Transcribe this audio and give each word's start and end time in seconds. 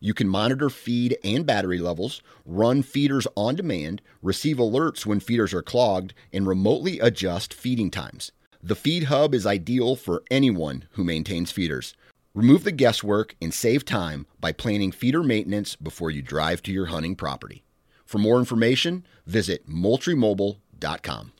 you 0.00 0.14
can 0.14 0.28
monitor 0.28 0.70
feed 0.70 1.16
and 1.24 1.46
battery 1.46 1.78
levels, 1.78 2.22
run 2.44 2.82
feeders 2.82 3.26
on 3.36 3.54
demand, 3.54 4.02
receive 4.22 4.56
alerts 4.56 5.06
when 5.06 5.20
feeders 5.20 5.52
are 5.54 5.62
clogged, 5.62 6.14
and 6.32 6.46
remotely 6.46 7.00
adjust 7.00 7.54
feeding 7.54 7.90
times. 7.90 8.32
The 8.62 8.74
Feed 8.74 9.04
Hub 9.04 9.34
is 9.34 9.46
ideal 9.46 9.96
for 9.96 10.22
anyone 10.30 10.84
who 10.92 11.04
maintains 11.04 11.52
feeders. 11.52 11.94
Remove 12.34 12.64
the 12.64 12.72
guesswork 12.72 13.36
and 13.40 13.54
save 13.54 13.84
time 13.84 14.26
by 14.40 14.52
planning 14.52 14.92
feeder 14.92 15.22
maintenance 15.22 15.76
before 15.76 16.10
you 16.10 16.20
drive 16.20 16.62
to 16.62 16.72
your 16.72 16.86
hunting 16.86 17.16
property. 17.16 17.62
For 18.04 18.18
more 18.18 18.38
information, 18.38 19.06
visit 19.26 19.68
moultriemobile.com. 19.68 21.32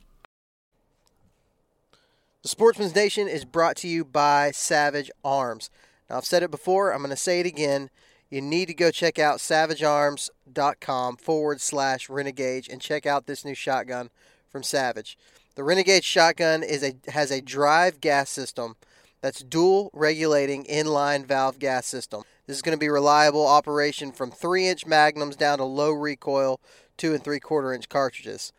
The 2.42 2.48
Sportsman's 2.48 2.94
Nation 2.94 3.26
is 3.26 3.44
brought 3.44 3.76
to 3.78 3.88
you 3.88 4.04
by 4.04 4.52
Savage 4.52 5.10
Arms. 5.24 5.68
Now, 6.08 6.18
I've 6.18 6.24
said 6.24 6.44
it 6.44 6.50
before, 6.50 6.92
I'm 6.92 7.00
going 7.00 7.10
to 7.10 7.16
say 7.16 7.40
it 7.40 7.46
again 7.46 7.90
you 8.30 8.40
need 8.40 8.66
to 8.66 8.74
go 8.74 8.90
check 8.90 9.18
out 9.18 9.38
savagearms.com 9.38 11.16
forward 11.16 11.60
slash 11.60 12.08
renegauge 12.08 12.68
and 12.68 12.80
check 12.80 13.06
out 13.06 13.26
this 13.26 13.44
new 13.44 13.54
shotgun 13.54 14.10
from 14.48 14.62
Savage. 14.62 15.16
The 15.54 15.62
Renegauge 15.62 16.02
shotgun 16.02 16.62
is 16.62 16.82
a 16.82 16.96
has 17.10 17.30
a 17.30 17.40
drive 17.40 18.00
gas 18.00 18.28
system 18.28 18.76
that's 19.22 19.42
dual 19.42 19.90
regulating 19.94 20.64
inline 20.64 21.24
valve 21.24 21.58
gas 21.58 21.86
system. 21.86 22.24
This 22.46 22.56
is 22.56 22.62
going 22.62 22.76
to 22.76 22.80
be 22.80 22.88
reliable 22.88 23.46
operation 23.46 24.12
from 24.12 24.30
3 24.30 24.68
inch 24.68 24.86
magnums 24.86 25.34
down 25.34 25.58
to 25.58 25.64
low 25.64 25.92
recoil 25.92 26.60
2 26.98 27.14
and 27.14 27.24
3 27.24 27.40
quarter 27.40 27.72
inch 27.72 27.88
cartridges. 27.88 28.52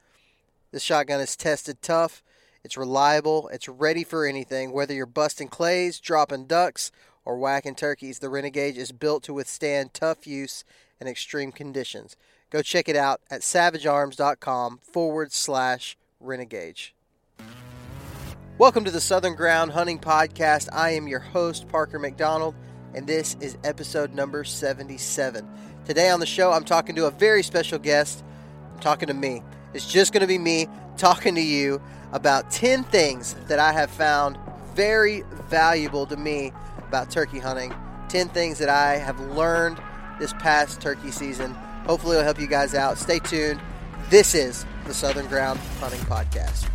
This 0.72 0.82
shotgun 0.82 1.22
is 1.22 1.36
tested 1.36 1.82
tough, 1.82 2.24
it's 2.64 2.78
reliable, 2.78 3.48
it's 3.54 3.70
ready 3.70 4.04
for 4.04 4.26
anything, 4.26 4.72
whether 4.72 4.94
you're 4.94 5.06
busting 5.06 5.50
clays, 5.50 6.00
dropping 6.00 6.48
ducks, 6.48 6.92
or 7.28 7.38
whacking 7.38 7.76
turkeys, 7.76 8.20
the 8.20 8.28
Renegauge 8.28 8.78
is 8.78 8.94
built 8.94 9.22
to 9.24 9.34
withstand 9.34 9.94
tough 9.94 10.26
use 10.26 10.64
and 10.98 11.10
extreme 11.10 11.52
conditions. 11.52 12.16
Go 12.50 12.62
check 12.62 12.88
it 12.88 12.96
out 12.96 13.20
at 13.30 13.42
savagearms.com 13.42 14.80
forward 14.82 15.34
slash 15.34 15.98
renegauge. 16.24 16.92
Welcome 18.58 18.86
to 18.86 18.92
the 18.92 19.02
Southern 19.02 19.36
Ground 19.36 19.72
Hunting 19.72 20.00
Podcast. 20.00 20.70
I 20.72 20.92
am 20.92 21.10
your 21.10 21.20
host, 21.20 21.68
Parker 21.68 22.00
McDonald, 22.00 22.56
and 22.96 23.06
this 23.06 23.36
is 23.42 23.58
episode 23.66 24.14
number 24.14 24.46
77. 24.46 25.46
Today 25.84 26.10
on 26.10 26.22
the 26.22 26.26
show, 26.26 26.54
I'm 26.54 26.64
talking 26.64 26.96
to 26.96 27.08
a 27.08 27.12
very 27.12 27.44
special 27.44 27.78
guest. 27.78 28.24
I'm 28.74 28.80
talking 28.80 29.08
to 29.08 29.14
me. 29.14 29.44
It's 29.74 29.86
just 29.86 30.14
going 30.14 30.22
to 30.22 30.28
be 30.28 30.38
me 30.38 30.68
talking 30.96 31.36
to 31.36 31.42
you 31.42 31.82
about 32.14 32.50
10 32.52 32.86
things 32.86 33.36
that 33.50 33.60
I 33.60 33.74
have 33.74 33.92
found 33.92 34.38
very 34.74 35.24
valuable 35.50 36.06
to 36.06 36.16
me 36.16 36.54
about 36.88 37.12
turkey 37.12 37.40
hunting, 37.40 37.74
10 38.10 38.30
things 38.30 38.58
that 38.60 38.70
I 38.70 38.98
have 38.98 39.20
learned 39.20 39.80
this 40.20 40.34
past 40.34 40.82
turkey 40.82 41.12
season. 41.12 41.54
Hopefully, 41.86 42.14
it'll 42.16 42.24
help 42.26 42.40
you 42.40 42.48
guys 42.48 42.74
out. 42.74 42.98
Stay 42.98 43.20
tuned. 43.20 43.62
This 44.10 44.34
is 44.36 44.66
the 44.86 44.94
Southern 44.94 45.28
Ground 45.28 45.60
Hunting 45.80 46.02
Podcast. 46.02 46.68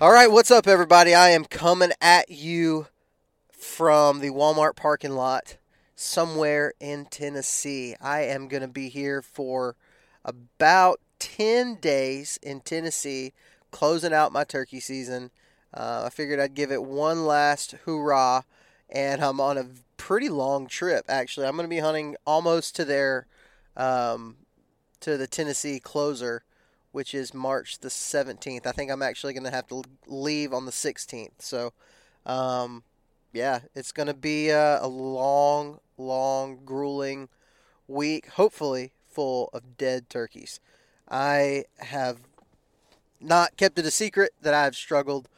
All 0.00 0.12
right, 0.12 0.30
what's 0.30 0.52
up, 0.52 0.68
everybody? 0.68 1.12
I 1.12 1.30
am 1.30 1.44
coming 1.44 1.90
at 2.00 2.30
you 2.30 2.86
from 3.50 4.20
the 4.20 4.30
Walmart 4.30 4.76
parking 4.76 5.10
lot 5.10 5.56
somewhere 5.96 6.72
in 6.78 7.06
Tennessee. 7.06 7.96
I 8.00 8.20
am 8.20 8.46
going 8.46 8.60
to 8.60 8.68
be 8.68 8.90
here 8.90 9.22
for 9.22 9.74
about 10.24 11.00
10 11.18 11.78
days 11.80 12.38
in 12.44 12.60
Tennessee, 12.60 13.32
closing 13.72 14.12
out 14.12 14.30
my 14.30 14.44
turkey 14.44 14.78
season. 14.78 15.32
Uh, 15.74 16.04
I 16.06 16.10
figured 16.10 16.38
I'd 16.38 16.54
give 16.54 16.70
it 16.70 16.84
one 16.84 17.26
last 17.26 17.72
hoorah, 17.84 18.44
and 18.88 19.20
I'm 19.20 19.40
on 19.40 19.58
a 19.58 19.66
pretty 19.96 20.28
long 20.28 20.68
trip, 20.68 21.06
actually. 21.08 21.48
I'm 21.48 21.56
going 21.56 21.68
to 21.68 21.74
be 21.74 21.80
hunting 21.80 22.14
almost 22.24 22.76
to 22.76 22.84
their, 22.84 23.26
um, 23.76 24.36
to 25.00 25.16
the 25.16 25.26
Tennessee 25.26 25.80
closer 25.80 26.44
which 26.98 27.14
is 27.14 27.32
March 27.32 27.78
the 27.78 27.88
17th. 27.88 28.66
I 28.66 28.72
think 28.72 28.90
I'm 28.90 29.02
actually 29.02 29.32
going 29.32 29.44
to 29.44 29.52
have 29.52 29.68
to 29.68 29.84
leave 30.08 30.52
on 30.52 30.64
the 30.64 30.72
16th. 30.72 31.30
So, 31.38 31.72
um, 32.26 32.82
yeah, 33.32 33.60
it's 33.72 33.92
going 33.92 34.08
to 34.08 34.14
be 34.14 34.48
a, 34.48 34.82
a, 34.82 34.88
long, 34.88 35.78
long, 35.96 36.58
grueling 36.64 37.28
week, 37.86 38.30
hopefully 38.30 38.90
full 39.08 39.48
of 39.52 39.76
dead 39.76 40.10
turkeys. 40.10 40.58
I 41.08 41.66
have 41.76 42.18
not 43.20 43.56
kept 43.56 43.78
it 43.78 43.86
a 43.86 43.92
secret 43.92 44.32
that 44.42 44.52
I've 44.52 44.74
struggled 44.74 45.28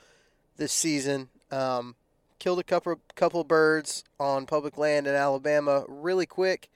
this 0.56 0.72
season. 0.72 1.28
Um, 1.50 1.94
killed 2.38 2.60
a 2.60 2.65
couple 2.65 2.98
couple 3.16 3.44
birds 3.44 4.03
on 4.19 4.47
public 4.47 4.78
land 4.78 5.06
in 5.06 5.15
Alabama 5.15 5.84
really 5.88 6.25
quick, 6.25 6.71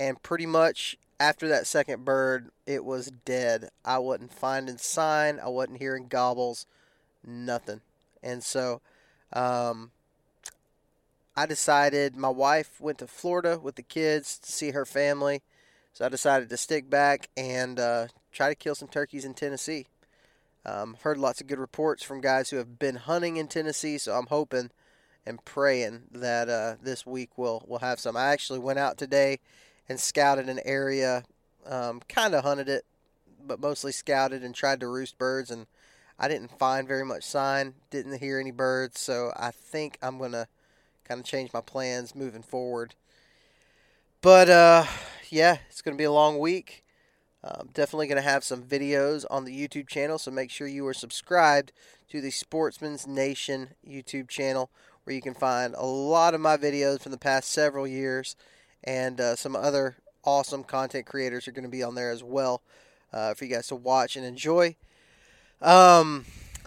and 0.00 0.22
pretty 0.22 0.46
much 0.46 0.96
after 1.20 1.48
that 1.48 1.66
second 1.66 2.04
bird, 2.04 2.50
it 2.66 2.84
was 2.84 3.12
dead. 3.24 3.70
I 3.84 3.98
wasn't 3.98 4.32
finding 4.32 4.78
sign. 4.78 5.40
I 5.40 5.48
wasn't 5.48 5.78
hearing 5.78 6.08
gobbles. 6.08 6.66
Nothing. 7.26 7.80
And 8.22 8.42
so, 8.42 8.80
um, 9.32 9.90
I 11.36 11.46
decided 11.46 12.16
my 12.16 12.28
wife 12.28 12.80
went 12.80 12.98
to 12.98 13.06
Florida 13.06 13.58
with 13.60 13.74
the 13.74 13.82
kids 13.82 14.38
to 14.38 14.52
see 14.52 14.70
her 14.70 14.84
family. 14.84 15.42
So 15.92 16.04
I 16.04 16.08
decided 16.08 16.48
to 16.48 16.56
stick 16.56 16.88
back 16.88 17.28
and 17.36 17.78
uh, 17.78 18.08
try 18.32 18.48
to 18.48 18.54
kill 18.54 18.74
some 18.74 18.88
turkeys 18.88 19.24
in 19.24 19.34
Tennessee. 19.34 19.86
Um, 20.66 20.96
heard 21.02 21.18
lots 21.18 21.40
of 21.40 21.46
good 21.46 21.58
reports 21.58 22.02
from 22.02 22.20
guys 22.20 22.50
who 22.50 22.56
have 22.56 22.78
been 22.78 22.96
hunting 22.96 23.36
in 23.36 23.48
Tennessee, 23.48 23.98
so 23.98 24.14
I'm 24.14 24.26
hoping 24.26 24.70
and 25.26 25.44
praying 25.44 26.04
that 26.10 26.48
uh, 26.48 26.76
this 26.82 27.04
week 27.06 27.30
we'll 27.36 27.62
we'll 27.66 27.80
have 27.80 28.00
some. 28.00 28.16
I 28.16 28.26
actually 28.26 28.60
went 28.60 28.78
out 28.78 28.96
today 28.96 29.40
and 29.88 30.00
scouted 30.00 30.48
an 30.48 30.60
area, 30.64 31.24
um, 31.66 32.00
kind 32.08 32.34
of 32.34 32.44
hunted 32.44 32.68
it, 32.68 32.84
but 33.46 33.60
mostly 33.60 33.92
scouted 33.92 34.42
and 34.42 34.54
tried 34.54 34.80
to 34.80 34.88
roost 34.88 35.18
birds. 35.18 35.50
And 35.50 35.66
I 36.18 36.28
didn't 36.28 36.58
find 36.58 36.88
very 36.88 37.04
much 37.04 37.24
sign, 37.24 37.74
didn't 37.90 38.20
hear 38.20 38.38
any 38.38 38.50
birds. 38.50 39.00
So 39.00 39.32
I 39.36 39.50
think 39.50 39.98
I'm 40.02 40.18
going 40.18 40.32
to 40.32 40.46
kind 41.04 41.20
of 41.20 41.26
change 41.26 41.52
my 41.52 41.60
plans 41.60 42.14
moving 42.14 42.42
forward. 42.42 42.94
But 44.20 44.48
uh, 44.48 44.84
yeah, 45.28 45.58
it's 45.68 45.82
going 45.82 45.96
to 45.96 46.00
be 46.00 46.04
a 46.04 46.12
long 46.12 46.38
week. 46.38 46.82
Um, 47.44 47.68
definitely 47.74 48.06
going 48.06 48.22
to 48.22 48.22
have 48.22 48.42
some 48.42 48.62
videos 48.62 49.26
on 49.30 49.44
the 49.44 49.54
YouTube 49.54 49.86
channel, 49.86 50.18
so 50.18 50.30
make 50.30 50.50
sure 50.50 50.66
you 50.66 50.86
are 50.86 50.94
subscribed 50.94 51.72
to 52.08 52.22
the 52.22 52.30
Sportsman's 52.30 53.06
Nation 53.06 53.74
YouTube 53.86 54.28
channel, 54.28 54.70
where 55.02 55.14
you 55.14 55.20
can 55.20 55.34
find 55.34 55.74
a 55.74 55.84
lot 55.84 56.32
of 56.32 56.40
my 56.40 56.56
videos 56.56 57.02
from 57.02 57.12
the 57.12 57.18
past 57.18 57.50
several 57.50 57.86
years 57.86 58.34
and 58.84 59.20
uh, 59.20 59.36
some 59.36 59.56
other 59.56 59.96
awesome 60.24 60.64
content 60.64 61.06
creators 61.06 61.48
are 61.48 61.52
going 61.52 61.64
to 61.64 61.70
be 61.70 61.82
on 61.82 61.94
there 61.94 62.10
as 62.10 62.22
well 62.22 62.62
uh, 63.12 63.34
for 63.34 63.44
you 63.44 63.54
guys 63.54 63.68
to 63.68 63.76
watch 63.76 64.16
and 64.16 64.24
enjoy. 64.24 64.76
Um, 65.60 66.24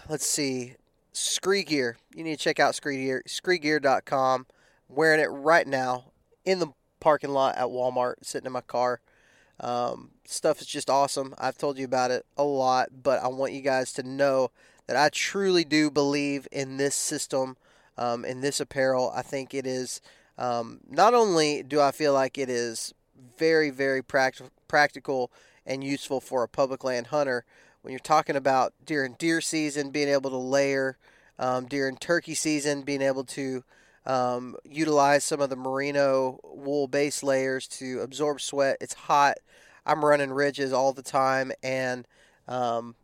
let's 0.09 0.25
see, 0.25 0.74
Scree 1.13 1.63
Gear. 1.63 1.97
You 2.13 2.24
need 2.24 2.38
to 2.38 2.44
check 2.44 2.59
out 2.59 2.75
Scree 2.75 2.97
Gear, 2.97 3.24
ScreeGear.com. 3.27 4.47
wearing 4.89 5.19
it 5.19 5.27
right 5.27 5.68
now 5.68 6.06
in 6.45 6.59
the 6.59 6.68
parking 7.00 7.31
lot 7.31 7.56
at 7.57 7.68
Walmart, 7.68 8.15
sitting 8.24 8.47
in 8.47 8.51
my 8.53 8.62
car. 8.62 9.01
Um, 9.59 10.12
stuff 10.25 10.62
is 10.62 10.68
just 10.68 10.89
awesome. 10.89 11.33
I've 11.38 11.57
told 11.57 11.77
you 11.77 11.86
about 11.86 12.12
it 12.12 12.25
a 12.38 12.44
lot, 12.44 12.89
but 13.03 13.21
I 13.21 13.27
want 13.27 13.53
you 13.53 13.62
guys 13.62 13.91
to 13.94 14.03
know 14.03 14.51
that 14.88 14.95
I 14.95 15.09
truly 15.09 15.63
do 15.63 15.91
believe 15.91 16.47
in 16.51 16.77
this 16.77 16.95
system, 16.95 17.57
um, 17.97 18.24
in 18.24 18.41
this 18.41 18.59
apparel. 18.59 19.12
I 19.15 19.21
think 19.21 19.53
it 19.53 19.65
is 19.65 20.00
um, 20.38 20.80
not 20.89 21.13
only 21.13 21.63
do 21.63 21.81
I 21.81 21.92
feel 21.92 22.13
like 22.13 22.38
it 22.38 22.50
is 22.50 22.94
very, 23.38 23.69
very 23.69 24.01
practical, 24.01 24.51
practical 24.68 25.31
and 25.66 25.84
useful 25.84 26.19
for 26.19 26.44
a 26.44 26.48
public 26.48 26.84
land 26.84 27.07
hunter, 27.07 27.45
when 27.81 27.92
you're 27.92 28.00
talking 28.00 28.36
about 28.36 28.74
during 28.86 29.13
deer 29.13 29.42
season 29.42 29.92
being 29.92 30.10
able 30.10 30.30
to 30.30 30.38
layer, 30.38 30.98
um, 31.39 31.66
during 31.66 31.98
turkey 31.98 32.36
season 32.36 32.81
being 32.81 33.01
able 33.01 33.24
to 33.24 33.63
Um, 34.07 34.56
utilize 34.63 35.25
some 35.25 35.42
of 35.44 35.50
the 35.50 35.57
merino 35.57 36.39
wool 36.42 36.88
base 36.88 37.24
layers 37.24 37.68
to 37.80 38.00
absorb 38.00 38.39
sweat. 38.39 38.78
It's 38.80 38.94
hot. 38.94 39.36
I'm 39.86 40.06
running 40.06 40.31
ridges 40.31 40.72
all 40.72 40.94
the 40.94 41.04
time, 41.04 41.51
and 41.62 42.07
um, 42.48 42.95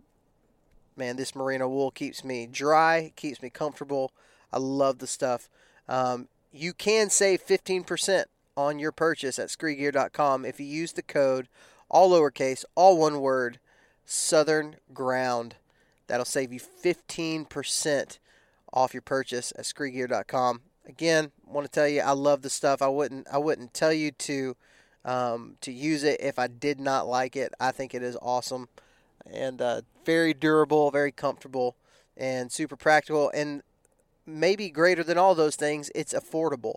man, 0.95 1.17
this 1.17 1.35
merino 1.35 1.67
wool 1.67 1.91
keeps 1.91 2.23
me 2.23 2.47
dry, 2.47 3.11
keeps 3.17 3.41
me 3.41 3.49
comfortable. 3.49 4.13
I 4.53 4.59
love 4.59 4.99
the 4.99 5.07
stuff. 5.07 5.49
Um, 5.89 6.29
you 6.53 6.73
can 6.73 7.09
save 7.09 7.45
15% 7.45 8.25
on 8.55 8.79
your 8.79 8.91
purchase 8.91 9.39
at 9.39 9.49
screegear.com 9.49 10.45
if 10.45 10.59
you 10.59 10.65
use 10.65 10.93
the 10.93 11.01
code, 11.01 11.47
all 11.89 12.11
lowercase, 12.11 12.63
all 12.75 12.97
one 12.97 13.19
word, 13.19 13.59
Southern 14.05 14.77
Ground. 14.93 15.55
That'll 16.07 16.25
save 16.25 16.53
you 16.53 16.59
15% 16.59 18.19
off 18.71 18.93
your 18.93 19.01
purchase 19.01 19.51
at 19.57 19.65
screegear.com. 19.65 20.61
Again, 20.85 21.31
want 21.45 21.65
to 21.65 21.71
tell 21.71 21.87
you 21.87 22.01
I 22.01 22.11
love 22.11 22.41
the 22.41 22.49
stuff. 22.49 22.81
I 22.81 22.87
wouldn't 22.87 23.27
I 23.31 23.37
wouldn't 23.37 23.73
tell 23.73 23.93
you 23.93 24.11
to 24.11 24.55
um, 25.05 25.55
to 25.61 25.71
use 25.71 26.03
it 26.03 26.19
if 26.21 26.37
I 26.37 26.47
did 26.47 26.79
not 26.79 27.07
like 27.07 27.35
it. 27.35 27.53
I 27.59 27.71
think 27.71 27.93
it 27.93 28.03
is 28.03 28.17
awesome 28.21 28.67
and 29.31 29.61
uh, 29.61 29.81
very 30.05 30.33
durable, 30.33 30.91
very 30.91 31.11
comfortable, 31.11 31.77
and 32.17 32.51
super 32.51 32.75
practical. 32.75 33.31
And 33.33 33.63
maybe 34.25 34.69
greater 34.69 35.03
than 35.03 35.17
all 35.17 35.35
those 35.35 35.55
things, 35.55 35.91
it's 35.95 36.13
affordable. 36.13 36.75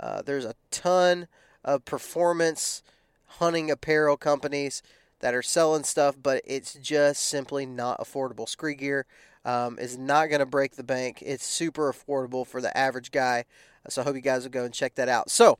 Uh, 0.00 0.22
there's 0.22 0.44
a 0.44 0.54
ton 0.70 1.28
of 1.64 1.84
performance 1.84 2.82
hunting 3.26 3.70
apparel 3.70 4.16
companies 4.16 4.82
that 5.20 5.34
are 5.34 5.42
selling 5.42 5.84
stuff, 5.84 6.16
but 6.22 6.42
it's 6.44 6.74
just 6.74 7.22
simply 7.22 7.66
not 7.66 7.98
affordable. 7.98 8.48
Scree 8.48 8.74
Gear 8.74 9.06
um, 9.44 9.78
is 9.78 9.98
not 9.98 10.28
going 10.28 10.40
to 10.40 10.46
break 10.46 10.76
the 10.76 10.84
bank. 10.84 11.22
It's 11.22 11.44
super 11.44 11.92
affordable 11.92 12.46
for 12.46 12.60
the 12.60 12.76
average 12.76 13.10
guy. 13.10 13.44
So 13.88 14.02
I 14.02 14.04
hope 14.04 14.14
you 14.14 14.20
guys 14.20 14.44
will 14.44 14.50
go 14.50 14.64
and 14.64 14.74
check 14.74 14.94
that 14.96 15.08
out. 15.08 15.30
So 15.30 15.58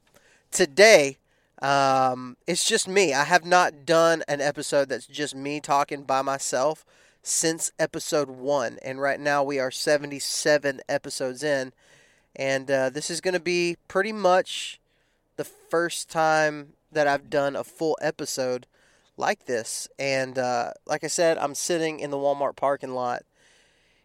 today, 0.51 1.19
um, 1.61 2.37
it's 2.47 2.65
just 2.65 2.87
me. 2.87 3.15
I 3.15 3.25
have 3.25 3.45
not 3.45 3.85
done 3.85 4.23
an 4.29 4.41
episode 4.41 4.89
that's 4.89 5.07
just 5.07 5.35
me 5.35 5.61
talking 5.61 6.03
by 6.03 6.23
myself 6.23 6.85
since 7.23 7.73
episode 7.79 8.31
one. 8.31 8.79
And 8.83 9.01
right 9.01 9.21
now 9.21 9.43
we 9.43 9.59
are 9.59 9.71
77 9.71 10.81
episodes 10.89 11.43
in. 11.43 11.73
And 12.37 12.71
uh, 12.71 12.91
this 12.91 13.11
is 13.11 13.21
going 13.21 13.35
to 13.35 13.41
be 13.41 13.77
pretty 13.89 14.13
much 14.13 14.81
the 15.37 15.45
first 15.45 16.11
time 16.11 16.75
that 16.93 17.07
I've 17.07 17.31
done 17.31 17.57
a 17.57 17.65
full 17.65 17.99
episode 18.01 18.67
like 19.17 19.47
this. 19.47 19.89
And 19.99 20.39
uh, 20.39 20.73
like 20.87 21.05
I 21.05 21.09
said, 21.09 21.39
I'm 21.39 21.55
sitting 21.55 22.01
in 22.01 22.11
the 22.11 22.17
Walmart 22.17 22.57
parking 22.57 22.95
lot 22.95 23.23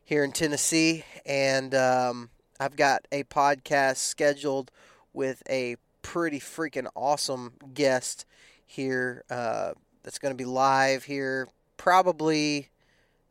here 0.04 0.24
in 0.24 0.32
Tennessee. 0.32 1.06
And 1.26 1.74
um, 1.76 2.30
I've 2.60 2.76
got 2.76 3.08
a 3.12 3.24
podcast 3.24 3.98
scheduled 3.98 4.72
with 5.14 5.44
a 5.50 5.78
pretty 6.02 6.40
freaking 6.40 6.88
awesome 6.96 7.54
guest 7.74 8.26
here 8.66 9.24
uh, 9.30 9.74
that's 10.04 10.20
going 10.20 10.34
to 10.34 10.38
be 10.38 10.46
live 10.46 11.06
here 11.06 11.48
probably 11.78 12.70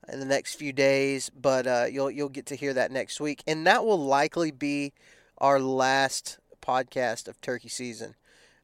in 0.08 0.20
the 0.20 0.26
next 0.26 0.54
few 0.54 0.72
days, 0.72 1.30
but 1.30 1.66
uh, 1.66 1.86
you'll 1.90 2.10
you'll 2.10 2.28
get 2.28 2.46
to 2.46 2.56
hear 2.56 2.74
that 2.74 2.90
next 2.90 3.20
week, 3.20 3.42
and 3.46 3.66
that 3.66 3.84
will 3.84 4.02
likely 4.02 4.50
be 4.50 4.92
our 5.38 5.60
last 5.60 6.38
podcast 6.60 7.28
of 7.28 7.40
turkey 7.40 7.68
season. 7.68 8.14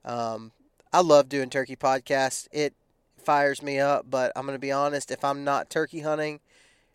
Um, 0.05 0.52
I 0.93 1.00
love 1.00 1.29
doing 1.29 1.50
turkey 1.50 1.76
podcasts. 1.76 2.49
It 2.50 2.75
fires 3.17 3.62
me 3.62 3.79
up, 3.79 4.06
but 4.08 4.32
I'm 4.35 4.46
going 4.46 4.55
to 4.55 4.61
be 4.61 4.73
honest. 4.73 5.11
If 5.11 5.25
I'm 5.25 5.44
not 5.44 5.70
turkey 5.70 6.00
hunting, 6.00 6.40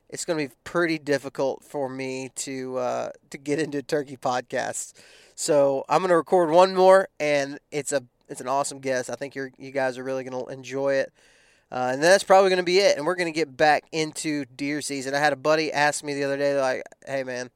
it's 0.09 0.25
going 0.25 0.39
to 0.39 0.49
be 0.49 0.55
pretty 0.63 0.97
difficult 0.97 1.63
for 1.63 1.89
me 1.89 2.29
to 2.35 2.77
uh, 2.77 3.09
to 3.29 3.37
get 3.37 3.59
into 3.59 3.81
turkey 3.81 4.17
podcasts. 4.17 4.93
So 5.35 5.85
I'm 5.89 5.99
going 5.99 6.09
to 6.09 6.15
record 6.17 6.51
one 6.51 6.75
more, 6.75 7.07
and 7.19 7.59
it's 7.71 7.91
a 7.91 8.03
it's 8.29 8.41
an 8.41 8.47
awesome 8.47 8.79
guest. 8.79 9.09
I 9.09 9.15
think 9.15 9.35
you 9.35 9.51
you 9.57 9.71
guys 9.71 9.97
are 9.97 10.03
really 10.03 10.23
going 10.23 10.45
to 10.45 10.51
enjoy 10.51 10.95
it. 10.95 11.13
Uh, 11.73 11.89
and 11.93 12.03
that's 12.03 12.23
probably 12.23 12.51
going 12.51 12.57
to 12.57 12.63
be 12.63 12.77
it. 12.77 12.97
And 12.97 13.05
we're 13.05 13.15
going 13.15 13.33
to 13.33 13.37
get 13.37 13.57
back 13.57 13.85
into 13.91 14.45
deer 14.45 14.79
season. 14.79 15.15
I 15.15 15.17
had 15.17 15.33
a 15.33 15.35
buddy 15.35 15.73
ask 15.73 16.03
me 16.03 16.13
the 16.13 16.23
other 16.23 16.37
day, 16.37 16.59
like, 16.59 16.83
"Hey 17.07 17.23
man, 17.23 17.49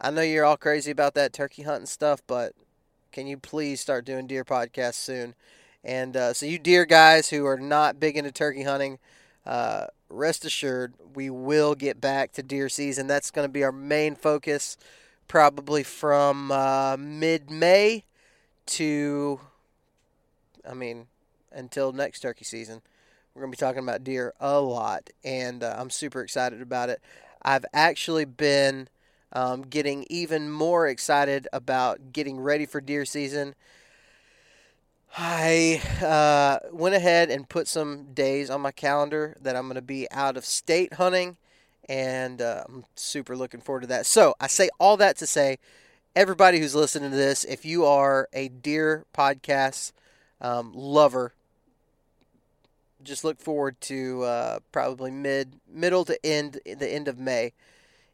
I 0.00 0.10
know 0.10 0.22
you're 0.22 0.44
all 0.44 0.56
crazy 0.56 0.90
about 0.90 1.14
that 1.14 1.32
turkey 1.32 1.62
hunting 1.62 1.86
stuff, 1.86 2.20
but 2.26 2.54
can 3.12 3.28
you 3.28 3.36
please 3.38 3.80
start 3.80 4.04
doing 4.04 4.26
deer 4.26 4.44
podcasts 4.44 4.94
soon?" 4.94 5.36
And 5.84 6.16
uh, 6.16 6.32
so, 6.34 6.44
you 6.44 6.58
deer 6.58 6.84
guys 6.84 7.30
who 7.30 7.46
are 7.46 7.56
not 7.56 8.00
big 8.00 8.16
into 8.16 8.32
turkey 8.32 8.64
hunting, 8.64 8.98
uh, 9.46 9.86
rest 10.08 10.44
assured, 10.44 10.94
we 11.14 11.30
will 11.30 11.76
get 11.76 12.00
back 12.00 12.32
to 12.32 12.42
deer 12.42 12.68
season. 12.68 13.06
That's 13.06 13.30
going 13.30 13.46
to 13.46 13.52
be 13.52 13.62
our 13.62 13.70
main 13.70 14.16
focus 14.16 14.76
probably 15.28 15.84
from 15.84 16.50
uh, 16.50 16.96
mid 16.98 17.48
May 17.48 18.04
to, 18.66 19.38
I 20.68 20.74
mean, 20.74 21.06
until 21.52 21.92
next 21.92 22.20
turkey 22.20 22.44
season. 22.44 22.82
We're 23.36 23.42
going 23.42 23.52
to 23.52 23.58
be 23.58 23.66
talking 23.66 23.82
about 23.82 24.02
deer 24.02 24.32
a 24.40 24.58
lot, 24.60 25.10
and 25.22 25.62
uh, 25.62 25.76
I'm 25.78 25.90
super 25.90 26.22
excited 26.22 26.62
about 26.62 26.88
it. 26.88 27.02
I've 27.42 27.66
actually 27.74 28.24
been 28.24 28.88
um, 29.30 29.60
getting 29.60 30.06
even 30.08 30.50
more 30.50 30.88
excited 30.88 31.46
about 31.52 32.14
getting 32.14 32.40
ready 32.40 32.64
for 32.64 32.80
deer 32.80 33.04
season. 33.04 33.54
I 35.18 35.82
uh, 36.02 36.66
went 36.72 36.94
ahead 36.94 37.28
and 37.28 37.46
put 37.46 37.68
some 37.68 38.14
days 38.14 38.48
on 38.48 38.62
my 38.62 38.72
calendar 38.72 39.36
that 39.42 39.54
I'm 39.54 39.64
going 39.64 39.74
to 39.74 39.82
be 39.82 40.10
out 40.10 40.38
of 40.38 40.46
state 40.46 40.94
hunting 40.94 41.36
and 41.90 42.40
uh, 42.40 42.64
I'm 42.66 42.86
super 42.94 43.36
looking 43.36 43.60
forward 43.60 43.82
to 43.82 43.86
that. 43.88 44.06
So 44.06 44.34
I 44.40 44.46
say 44.46 44.70
all 44.80 44.96
that 44.96 45.18
to 45.18 45.26
say, 45.26 45.58
everybody 46.14 46.58
who's 46.58 46.74
listening 46.74 47.10
to 47.10 47.16
this, 47.16 47.44
if 47.44 47.66
you 47.66 47.84
are 47.84 48.30
a 48.32 48.48
deer 48.48 49.04
podcast 49.14 49.92
um, 50.40 50.72
lover, 50.74 51.34
just 53.06 53.24
look 53.24 53.40
forward 53.40 53.80
to 53.82 54.22
uh, 54.22 54.58
probably 54.72 55.10
mid 55.10 55.54
middle 55.68 56.04
to 56.04 56.18
end 56.24 56.60
the 56.64 56.88
end 56.88 57.08
of 57.08 57.18
May, 57.18 57.52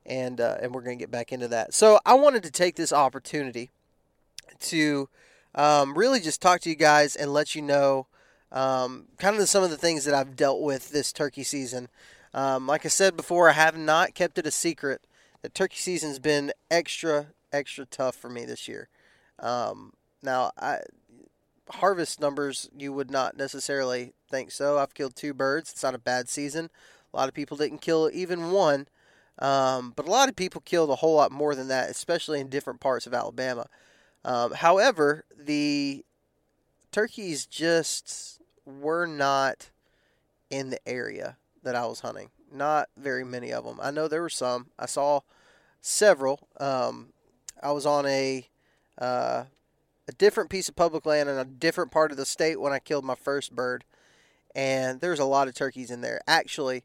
and 0.06 0.40
uh, 0.40 0.58
and 0.60 0.74
we're 0.74 0.82
gonna 0.82 0.96
get 0.96 1.10
back 1.10 1.32
into 1.32 1.48
that. 1.48 1.74
So 1.74 2.00
I 2.04 2.14
wanted 2.14 2.42
to 2.44 2.50
take 2.50 2.76
this 2.76 2.92
opportunity 2.92 3.70
to 4.60 5.08
um, 5.54 5.96
really 5.96 6.20
just 6.20 6.40
talk 6.40 6.60
to 6.62 6.70
you 6.70 6.76
guys 6.76 7.16
and 7.16 7.32
let 7.32 7.54
you 7.54 7.62
know 7.62 8.06
um, 8.50 9.06
kind 9.18 9.36
of 9.36 9.48
some 9.48 9.64
of 9.64 9.70
the 9.70 9.76
things 9.76 10.04
that 10.04 10.14
I've 10.14 10.36
dealt 10.36 10.60
with 10.60 10.90
this 10.90 11.12
turkey 11.12 11.42
season. 11.42 11.88
Um, 12.34 12.66
like 12.66 12.86
I 12.86 12.88
said 12.88 13.16
before, 13.16 13.50
I 13.50 13.52
have 13.52 13.76
not 13.76 14.14
kept 14.14 14.38
it 14.38 14.46
a 14.46 14.50
secret 14.50 15.02
that 15.42 15.54
turkey 15.54 15.76
season's 15.76 16.18
been 16.18 16.52
extra, 16.70 17.26
extra 17.52 17.84
tough 17.84 18.14
for 18.14 18.30
me 18.30 18.44
this 18.44 18.68
year. 18.68 18.88
Um, 19.38 19.92
now, 20.22 20.52
I, 20.58 20.78
harvest 21.70 22.20
numbers, 22.20 22.69
you 22.76 22.93
would 22.93 23.11
not 23.11 23.37
necessarily 23.37 24.14
think 24.31 24.50
so. 24.50 24.78
I've 24.78 24.95
killed 24.95 25.16
two 25.16 25.35
birds. 25.35 25.71
It's 25.73 25.83
not 25.83 25.95
a 25.95 25.99
bad 25.99 26.28
season. 26.28 26.71
A 27.12 27.16
lot 27.16 27.28
of 27.28 27.35
people 27.35 27.57
didn't 27.57 27.81
kill 27.83 28.11
even 28.12 28.50
one, 28.50 28.88
um, 29.38 29.92
but 29.95 30.07
a 30.07 30.11
lot 30.11 30.28
of 30.28 30.37
people 30.37 30.61
killed 30.62 30.90
a 30.90 30.97
whole 30.97 31.14
lot 31.14 31.31
more 31.31 31.54
than 31.54 31.69
that, 31.69 31.90
especially 31.90 32.40
in 32.40 32.49
different 32.49 32.81
parts 32.81 33.07
of 33.07 33.14
Alabama. 33.14 33.66
Um, 34.25 34.52
however, 34.52 35.25
the 35.37 36.04
turkeys 36.90 37.47
just 37.47 38.40
were 38.64 39.07
not 39.07 39.71
in 40.50 40.71
the 40.71 40.88
area 40.88 41.37
that 41.62 41.75
I 41.75 41.87
was 41.87 42.00
hunting. 42.00 42.31
Not 42.52 42.88
very 42.97 43.25
many 43.25 43.52
of 43.52 43.64
them. 43.64 43.78
I 43.83 43.90
know 43.90 44.09
there 44.09 44.23
were 44.23 44.28
some. 44.28 44.69
I 44.78 44.87
saw 44.87 45.21
several. 45.81 46.49
Um, 46.59 47.12
I 47.62 47.73
was 47.73 47.87
on 47.87 48.07
a 48.07 48.47
uh, 48.99 49.45
a 50.09 50.12
different 50.12 50.50
piece 50.50 50.68
of 50.68 50.76
public 50.76 51.06
land 51.06 51.28
in 51.28 51.37
a 51.37 51.44
different 51.44 51.90
part 51.90 52.11
of 52.11 52.16
the 52.16 52.26
state 52.26 52.61
when 52.61 52.73
I 52.73 52.78
killed 52.78 53.04
my 53.04 53.14
first 53.14 53.54
bird, 53.54 53.85
and 54.54 55.00
there's 55.00 55.18
a 55.18 55.25
lot 55.25 55.49
of 55.49 55.54
turkeys 55.54 55.90
in 55.90 56.00
there. 56.00 56.21
Actually, 56.26 56.85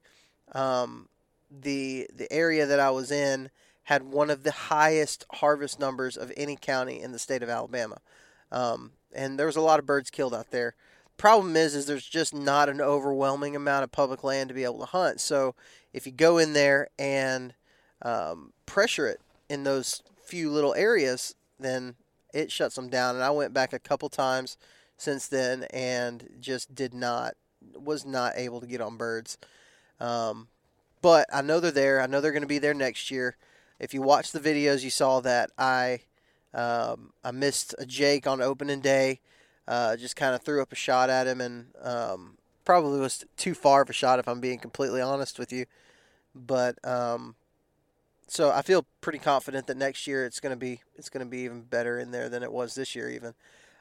um, 0.54 1.10
the 1.50 2.08
the 2.14 2.32
area 2.32 2.66
that 2.66 2.80
I 2.80 2.92
was 2.92 3.12
in 3.12 3.50
had 3.84 4.04
one 4.04 4.30
of 4.30 4.44
the 4.44 4.52
highest 4.52 5.26
harvest 5.36 5.80
numbers 5.80 6.18
of 6.18 6.32
any 6.38 6.56
county 6.56 7.02
in 7.02 7.12
the 7.12 7.20
state 7.20 7.44
of 7.44 7.50
Alabama, 7.50 7.98
um, 8.52 8.92
and 9.14 9.40
there 9.40 9.48
was 9.48 9.56
a 9.56 9.62
lot 9.62 9.80
of 9.80 9.86
birds 9.86 10.10
killed 10.10 10.34
out 10.34 10.52
there. 10.52 10.76
Problem 11.18 11.56
is 11.56 11.74
is 11.74 11.88
there's 11.88 12.08
just 12.08 12.34
not 12.34 12.70
an 12.70 12.80
overwhelming 12.80 13.56
amount 13.56 13.84
of 13.84 13.92
public 13.92 14.24
land 14.24 14.50
to 14.50 14.54
be 14.56 14.64
able 14.64 14.80
to 14.80 14.86
hunt. 14.86 15.20
So 15.20 15.56
if 15.92 16.06
you 16.06 16.12
go 16.12 16.38
in 16.38 16.54
there 16.54 16.90
and 17.00 17.56
um, 18.04 18.54
pressure 18.68 19.08
it 19.08 19.20
in 19.50 19.64
those 19.64 20.04
few 20.24 20.52
little 20.52 20.76
areas 20.76 21.34
then 21.60 21.96
it 22.34 22.52
shuts 22.52 22.76
them 22.76 22.90
down 22.90 23.16
and 23.16 23.24
i 23.24 23.30
went 23.30 23.54
back 23.54 23.74
a 23.74 23.80
couple 23.80 24.10
times 24.10 24.58
since 24.98 25.28
then 25.28 25.64
and 25.74 26.28
just 26.40 26.74
did 26.74 26.94
not 26.94 27.36
was 27.76 28.06
not 28.06 28.34
able 28.36 28.62
to 28.62 28.68
get 28.68 28.82
on 28.82 28.98
birds. 28.98 29.38
Um, 30.00 30.48
but 31.02 31.28
i 31.34 31.42
know 31.42 31.60
they're 31.60 31.72
there. 31.72 32.02
I 32.02 32.08
know 32.08 32.22
they're 32.22 32.32
going 32.32 32.42
to 32.42 32.48
be 32.48 32.60
there 32.60 32.74
next 32.74 33.12
year. 33.12 33.36
If 33.80 33.94
you 33.94 34.02
watch 34.02 34.32
the 34.32 34.40
videos 34.40 34.84
you 34.84 34.90
saw 34.90 35.20
that 35.22 35.52
i 35.58 36.02
um, 36.54 37.14
i 37.24 37.32
missed 37.32 37.76
a 37.78 37.86
jake 37.86 38.26
on 38.26 38.42
opening 38.42 38.82
day 38.82 39.20
uh, 39.68 39.96
just 39.98 40.16
kind 40.16 40.34
of 40.34 40.42
threw 40.42 40.62
up 40.62 40.72
a 40.72 40.76
shot 40.76 41.10
at 41.10 41.28
him 41.28 41.42
and 41.42 41.68
um, 41.82 42.38
probably 42.64 43.00
was 43.00 43.26
too 43.36 43.54
far 43.54 43.82
of 43.82 43.90
a 43.90 43.94
shot 43.94 44.20
if 44.20 44.28
I'm 44.28 44.40
being 44.40 44.60
completely 44.60 45.02
honest 45.02 45.38
with 45.40 45.52
you. 45.52 45.66
But 46.34 46.78
um, 46.86 47.36
so 48.28 48.52
I 48.52 48.62
feel 48.62 48.86
pretty 49.02 49.20
confident 49.20 49.68
that 49.68 49.78
next 49.78 50.08
year 50.08 50.26
it's 50.26 50.40
going 50.40 50.52
to 50.52 50.60
be 50.60 50.82
it's 50.96 51.10
going 51.10 51.26
to 51.26 51.30
be 51.30 51.40
even 51.40 51.62
better 51.62 52.00
in 52.00 52.12
there 52.12 52.30
than 52.30 52.44
it 52.44 52.52
was 52.52 52.76
this 52.76 52.96
year 52.96 53.10
even. 53.10 53.34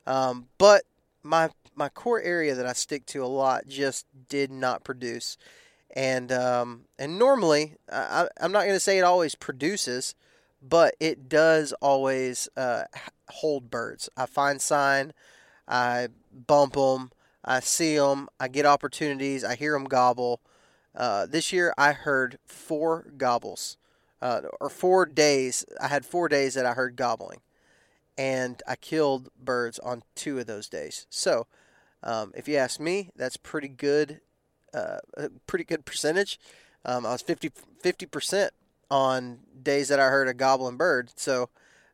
Um, 0.06 0.46
but 0.58 0.82
my 1.22 1.50
my 1.74 1.88
core 1.88 2.20
area 2.20 2.54
that 2.54 2.66
I 2.66 2.72
stick 2.72 3.06
to 3.06 3.24
a 3.24 3.26
lot 3.26 3.66
just 3.66 4.06
did 4.28 4.50
not 4.50 4.84
produce, 4.84 5.36
and 5.94 6.30
um, 6.32 6.82
and 6.98 7.18
normally 7.18 7.74
I, 7.92 8.28
I'm 8.40 8.52
not 8.52 8.62
going 8.62 8.74
to 8.74 8.80
say 8.80 8.98
it 8.98 9.04
always 9.04 9.34
produces, 9.34 10.14
but 10.62 10.94
it 11.00 11.28
does 11.28 11.72
always 11.82 12.48
uh, 12.56 12.84
hold 13.28 13.70
birds. 13.70 14.08
I 14.16 14.26
find 14.26 14.60
sign, 14.60 15.12
I 15.66 16.08
bump 16.32 16.74
them, 16.74 17.10
I 17.44 17.60
see 17.60 17.96
them, 17.96 18.28
I 18.40 18.48
get 18.48 18.66
opportunities, 18.66 19.44
I 19.44 19.56
hear 19.56 19.72
them 19.72 19.84
gobble. 19.84 20.40
Uh, 20.94 21.26
this 21.26 21.52
year 21.52 21.74
I 21.76 21.92
heard 21.92 22.38
four 22.46 23.12
gobbles, 23.18 23.76
uh, 24.22 24.42
or 24.60 24.68
four 24.68 25.06
days. 25.06 25.64
I 25.80 25.88
had 25.88 26.04
four 26.04 26.28
days 26.28 26.54
that 26.54 26.66
I 26.66 26.72
heard 26.72 26.96
gobbling, 26.96 27.40
and 28.16 28.62
I 28.66 28.76
killed 28.76 29.28
birds 29.42 29.78
on 29.78 30.02
two 30.14 30.38
of 30.38 30.46
those 30.46 30.68
days. 30.68 31.06
So, 31.10 31.46
um, 32.02 32.32
if 32.36 32.48
you 32.48 32.56
ask 32.56 32.80
me, 32.80 33.10
that's 33.16 33.36
pretty 33.36 33.68
good, 33.68 34.20
uh, 34.74 34.98
a 35.16 35.30
pretty 35.46 35.64
good 35.64 35.84
percentage. 35.84 36.38
Um, 36.84 37.04
I 37.04 37.12
was 37.12 37.22
50 37.22 38.06
percent 38.06 38.52
on 38.90 39.40
days 39.62 39.88
that 39.88 39.98
I 39.98 40.08
heard 40.08 40.28
a 40.28 40.34
gobbling 40.34 40.76
bird, 40.76 41.10
so 41.16 41.48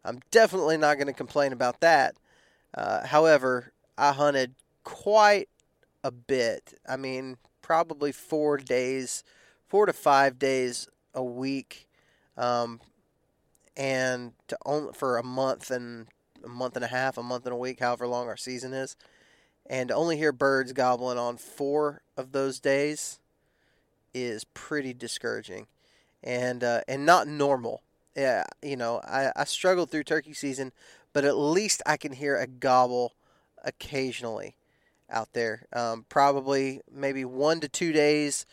I'm 0.05 0.21
definitely 0.31 0.77
not 0.77 0.97
going 0.97 1.07
to 1.07 1.13
complain 1.13 1.53
about 1.53 1.81
that. 1.81 2.17
Uh, 2.75 3.07
however, 3.07 3.73
I 3.97 4.13
hunted 4.13 4.55
quite 4.85 5.49
a 6.03 6.11
bit. 6.11 6.75
I 6.89 6.97
mean, 6.97 7.37
probably 7.61 8.13
four 8.13 8.57
days, 8.57 9.23
four 9.67 9.87
to 9.87 9.93
five 9.93 10.39
days 10.39 10.89
a 11.15 11.23
week, 11.23 11.89
um, 12.37 12.81
and 13.77 14.33
to 14.49 14.57
only 14.65 14.93
for 14.93 15.19
a 15.19 15.25
month 15.25 15.71
and 15.71 16.07
a 16.45 16.49
month 16.49 16.77
and 16.77 16.85
a 16.85 16.89
half, 16.89 17.17
a 17.17 17.23
month 17.23 17.47
and 17.47 17.53
a 17.53 17.59
week, 17.59 17.81
however 17.81 18.07
long 18.07 18.29
our 18.29 18.37
season 18.37 18.73
is, 18.73 18.97
and 19.67 19.89
to 19.89 19.95
only 19.95 20.17
hear 20.17 20.33
birds 20.33 20.73
gobbling 20.73 21.19
on 21.19 21.37
four 21.37 22.03
of 22.17 22.33
those 22.33 22.61
days 22.61 23.21
is 24.15 24.45
pretty 24.45 24.93
discouraging, 24.93 25.67
and 26.23 26.63
uh, 26.63 26.81
and 26.89 27.07
not 27.07 27.27
normal. 27.27 27.83
Yeah, 28.15 28.45
you 28.61 28.77
know, 28.77 29.01
I, 29.05 29.33
I 29.35 29.45
struggled 29.45 29.91
through 29.91 30.05
turkey 30.05 30.35
season, 30.35 30.73
but 31.13 31.25
at 31.25 31.37
least 31.37 31.81
I 31.87 31.97
can 31.97 32.13
hear 32.13 32.37
a 32.37 32.47
gobble 32.47 33.15
occasionally 33.65 34.57
out 35.09 35.33
there. 35.33 35.67
Um, 35.73 36.05
probably 36.09 36.81
maybe 36.93 37.25
one 37.25 37.61
to 37.61 37.69
two 37.69 37.93
days 37.93 38.45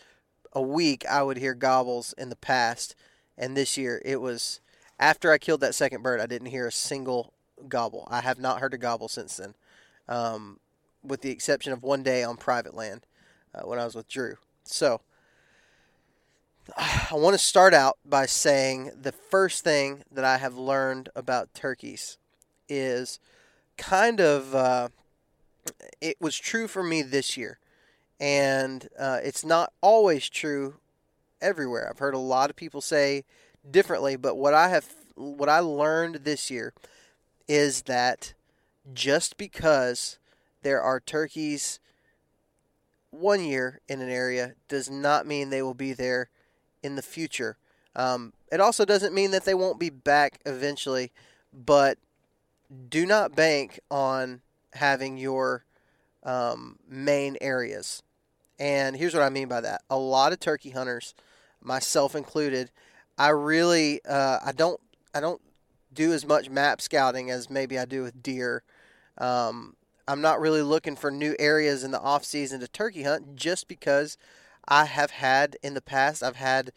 a 0.53 0.61
week, 0.61 1.05
I 1.09 1.23
would 1.23 1.37
hear 1.37 1.53
gobbles 1.53 2.13
in 2.17 2.29
the 2.29 2.35
past. 2.35 2.95
And 3.39 3.55
this 3.55 3.77
year, 3.77 4.01
it 4.03 4.19
was 4.19 4.59
after 4.99 5.31
I 5.31 5.37
killed 5.37 5.61
that 5.61 5.73
second 5.73 6.03
bird, 6.03 6.19
I 6.19 6.25
didn't 6.25 6.49
hear 6.49 6.67
a 6.67 6.71
single 6.71 7.33
gobble. 7.69 8.05
I 8.11 8.19
have 8.21 8.37
not 8.37 8.59
heard 8.59 8.73
a 8.73 8.77
gobble 8.77 9.07
since 9.07 9.37
then, 9.37 9.55
um, 10.09 10.59
with 11.03 11.21
the 11.21 11.31
exception 11.31 11.71
of 11.71 11.81
one 11.81 12.03
day 12.03 12.21
on 12.21 12.35
private 12.35 12.75
land 12.75 13.05
uh, 13.55 13.61
when 13.61 13.79
I 13.79 13.85
was 13.85 13.95
with 13.95 14.09
Drew. 14.09 14.35
So, 14.63 14.99
I 16.77 17.13
want 17.13 17.33
to 17.33 17.43
start 17.43 17.73
out 17.73 17.97
by 18.05 18.25
saying 18.25 18.91
the 19.01 19.13
first 19.13 19.63
thing 19.63 20.03
that 20.11 20.25
I 20.25 20.37
have 20.37 20.57
learned 20.57 21.09
about 21.15 21.53
turkeys 21.53 22.17
is 22.67 23.19
kind 23.77 24.19
of 24.19 24.53
uh, 24.53 24.89
it 26.01 26.17
was 26.19 26.37
true 26.37 26.67
for 26.67 26.83
me 26.83 27.01
this 27.01 27.37
year, 27.37 27.57
and 28.19 28.89
uh, 28.99 29.19
it's 29.23 29.45
not 29.45 29.71
always 29.81 30.29
true 30.29 30.75
everywhere. 31.41 31.89
I've 31.89 31.99
heard 31.99 32.13
a 32.13 32.19
lot 32.19 32.49
of 32.49 32.55
people 32.55 32.81
say 32.81 33.25
differently, 33.69 34.15
but 34.15 34.35
what 34.35 34.53
I 34.53 34.69
have, 34.69 34.85
what 35.15 35.49
I 35.49 35.59
learned 35.59 36.15
this 36.23 36.49
year, 36.49 36.73
is 37.47 37.83
that 37.83 38.33
just 38.93 39.37
because 39.37 40.17
there 40.61 40.81
are 40.81 40.99
turkeys 40.99 41.79
one 43.11 43.43
year 43.43 43.81
in 43.87 44.01
an 44.01 44.09
area 44.09 44.53
does 44.67 44.89
not 44.89 45.25
mean 45.25 45.49
they 45.49 45.61
will 45.61 45.73
be 45.73 45.93
there 45.93 46.29
in 46.83 46.95
the 46.95 47.01
future. 47.01 47.57
Um, 47.95 48.33
it 48.51 48.59
also 48.59 48.85
doesn't 48.85 49.13
mean 49.13 49.31
that 49.31 49.45
they 49.45 49.53
won't 49.53 49.79
be 49.79 49.89
back 49.89 50.39
eventually, 50.45 51.11
but 51.53 51.97
do 52.89 53.05
not 53.05 53.35
bank 53.35 53.79
on 53.89 54.41
having 54.73 55.17
your 55.17 55.65
um, 56.23 56.77
main 56.87 57.37
areas. 57.41 58.03
And 58.59 58.95
here's 58.95 59.13
what 59.13 59.23
I 59.23 59.29
mean 59.29 59.47
by 59.47 59.61
that: 59.61 59.81
a 59.89 59.97
lot 59.97 60.33
of 60.33 60.39
turkey 60.39 60.71
hunters, 60.71 61.15
myself 61.61 62.15
included, 62.15 62.71
I 63.17 63.29
really 63.29 64.01
uh, 64.05 64.39
I 64.43 64.51
don't 64.51 64.79
I 65.13 65.19
don't 65.19 65.41
do 65.93 66.13
as 66.13 66.25
much 66.25 66.49
map 66.49 66.81
scouting 66.81 67.29
as 67.29 67.49
maybe 67.49 67.77
I 67.77 67.85
do 67.85 68.03
with 68.03 68.23
deer. 68.23 68.63
Um, 69.17 69.75
I'm 70.07 70.21
not 70.21 70.39
really 70.39 70.61
looking 70.61 70.95
for 70.95 71.11
new 71.11 71.35
areas 71.37 71.83
in 71.83 71.91
the 71.91 71.99
off 71.99 72.23
season 72.23 72.59
to 72.61 72.67
turkey 72.67 73.03
hunt 73.03 73.35
just 73.35 73.67
because 73.67 74.17
I 74.67 74.85
have 74.85 75.11
had 75.11 75.57
in 75.61 75.73
the 75.73 75.81
past 75.81 76.23
I've 76.23 76.37
had 76.37 76.71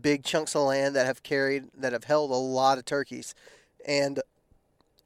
big 0.00 0.22
chunks 0.22 0.54
of 0.54 0.62
land 0.62 0.94
that 0.94 1.06
have 1.06 1.22
carried 1.22 1.64
that 1.76 1.92
have 1.92 2.04
held 2.04 2.30
a 2.30 2.34
lot 2.34 2.78
of 2.78 2.84
turkeys, 2.84 3.34
and 3.86 4.20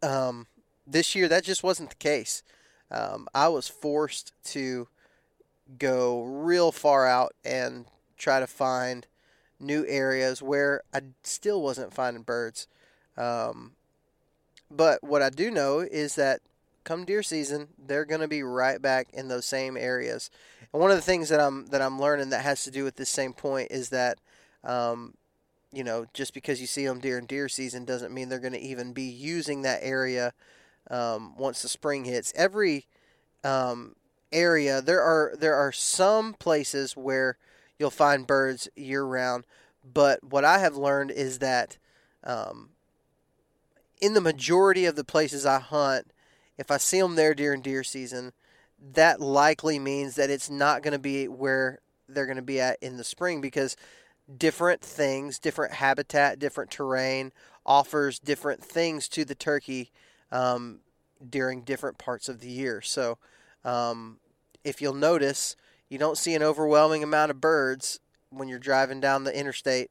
um, 0.02 0.46
this 0.86 1.14
year 1.14 1.28
that 1.28 1.44
just 1.44 1.62
wasn't 1.62 1.90
the 1.90 1.96
case. 1.96 2.42
Um, 2.90 3.26
I 3.34 3.48
was 3.48 3.68
forced 3.68 4.32
to 4.52 4.88
go 5.78 6.24
real 6.24 6.72
far 6.72 7.06
out 7.06 7.34
and 7.44 7.86
try 8.18 8.38
to 8.38 8.46
find 8.46 9.06
new 9.62 9.84
areas 9.86 10.42
where 10.42 10.82
I 10.92 11.00
still 11.22 11.62
wasn't 11.62 11.94
finding 11.94 12.22
birds. 12.22 12.66
Um, 13.16 13.72
but 14.70 15.02
what 15.02 15.22
I 15.22 15.30
do 15.30 15.50
know 15.50 15.80
is 15.80 16.14
that 16.16 16.40
come 16.84 17.04
deer 17.04 17.22
season, 17.22 17.68
they're 17.78 18.04
going 18.04 18.20
to 18.20 18.28
be 18.28 18.42
right 18.42 18.80
back 18.80 19.08
in 19.12 19.28
those 19.28 19.46
same 19.46 19.76
areas. 19.76 20.30
And 20.72 20.80
one 20.80 20.90
of 20.90 20.96
the 20.96 21.02
things 21.02 21.28
that 21.28 21.40
I'm 21.40 21.66
that 21.66 21.82
I'm 21.82 22.00
learning 22.00 22.30
that 22.30 22.42
has 22.42 22.64
to 22.64 22.70
do 22.70 22.84
with 22.84 22.96
this 22.96 23.10
same 23.10 23.32
point 23.32 23.70
is 23.70 23.90
that, 23.90 24.18
um, 24.64 25.14
you 25.72 25.84
know, 25.84 26.06
just 26.14 26.34
because 26.34 26.60
you 26.60 26.66
see 26.66 26.86
them 26.86 27.00
deer 27.00 27.18
in 27.18 27.26
deer 27.26 27.48
season 27.48 27.84
doesn't 27.84 28.12
mean 28.12 28.28
they're 28.28 28.38
going 28.38 28.52
to 28.52 28.60
even 28.60 28.92
be 28.92 29.04
using 29.04 29.62
that 29.62 29.80
area 29.82 30.32
um, 30.90 31.36
once 31.36 31.62
the 31.62 31.68
spring 31.68 32.04
hits. 32.04 32.32
Every 32.34 32.86
um, 33.44 33.94
area 34.32 34.80
there 34.80 35.02
are 35.02 35.34
there 35.38 35.54
are 35.54 35.72
some 35.72 36.34
places 36.34 36.96
where 36.96 37.36
you'll 37.78 37.90
find 37.90 38.26
birds 38.26 38.68
year 38.76 39.04
round, 39.04 39.46
but 39.84 40.22
what 40.22 40.44
I 40.44 40.58
have 40.58 40.76
learned 40.76 41.10
is 41.10 41.38
that 41.40 41.78
um, 42.24 42.70
in 44.00 44.14
the 44.14 44.20
majority 44.20 44.84
of 44.84 44.96
the 44.96 45.04
places 45.04 45.46
I 45.46 45.58
hunt, 45.58 46.12
if 46.58 46.70
I 46.70 46.76
see 46.76 47.00
them 47.00 47.14
there 47.14 47.34
during 47.34 47.62
deer 47.62 47.82
season, 47.82 48.32
that 48.94 49.20
likely 49.20 49.78
means 49.78 50.16
that 50.16 50.30
it's 50.30 50.50
not 50.50 50.82
going 50.82 50.92
to 50.92 50.98
be 50.98 51.28
where 51.28 51.80
they're 52.08 52.26
going 52.26 52.36
to 52.36 52.42
be 52.42 52.60
at 52.60 52.78
in 52.82 52.96
the 52.96 53.04
spring 53.04 53.40
because 53.40 53.76
different 54.38 54.80
things, 54.80 55.38
different 55.38 55.74
habitat, 55.74 56.38
different 56.38 56.70
terrain 56.70 57.32
offers 57.64 58.18
different 58.18 58.62
things 58.62 59.08
to 59.08 59.24
the 59.24 59.34
turkey 59.34 59.90
um, 60.30 60.80
during 61.28 61.62
different 61.62 61.98
parts 61.98 62.28
of 62.28 62.40
the 62.40 62.48
year. 62.48 62.80
So, 62.80 63.18
um, 63.64 64.18
if 64.64 64.80
you'll 64.80 64.94
notice, 64.94 65.56
you 65.92 65.98
don't 65.98 66.16
see 66.16 66.34
an 66.34 66.42
overwhelming 66.42 67.02
amount 67.02 67.30
of 67.30 67.38
birds 67.38 68.00
when 68.30 68.48
you're 68.48 68.58
driving 68.58 68.98
down 68.98 69.24
the 69.24 69.38
interstate 69.38 69.90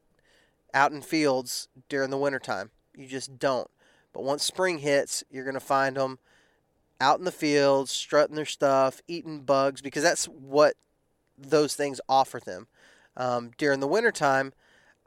out 0.73 0.91
in 0.91 0.99
fields 0.99 1.67
during 1.89 2.09
the 2.09 2.17
wintertime. 2.17 2.71
You 2.97 3.05
just 3.05 3.37
don't. 3.37 3.69
But 4.11 4.23
once 4.23 4.43
spring 4.43 4.79
hits, 4.79 5.23
you're 5.29 5.43
going 5.43 5.53
to 5.53 5.59
find 5.59 5.95
them 5.95 6.17
out 6.99 7.19
in 7.19 7.25
the 7.25 7.31
fields, 7.31 7.91
strutting 7.91 8.35
their 8.35 8.47
stuff, 8.47 8.99
eating 9.07 9.41
bugs, 9.41 9.79
because 9.79 10.01
that's 10.01 10.25
what 10.25 10.73
those 11.37 11.75
things 11.75 12.01
offer 12.09 12.39
them. 12.39 12.65
Um, 13.15 13.51
during 13.59 13.79
the 13.79 13.87
wintertime, 13.87 14.53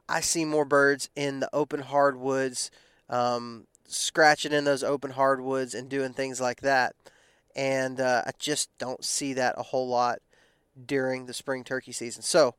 I 0.07 0.21
see 0.21 0.45
more 0.45 0.63
birds 0.63 1.09
in 1.13 1.41
the 1.41 1.49
open 1.51 1.81
hardwoods, 1.81 2.71
um, 3.09 3.67
scratching 3.85 4.53
in 4.53 4.63
those 4.63 4.81
open 4.81 5.11
hardwoods 5.11 5.73
and 5.73 5.89
doing 5.89 6.13
things 6.13 6.39
like 6.39 6.61
that. 6.61 6.95
And 7.53 7.99
uh, 7.99 8.23
I 8.25 8.31
just 8.39 8.69
don't 8.77 9.03
see 9.03 9.33
that 9.33 9.55
a 9.57 9.63
whole 9.63 9.89
lot 9.89 10.19
during 10.85 11.25
the 11.25 11.33
spring 11.33 11.63
turkey 11.63 11.91
season. 11.91 12.21
So, 12.21 12.55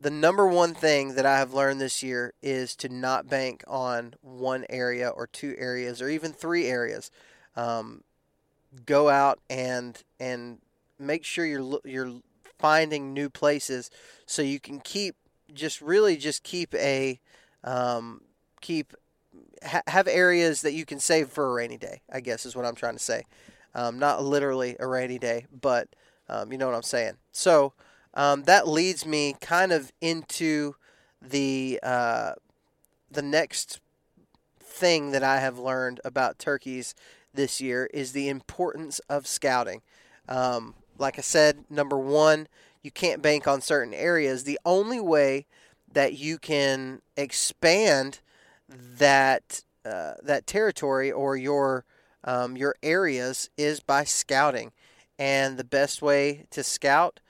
the 0.00 0.10
number 0.10 0.46
one 0.46 0.72
thing 0.72 1.14
that 1.14 1.26
I 1.26 1.38
have 1.38 1.52
learned 1.52 1.80
this 1.80 2.02
year 2.02 2.32
is 2.42 2.74
to 2.76 2.88
not 2.88 3.28
bank 3.28 3.62
on 3.68 4.14
one 4.22 4.64
area 4.70 5.08
or 5.10 5.26
two 5.26 5.54
areas 5.58 6.00
or 6.00 6.08
even 6.08 6.32
three 6.32 6.66
areas. 6.66 7.10
Um, 7.54 8.02
go 8.86 9.08
out 9.08 9.40
and 9.50 10.02
and 10.18 10.58
make 10.98 11.24
sure 11.24 11.44
you're 11.44 11.80
you're 11.84 12.20
finding 12.58 13.12
new 13.12 13.28
places 13.28 13.90
so 14.26 14.42
you 14.42 14.60
can 14.60 14.80
keep 14.80 15.16
just 15.52 15.80
really 15.80 16.16
just 16.16 16.42
keep 16.42 16.74
a 16.74 17.20
um, 17.64 18.22
keep 18.60 18.94
ha- 19.64 19.82
have 19.86 20.08
areas 20.08 20.62
that 20.62 20.72
you 20.72 20.84
can 20.84 21.00
save 21.00 21.28
for 21.28 21.48
a 21.48 21.52
rainy 21.52 21.76
day. 21.76 22.02
I 22.10 22.20
guess 22.20 22.46
is 22.46 22.56
what 22.56 22.64
I'm 22.64 22.74
trying 22.74 22.94
to 22.94 23.02
say. 23.02 23.24
Um, 23.74 23.98
not 23.98 24.22
literally 24.22 24.76
a 24.80 24.86
rainy 24.86 25.18
day, 25.18 25.46
but 25.60 25.88
um, 26.30 26.52
you 26.52 26.58
know 26.58 26.66
what 26.66 26.76
I'm 26.76 26.82
saying. 26.82 27.14
So 27.32 27.74
um, 28.14 28.44
that 28.44 28.66
leads 28.66 29.04
me 29.04 29.34
kind 29.40 29.72
of 29.72 29.92
into 30.00 30.76
the 31.20 31.80
uh, 31.82 32.32
the 33.10 33.22
next 33.22 33.80
thing 34.60 35.10
that 35.10 35.22
I 35.22 35.40
have 35.40 35.58
learned 35.58 36.00
about 36.04 36.38
turkeys 36.38 36.94
this 37.34 37.60
year 37.60 37.90
is 37.92 38.12
the 38.12 38.28
importance 38.28 39.00
of 39.10 39.26
scouting. 39.26 39.82
Um, 40.28 40.74
like 40.96 41.18
I 41.18 41.22
said, 41.22 41.64
number 41.68 41.98
one, 41.98 42.46
you 42.82 42.90
can't 42.90 43.22
bank 43.22 43.46
on 43.46 43.60
certain 43.60 43.92
areas. 43.92 44.44
The 44.44 44.60
only 44.64 45.00
way 45.00 45.46
that 45.92 46.14
you 46.14 46.38
can 46.38 47.02
expand 47.16 48.20
that 48.68 49.64
uh, 49.84 50.14
that 50.22 50.46
territory 50.46 51.10
or 51.10 51.36
your 51.36 51.84
um, 52.22 52.56
your 52.56 52.76
areas 52.82 53.50
is 53.56 53.80
by 53.80 54.04
scouting, 54.04 54.72
and 55.20 55.58
the 55.58 55.64
best 55.64 56.00
way 56.00 56.46
to 56.50 56.64
scout 56.64 57.20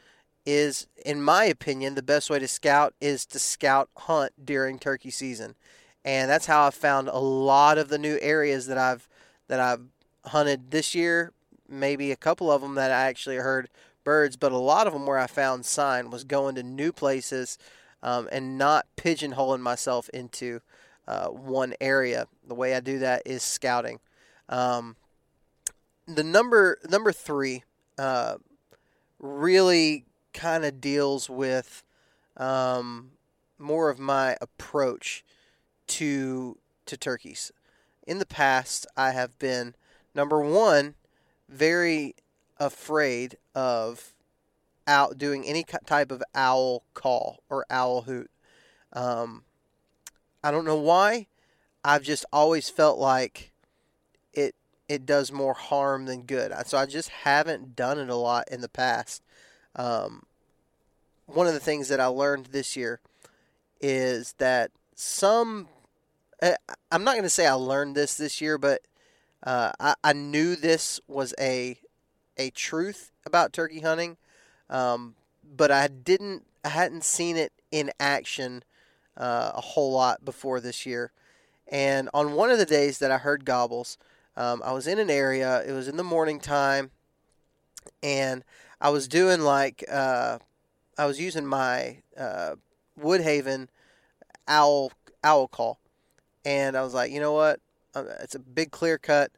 is, 0.46 0.86
in 1.04 1.20
my 1.20 1.44
opinion, 1.44 1.96
the 1.96 2.02
best 2.02 2.30
way 2.30 2.38
to 2.38 2.46
scout 2.46 2.94
is 3.00 3.26
to 3.26 3.38
scout 3.40 3.90
hunt 3.96 4.32
during 4.42 4.78
turkey 4.78 5.10
season, 5.10 5.56
and 6.04 6.30
that's 6.30 6.46
how 6.46 6.62
I've 6.62 6.74
found 6.74 7.08
a 7.08 7.18
lot 7.18 7.78
of 7.78 7.88
the 7.88 7.98
new 7.98 8.16
areas 8.22 8.68
that 8.68 8.78
I've 8.78 9.08
that 9.48 9.58
I've 9.58 9.82
hunted 10.26 10.70
this 10.70 10.94
year. 10.94 11.32
Maybe 11.68 12.12
a 12.12 12.16
couple 12.16 12.50
of 12.50 12.62
them 12.62 12.76
that 12.76 12.92
I 12.92 13.08
actually 13.08 13.36
heard 13.36 13.68
birds, 14.04 14.36
but 14.36 14.52
a 14.52 14.58
lot 14.58 14.86
of 14.86 14.92
them 14.92 15.04
where 15.04 15.18
I 15.18 15.26
found 15.26 15.66
sign 15.66 16.10
was 16.10 16.24
going 16.24 16.54
to 16.54 16.62
new 16.62 16.92
places 16.92 17.58
um, 18.02 18.28
and 18.30 18.56
not 18.56 18.86
pigeonholing 18.96 19.60
myself 19.60 20.08
into 20.10 20.60
uh, 21.08 21.26
one 21.26 21.74
area. 21.80 22.26
The 22.46 22.54
way 22.54 22.74
I 22.74 22.80
do 22.80 23.00
that 23.00 23.22
is 23.26 23.42
scouting. 23.42 23.98
Um, 24.48 24.96
the 26.06 26.24
number 26.24 26.78
number 26.88 27.12
three 27.12 27.64
uh, 28.00 28.38
really 29.18 30.06
kind 30.32 30.64
of 30.64 30.80
deals 30.80 31.28
with 31.28 31.84
um, 32.38 33.10
more 33.58 33.90
of 33.90 33.98
my 33.98 34.38
approach 34.40 35.22
to 35.86 36.56
to 36.86 36.96
turkeys. 36.96 37.52
In 38.06 38.18
the 38.18 38.26
past, 38.26 38.86
I 38.96 39.10
have 39.10 39.38
been 39.38 39.74
number 40.14 40.40
one 40.40 40.94
very 41.46 42.14
afraid 42.58 43.36
of 43.54 44.14
out 44.86 45.18
doing 45.18 45.44
any 45.44 45.62
type 45.84 46.10
of 46.10 46.22
owl 46.34 46.84
call 46.94 47.42
or 47.50 47.66
owl 47.68 48.02
hoot. 48.02 48.30
Um, 48.94 49.44
I 50.42 50.50
don't 50.50 50.64
know 50.64 50.80
why. 50.80 51.26
I've 51.84 52.02
just 52.02 52.24
always 52.32 52.70
felt 52.70 52.98
like 52.98 53.49
it 54.90 55.06
does 55.06 55.30
more 55.30 55.54
harm 55.54 56.06
than 56.06 56.22
good. 56.22 56.52
So 56.66 56.76
I 56.76 56.84
just 56.84 57.10
haven't 57.10 57.76
done 57.76 57.96
it 58.00 58.10
a 58.10 58.16
lot 58.16 58.48
in 58.50 58.60
the 58.60 58.68
past. 58.68 59.22
Um, 59.76 60.24
one 61.26 61.46
of 61.46 61.54
the 61.54 61.60
things 61.60 61.86
that 61.90 62.00
I 62.00 62.06
learned 62.06 62.46
this 62.46 62.76
year 62.76 62.98
is 63.80 64.34
that 64.38 64.72
some 64.96 65.68
eh, 66.42 66.56
I'm 66.90 67.04
not 67.04 67.12
going 67.12 67.22
to 67.22 67.30
say 67.30 67.46
I 67.46 67.52
learned 67.52 67.94
this 67.94 68.16
this 68.16 68.40
year, 68.40 68.58
but 68.58 68.80
uh, 69.44 69.70
I, 69.78 69.94
I 70.02 70.12
knew 70.12 70.56
this 70.56 71.00
was 71.06 71.34
a 71.38 71.78
a 72.36 72.50
truth 72.50 73.12
about 73.24 73.52
turkey 73.52 73.82
hunting, 73.82 74.16
um, 74.68 75.14
but 75.44 75.70
I 75.70 75.86
didn't 75.86 76.46
I 76.64 76.70
hadn't 76.70 77.04
seen 77.04 77.36
it 77.36 77.52
in 77.70 77.92
action 78.00 78.64
uh, 79.16 79.52
a 79.54 79.60
whole 79.60 79.92
lot 79.92 80.24
before 80.24 80.58
this 80.58 80.84
year. 80.84 81.12
And 81.68 82.10
on 82.12 82.32
one 82.32 82.50
of 82.50 82.58
the 82.58 82.66
days 82.66 82.98
that 82.98 83.12
I 83.12 83.18
heard 83.18 83.44
gobbles, 83.44 83.96
um, 84.40 84.62
I 84.64 84.72
was 84.72 84.86
in 84.86 84.98
an 84.98 85.10
area. 85.10 85.62
It 85.66 85.72
was 85.72 85.86
in 85.86 85.98
the 85.98 86.02
morning 86.02 86.40
time, 86.40 86.92
and 88.02 88.42
I 88.80 88.88
was 88.88 89.06
doing 89.06 89.42
like 89.42 89.84
uh, 89.92 90.38
I 90.96 91.04
was 91.04 91.20
using 91.20 91.44
my 91.44 91.98
uh, 92.16 92.54
Woodhaven 92.98 93.68
owl 94.48 94.92
owl 95.22 95.46
call, 95.46 95.78
and 96.42 96.74
I 96.74 96.82
was 96.82 96.94
like, 96.94 97.12
you 97.12 97.20
know 97.20 97.34
what? 97.34 97.60
It's 97.94 98.34
a 98.34 98.38
big 98.38 98.70
clear 98.70 98.96
cut. 98.96 99.30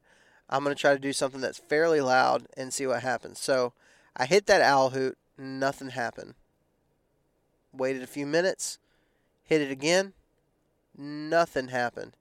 I'm 0.48 0.62
gonna 0.62 0.76
try 0.76 0.92
to 0.92 1.00
do 1.00 1.12
something 1.12 1.40
that's 1.40 1.58
fairly 1.58 2.00
loud 2.00 2.46
and 2.56 2.72
see 2.72 2.86
what 2.86 3.02
happens. 3.02 3.40
So 3.40 3.72
I 4.16 4.26
hit 4.26 4.46
that 4.46 4.62
owl 4.62 4.90
hoot. 4.90 5.18
Nothing 5.36 5.88
happened. 5.90 6.34
Waited 7.72 8.04
a 8.04 8.06
few 8.06 8.26
minutes. 8.26 8.78
Hit 9.42 9.62
it 9.62 9.72
again. 9.72 10.12
Nothing 10.96 11.68
happened. 11.68 12.16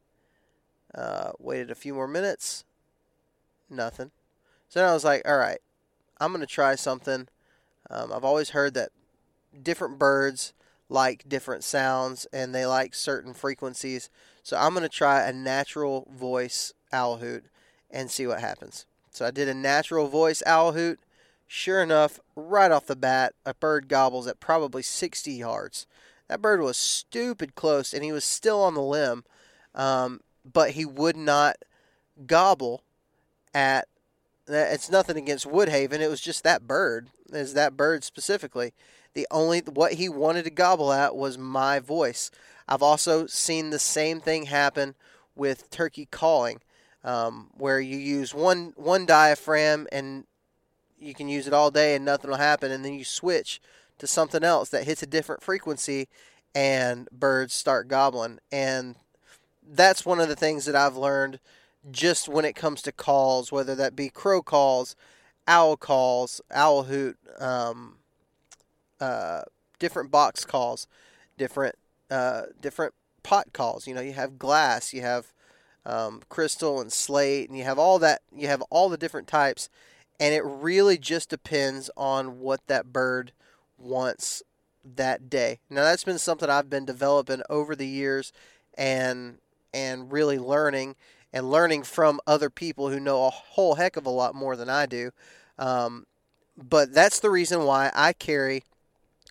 Uh, 0.95 1.33
waited 1.37 1.69
a 1.69 1.75
few 1.75 1.93
more 1.93 2.07
minutes. 2.07 2.65
Nothing. 3.71 4.11
So 4.69 4.79
then 4.79 4.89
I 4.89 4.93
was 4.93 5.03
like, 5.03 5.21
all 5.27 5.37
right, 5.37 5.59
I'm 6.19 6.31
going 6.31 6.41
to 6.41 6.47
try 6.47 6.75
something. 6.75 7.27
Um, 7.89 8.13
I've 8.13 8.23
always 8.23 8.51
heard 8.51 8.73
that 8.75 8.89
different 9.63 9.97
birds 9.97 10.53
like 10.89 11.27
different 11.27 11.63
sounds 11.63 12.27
and 12.33 12.53
they 12.53 12.65
like 12.65 12.93
certain 12.93 13.33
frequencies. 13.33 14.09
So 14.43 14.57
I'm 14.57 14.73
going 14.73 14.83
to 14.83 14.89
try 14.89 15.21
a 15.21 15.33
natural 15.33 16.07
voice 16.13 16.73
owl 16.91 17.17
hoot 17.17 17.45
and 17.89 18.11
see 18.11 18.27
what 18.27 18.41
happens. 18.41 18.85
So 19.11 19.25
I 19.25 19.31
did 19.31 19.47
a 19.47 19.53
natural 19.53 20.07
voice 20.07 20.43
owl 20.45 20.73
hoot. 20.73 20.99
Sure 21.47 21.83
enough, 21.83 22.19
right 22.35 22.71
off 22.71 22.85
the 22.85 22.95
bat, 22.95 23.33
a 23.45 23.53
bird 23.53 23.89
gobbles 23.89 24.25
at 24.25 24.39
probably 24.39 24.81
60 24.81 25.31
yards. 25.31 25.85
That 26.29 26.41
bird 26.41 26.61
was 26.61 26.77
stupid 26.77 27.55
close, 27.55 27.93
and 27.93 28.05
he 28.05 28.13
was 28.13 28.23
still 28.23 28.63
on 28.63 28.73
the 28.73 28.81
limb, 28.81 29.25
um, 29.75 30.21
but 30.49 30.71
he 30.71 30.85
would 30.85 31.17
not 31.17 31.57
gobble 32.25 32.83
at. 33.53 33.87
It's 34.47 34.89
nothing 34.89 35.17
against 35.17 35.47
Woodhaven. 35.47 35.99
It 35.99 36.09
was 36.09 36.21
just 36.21 36.43
that 36.43 36.67
bird. 36.67 37.09
Is 37.31 37.53
that 37.53 37.77
bird 37.77 38.03
specifically? 38.03 38.73
The 39.13 39.27
only 39.31 39.59
what 39.59 39.93
he 39.93 40.09
wanted 40.09 40.43
to 40.43 40.49
gobble 40.49 40.91
at 40.91 41.15
was 41.15 41.37
my 41.37 41.79
voice. 41.79 42.31
I've 42.67 42.81
also 42.81 43.27
seen 43.27 43.69
the 43.69 43.79
same 43.79 44.19
thing 44.19 44.45
happen 44.45 44.95
with 45.35 45.69
turkey 45.69 46.07
calling, 46.09 46.59
um, 47.03 47.49
where 47.57 47.79
you 47.79 47.97
use 47.97 48.33
one 48.33 48.73
one 48.75 49.05
diaphragm 49.05 49.87
and 49.91 50.25
you 50.99 51.13
can 51.13 51.27
use 51.27 51.47
it 51.47 51.53
all 51.53 51.71
day 51.71 51.95
and 51.95 52.05
nothing 52.05 52.29
will 52.29 52.37
happen, 52.37 52.71
and 52.71 52.85
then 52.85 52.93
you 52.93 53.03
switch 53.03 53.61
to 53.97 54.07
something 54.07 54.43
else 54.43 54.69
that 54.69 54.85
hits 54.85 55.03
a 55.03 55.07
different 55.07 55.43
frequency 55.43 56.07
and 56.55 57.07
birds 57.11 57.53
start 57.53 57.87
gobbling. 57.87 58.39
And 58.51 58.95
that's 59.65 60.05
one 60.05 60.19
of 60.19 60.27
the 60.27 60.35
things 60.35 60.65
that 60.65 60.75
I've 60.75 60.97
learned 60.97 61.39
just 61.89 62.29
when 62.29 62.45
it 62.45 62.55
comes 62.55 62.81
to 62.83 62.91
calls, 62.91 63.51
whether 63.51 63.75
that 63.75 63.95
be 63.95 64.09
crow 64.09 64.41
calls, 64.41 64.95
owl 65.47 65.77
calls, 65.77 66.41
owl 66.51 66.83
hoot, 66.83 67.17
um, 67.39 67.97
uh, 68.99 69.41
different 69.79 70.11
box 70.11 70.45
calls, 70.45 70.87
different 71.37 71.75
uh, 72.09 72.43
different 72.61 72.93
pot 73.23 73.53
calls. 73.53 73.87
You 73.87 73.93
know, 73.93 74.01
you 74.01 74.13
have 74.13 74.37
glass, 74.37 74.93
you 74.93 75.01
have 75.01 75.33
um, 75.85 76.21
crystal 76.29 76.79
and 76.79 76.91
slate, 76.91 77.49
and 77.49 77.57
you 77.57 77.63
have 77.63 77.79
all 77.79 77.97
that. 77.99 78.21
You 78.35 78.47
have 78.47 78.61
all 78.69 78.89
the 78.89 78.97
different 78.97 79.27
types, 79.27 79.69
and 80.19 80.33
it 80.33 80.43
really 80.45 80.97
just 80.97 81.29
depends 81.29 81.89
on 81.97 82.39
what 82.39 82.67
that 82.67 82.93
bird 82.93 83.31
wants 83.77 84.43
that 84.83 85.29
day. 85.29 85.59
Now 85.69 85.83
that's 85.83 86.03
been 86.03 86.19
something 86.19 86.49
I've 86.49 86.69
been 86.69 86.85
developing 86.85 87.41
over 87.49 87.75
the 87.75 87.87
years 87.87 88.31
and 88.77 89.37
and 89.73 90.11
really 90.11 90.39
learning 90.39 90.95
and 91.33 91.49
learning 91.49 91.83
from 91.83 92.19
other 92.27 92.49
people 92.49 92.89
who 92.89 92.99
know 92.99 93.25
a 93.25 93.29
whole 93.29 93.75
heck 93.75 93.97
of 93.97 94.05
a 94.05 94.09
lot 94.09 94.35
more 94.35 94.55
than 94.55 94.69
I 94.69 94.85
do. 94.85 95.11
Um, 95.57 96.05
but 96.57 96.93
that's 96.93 97.19
the 97.19 97.29
reason 97.29 97.63
why 97.63 97.91
I 97.93 98.13
carry. 98.13 98.63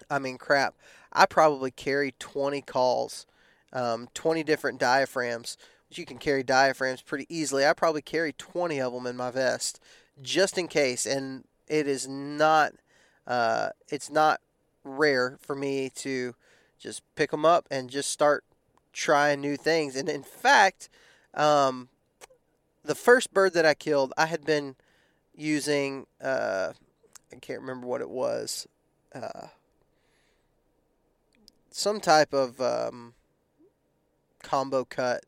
I 0.09 0.19
mean, 0.19 0.39
crap. 0.39 0.75
I 1.13 1.27
probably 1.27 1.71
carry 1.71 2.15
20 2.19 2.63
calls, 2.63 3.27
um, 3.73 4.09
20 4.15 4.43
different 4.43 4.79
diaphragms. 4.79 5.57
You 5.91 6.07
can 6.07 6.19
carry 6.19 6.43
diaphragms 6.43 7.03
pretty 7.03 7.27
easily. 7.29 7.67
I 7.67 7.73
probably 7.73 8.03
carry 8.03 8.33
20 8.33 8.81
of 8.81 8.93
them 8.93 9.07
in 9.07 9.17
my 9.17 9.31
vest 9.31 9.81
just 10.23 10.57
in 10.57 10.69
case. 10.69 11.05
And 11.05 11.45
it 11.67 11.87
is 11.87 12.09
not. 12.09 12.73
Uh, 13.27 13.71
it's 13.89 14.11
not 14.11 14.41
rare 14.83 15.37
for 15.41 15.55
me 15.55 15.91
to 15.95 16.35
just 16.79 17.03
pick 17.15 17.31
them 17.31 17.45
up 17.45 17.67
and 17.71 17.91
just 17.91 18.11
start 18.11 18.45
trying 18.93 19.41
new 19.41 19.57
things. 19.57 19.95
And 19.95 20.09
in 20.09 20.23
fact, 20.23 20.89
um, 21.35 21.89
the 22.85 22.95
first 22.95 23.33
bird 23.33 23.55
that 23.55 23.67
I 23.67 23.75
killed, 23.75 24.13
I 24.17 24.27
had 24.27 24.45
been 24.45 24.77
using, 25.35 26.07
uh, 26.21 26.73
I 27.33 27.37
can't 27.37 27.61
remember 27.61 27.87
what 27.87 28.01
it 28.01 28.11
was, 28.11 28.67
uh, 29.15 29.49
some 31.71 32.01
type 32.01 32.33
of 32.33 32.61
um, 32.61 33.15
combo 34.43 34.85
cut. 34.85 35.25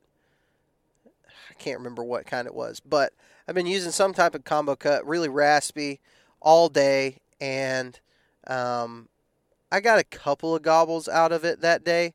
I 1.27 1.55
can't 1.59 1.79
remember 1.79 2.03
what 2.03 2.27
kind 2.27 2.47
it 2.47 2.55
was, 2.55 2.81
but 2.81 3.13
I've 3.47 3.55
been 3.55 3.67
using 3.67 3.93
some 3.93 4.15
type 4.15 4.35
of 4.35 4.45
combo 4.45 4.75
cut, 4.77 5.07
really 5.07 5.29
raspy, 5.29 6.01
all 6.41 6.69
day, 6.69 7.19
and 7.41 7.99
um, 8.47 9.09
I 9.71 9.81
got 9.81 9.99
a 9.99 10.05
couple 10.05 10.55
of 10.55 10.63
gobbles 10.63 11.09
out 11.09 11.33
of 11.33 11.45
it 11.45 11.61
that 11.61 11.85
day. 11.85 12.15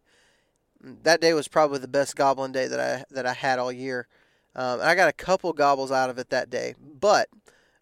That 0.82 1.22
day 1.22 1.34
was 1.34 1.48
probably 1.48 1.80
the 1.80 1.88
best 1.88 2.16
goblin 2.16 2.52
day 2.52 2.68
that 2.68 2.80
I 2.80 3.04
that 3.14 3.26
I 3.26 3.34
had 3.34 3.60
all 3.60 3.72
year. 3.72 4.08
Um, 4.56 4.80
I 4.82 4.96
got 4.96 5.10
a 5.10 5.14
couple 5.14 5.54
gobbles 5.54 5.92
out 5.92 6.10
of 6.10 6.18
it 6.18 6.30
that 6.30 6.50
day. 6.50 6.76
But 7.00 7.30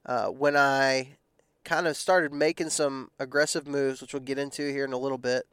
uh, 0.06 0.28
when 0.28 0.58
I 0.58 1.18
kind 1.64 1.88
of 1.88 1.98
started 1.98 2.34
making 2.34 2.70
some 2.70 3.10
aggressive 3.20 3.68
moves, 3.68 4.02
which 4.02 4.14
we'll 4.14 4.22
get 4.22 4.38
into 4.38 4.72
here 4.72 4.86
in 4.86 4.94
a 4.94 4.98
little 4.98 5.18
bit, 5.18 5.48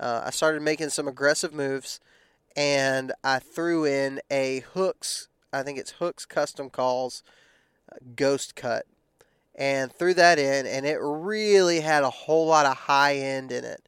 uh, 0.00 0.22
I 0.24 0.30
started 0.30 0.62
making 0.62 0.88
some 0.88 1.06
aggressive 1.06 1.52
moves, 1.52 2.00
and 2.56 3.12
I 3.22 3.38
threw 3.38 3.84
in 3.84 4.20
a 4.30 4.60
hooks. 4.72 5.28
I 5.52 5.62
think 5.62 5.78
it's 5.78 5.92
hooks 5.92 6.24
custom 6.24 6.70
calls, 6.70 7.22
uh, 7.90 7.96
ghost 8.16 8.56
cut, 8.56 8.86
and 9.54 9.92
threw 9.92 10.14
that 10.14 10.38
in, 10.38 10.66
and 10.66 10.86
it 10.86 10.98
really 11.00 11.80
had 11.80 12.02
a 12.02 12.10
whole 12.10 12.46
lot 12.46 12.66
of 12.66 12.76
high 12.76 13.16
end 13.16 13.52
in 13.52 13.64
it. 13.64 13.86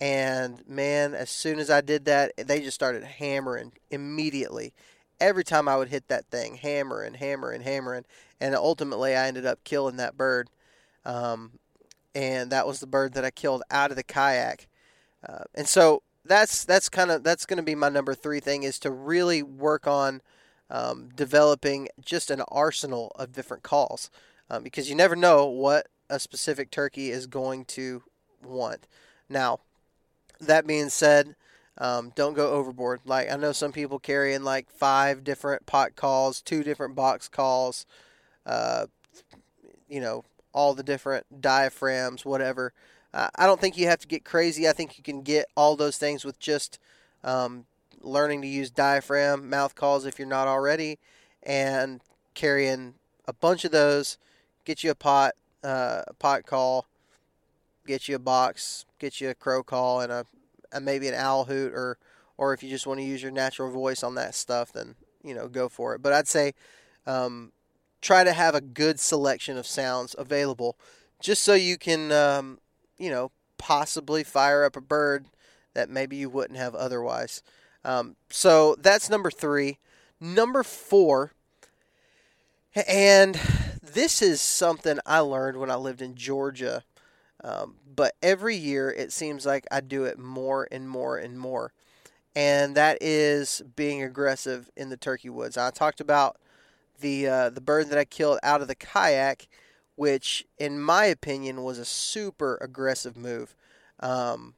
And 0.00 0.62
man, 0.68 1.14
as 1.14 1.30
soon 1.30 1.58
as 1.58 1.70
I 1.70 1.80
did 1.80 2.04
that, 2.04 2.32
they 2.36 2.60
just 2.60 2.74
started 2.74 3.04
hammering 3.04 3.72
immediately. 3.90 4.72
Every 5.20 5.42
time 5.42 5.68
I 5.68 5.76
would 5.76 5.88
hit 5.88 6.06
that 6.08 6.26
thing, 6.26 6.56
hammering, 6.56 7.14
hammering, 7.14 7.62
hammering, 7.62 8.04
and 8.40 8.54
ultimately 8.54 9.16
I 9.16 9.26
ended 9.26 9.44
up 9.44 9.64
killing 9.64 9.96
that 9.96 10.16
bird. 10.16 10.50
Um, 11.04 11.58
and 12.14 12.50
that 12.50 12.66
was 12.66 12.80
the 12.80 12.86
bird 12.86 13.14
that 13.14 13.24
I 13.24 13.30
killed 13.30 13.62
out 13.70 13.90
of 13.90 13.96
the 13.96 14.04
kayak. 14.04 14.68
Uh, 15.28 15.44
and 15.54 15.66
so 15.66 16.02
that's 16.24 16.64
that's 16.64 16.88
kind 16.88 17.10
of 17.10 17.24
that's 17.24 17.46
going 17.46 17.56
to 17.56 17.62
be 17.62 17.74
my 17.74 17.88
number 17.88 18.14
three 18.14 18.40
thing 18.40 18.62
is 18.62 18.78
to 18.80 18.90
really 18.90 19.42
work 19.42 19.86
on 19.86 20.20
um, 20.70 21.08
developing 21.14 21.88
just 22.00 22.30
an 22.30 22.42
arsenal 22.48 23.12
of 23.16 23.32
different 23.32 23.62
calls 23.62 24.10
um, 24.50 24.62
because 24.62 24.88
you 24.88 24.94
never 24.94 25.16
know 25.16 25.46
what 25.46 25.88
a 26.10 26.20
specific 26.20 26.70
turkey 26.70 27.10
is 27.10 27.26
going 27.26 27.64
to 27.64 28.02
want. 28.44 28.86
Now, 29.28 29.60
that 30.40 30.66
being 30.66 30.88
said, 30.88 31.34
um, 31.78 32.12
don't 32.14 32.34
go 32.34 32.52
overboard. 32.52 33.00
Like 33.04 33.30
I 33.30 33.36
know 33.36 33.52
some 33.52 33.72
people 33.72 33.98
carrying 33.98 34.42
like 34.42 34.70
five 34.70 35.24
different 35.24 35.66
pot 35.66 35.96
calls, 35.96 36.42
two 36.42 36.62
different 36.62 36.94
box 36.94 37.28
calls, 37.28 37.86
uh, 38.46 38.86
you 39.88 40.00
know, 40.00 40.24
all 40.52 40.74
the 40.74 40.82
different 40.82 41.40
diaphragms, 41.40 42.24
whatever. 42.24 42.72
Uh, 43.14 43.28
I 43.36 43.46
don't 43.46 43.60
think 43.60 43.78
you 43.78 43.86
have 43.86 44.00
to 44.00 44.08
get 44.08 44.24
crazy. 44.24 44.68
I 44.68 44.72
think 44.72 44.98
you 44.98 45.04
can 45.04 45.22
get 45.22 45.46
all 45.56 45.76
those 45.76 45.98
things 45.98 46.24
with 46.24 46.38
just 46.38 46.78
um, 47.24 47.64
learning 48.00 48.42
to 48.42 48.48
use 48.48 48.70
diaphragm, 48.70 49.48
mouth 49.48 49.74
calls 49.74 50.04
if 50.04 50.18
you're 50.18 50.28
not 50.28 50.48
already, 50.48 50.98
and 51.42 52.00
carrying 52.34 52.94
a 53.26 53.32
bunch 53.32 53.64
of 53.64 53.70
those. 53.70 54.18
Get 54.64 54.84
you 54.84 54.90
a 54.90 54.94
pot, 54.94 55.34
uh, 55.64 56.02
pot 56.18 56.44
call, 56.44 56.86
get 57.88 58.08
you 58.08 58.14
a 58.14 58.20
box, 58.20 58.86
get 59.00 59.20
you 59.20 59.30
a 59.30 59.34
crow 59.34 59.64
call, 59.64 60.00
and 60.00 60.12
a, 60.12 60.24
a 60.70 60.80
maybe 60.80 61.08
an 61.08 61.14
owl 61.14 61.44
hoot, 61.44 61.72
or 61.72 61.98
or 62.36 62.54
if 62.54 62.62
you 62.62 62.70
just 62.70 62.86
want 62.86 63.00
to 63.00 63.06
use 63.06 63.22
your 63.22 63.32
natural 63.32 63.70
voice 63.70 64.04
on 64.04 64.14
that 64.14 64.36
stuff, 64.36 64.72
then 64.72 64.94
you 65.24 65.34
know 65.34 65.48
go 65.48 65.68
for 65.68 65.94
it. 65.94 66.02
But 66.02 66.12
I'd 66.12 66.28
say 66.28 66.54
um, 67.06 67.50
try 68.00 68.22
to 68.22 68.32
have 68.32 68.54
a 68.54 68.60
good 68.60 69.00
selection 69.00 69.58
of 69.58 69.66
sounds 69.66 70.14
available, 70.16 70.76
just 71.20 71.42
so 71.42 71.54
you 71.54 71.76
can 71.76 72.12
um, 72.12 72.58
you 72.98 73.10
know, 73.10 73.30
possibly 73.56 74.24
fire 74.24 74.64
up 74.64 74.76
a 74.76 74.80
bird 74.80 75.26
that 75.74 75.88
maybe 75.88 76.16
you 76.16 76.28
wouldn't 76.28 76.58
have 76.58 76.74
otherwise. 76.74 77.42
Um, 77.84 78.16
so 78.28 78.76
that's 78.78 79.08
number 79.08 79.30
three. 79.30 79.78
Number 80.20 80.64
four, 80.64 81.32
and 82.88 83.40
this 83.80 84.20
is 84.20 84.40
something 84.40 84.98
I 85.06 85.20
learned 85.20 85.58
when 85.58 85.70
I 85.70 85.76
lived 85.76 86.02
in 86.02 86.16
Georgia. 86.16 86.82
Um, 87.44 87.76
but 87.94 88.14
every 88.22 88.56
year 88.56 88.90
it 88.90 89.12
seems 89.12 89.46
like 89.46 89.66
I 89.70 89.80
do 89.80 90.04
it 90.04 90.18
more 90.18 90.66
and 90.70 90.88
more 90.88 91.16
and 91.16 91.38
more. 91.38 91.72
And 92.34 92.76
that 92.76 92.98
is 93.00 93.62
being 93.76 94.02
aggressive 94.02 94.70
in 94.76 94.90
the 94.90 94.96
turkey 94.96 95.30
woods. 95.30 95.56
I 95.56 95.70
talked 95.70 96.00
about 96.00 96.36
the 97.00 97.26
uh, 97.26 97.50
the 97.50 97.60
bird 97.60 97.88
that 97.90 97.98
I 97.98 98.04
killed 98.04 98.38
out 98.42 98.60
of 98.60 98.68
the 98.68 98.74
kayak 98.74 99.48
which, 99.98 100.46
in 100.58 100.80
my 100.80 101.06
opinion, 101.06 101.64
was 101.64 101.76
a 101.76 101.84
super 101.84 102.56
aggressive 102.60 103.16
move. 103.16 103.56
Um, 103.98 104.54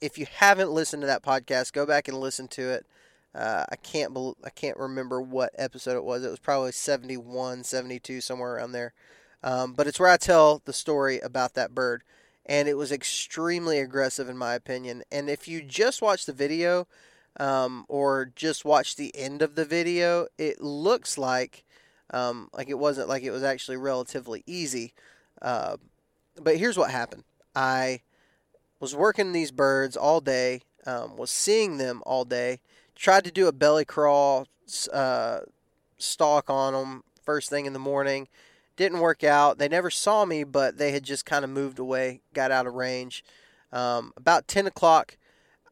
if 0.00 0.18
you 0.18 0.26
haven't 0.38 0.72
listened 0.72 1.02
to 1.02 1.06
that 1.06 1.22
podcast, 1.22 1.72
go 1.72 1.86
back 1.86 2.08
and 2.08 2.18
listen 2.18 2.48
to 2.48 2.70
it. 2.70 2.86
Uh, 3.36 3.66
I 3.70 3.76
can't 3.76 4.12
bel- 4.12 4.36
I 4.42 4.50
can't 4.50 4.76
remember 4.76 5.20
what 5.20 5.52
episode 5.56 5.94
it 5.94 6.02
was. 6.02 6.24
It 6.24 6.28
was 6.30 6.40
probably 6.40 6.72
71, 6.72 7.62
72, 7.62 8.20
somewhere 8.20 8.56
around 8.56 8.72
there. 8.72 8.94
Um, 9.42 9.72
but 9.72 9.86
it's 9.86 10.00
where 10.00 10.10
I 10.10 10.16
tell 10.16 10.62
the 10.64 10.72
story 10.72 11.20
about 11.20 11.54
that 11.54 11.74
bird, 11.74 12.02
and 12.46 12.68
it 12.68 12.76
was 12.76 12.90
extremely 12.90 13.78
aggressive 13.78 14.28
in 14.28 14.36
my 14.36 14.54
opinion. 14.54 15.02
And 15.12 15.30
if 15.30 15.46
you 15.46 15.62
just 15.62 16.02
watch 16.02 16.26
the 16.26 16.32
video, 16.32 16.86
um, 17.38 17.84
or 17.88 18.32
just 18.34 18.64
watch 18.64 18.96
the 18.96 19.14
end 19.16 19.42
of 19.42 19.54
the 19.54 19.64
video, 19.64 20.26
it 20.38 20.60
looks 20.60 21.16
like 21.16 21.64
um, 22.10 22.48
like 22.52 22.68
it 22.68 22.78
wasn't 22.78 23.08
like 23.08 23.22
it 23.22 23.30
was 23.30 23.42
actually 23.42 23.76
relatively 23.76 24.42
easy. 24.46 24.94
Uh, 25.40 25.76
but 26.40 26.56
here's 26.56 26.78
what 26.78 26.90
happened. 26.90 27.24
I 27.54 28.00
was 28.80 28.94
working 28.94 29.32
these 29.32 29.50
birds 29.50 29.96
all 29.96 30.20
day, 30.20 30.62
um, 30.86 31.16
was 31.16 31.30
seeing 31.30 31.78
them 31.78 32.02
all 32.06 32.24
day, 32.24 32.60
tried 32.94 33.24
to 33.24 33.30
do 33.30 33.46
a 33.46 33.52
belly 33.52 33.84
crawl 33.84 34.46
uh, 34.92 35.40
stalk 35.98 36.48
on 36.48 36.72
them 36.72 37.04
first 37.22 37.50
thing 37.50 37.66
in 37.66 37.72
the 37.72 37.78
morning. 37.78 38.28
Didn't 38.78 39.00
work 39.00 39.22
out. 39.22 39.58
They 39.58 39.68
never 39.68 39.90
saw 39.90 40.24
me, 40.24 40.42
but 40.42 40.78
they 40.78 40.92
had 40.92 41.02
just 41.02 41.26
kind 41.26 41.44
of 41.44 41.50
moved 41.50 41.78
away, 41.78 42.22
got 42.32 42.50
out 42.50 42.66
of 42.66 42.72
range. 42.72 43.22
Um, 43.70 44.14
about 44.16 44.48
10 44.48 44.66
o'clock, 44.66 45.18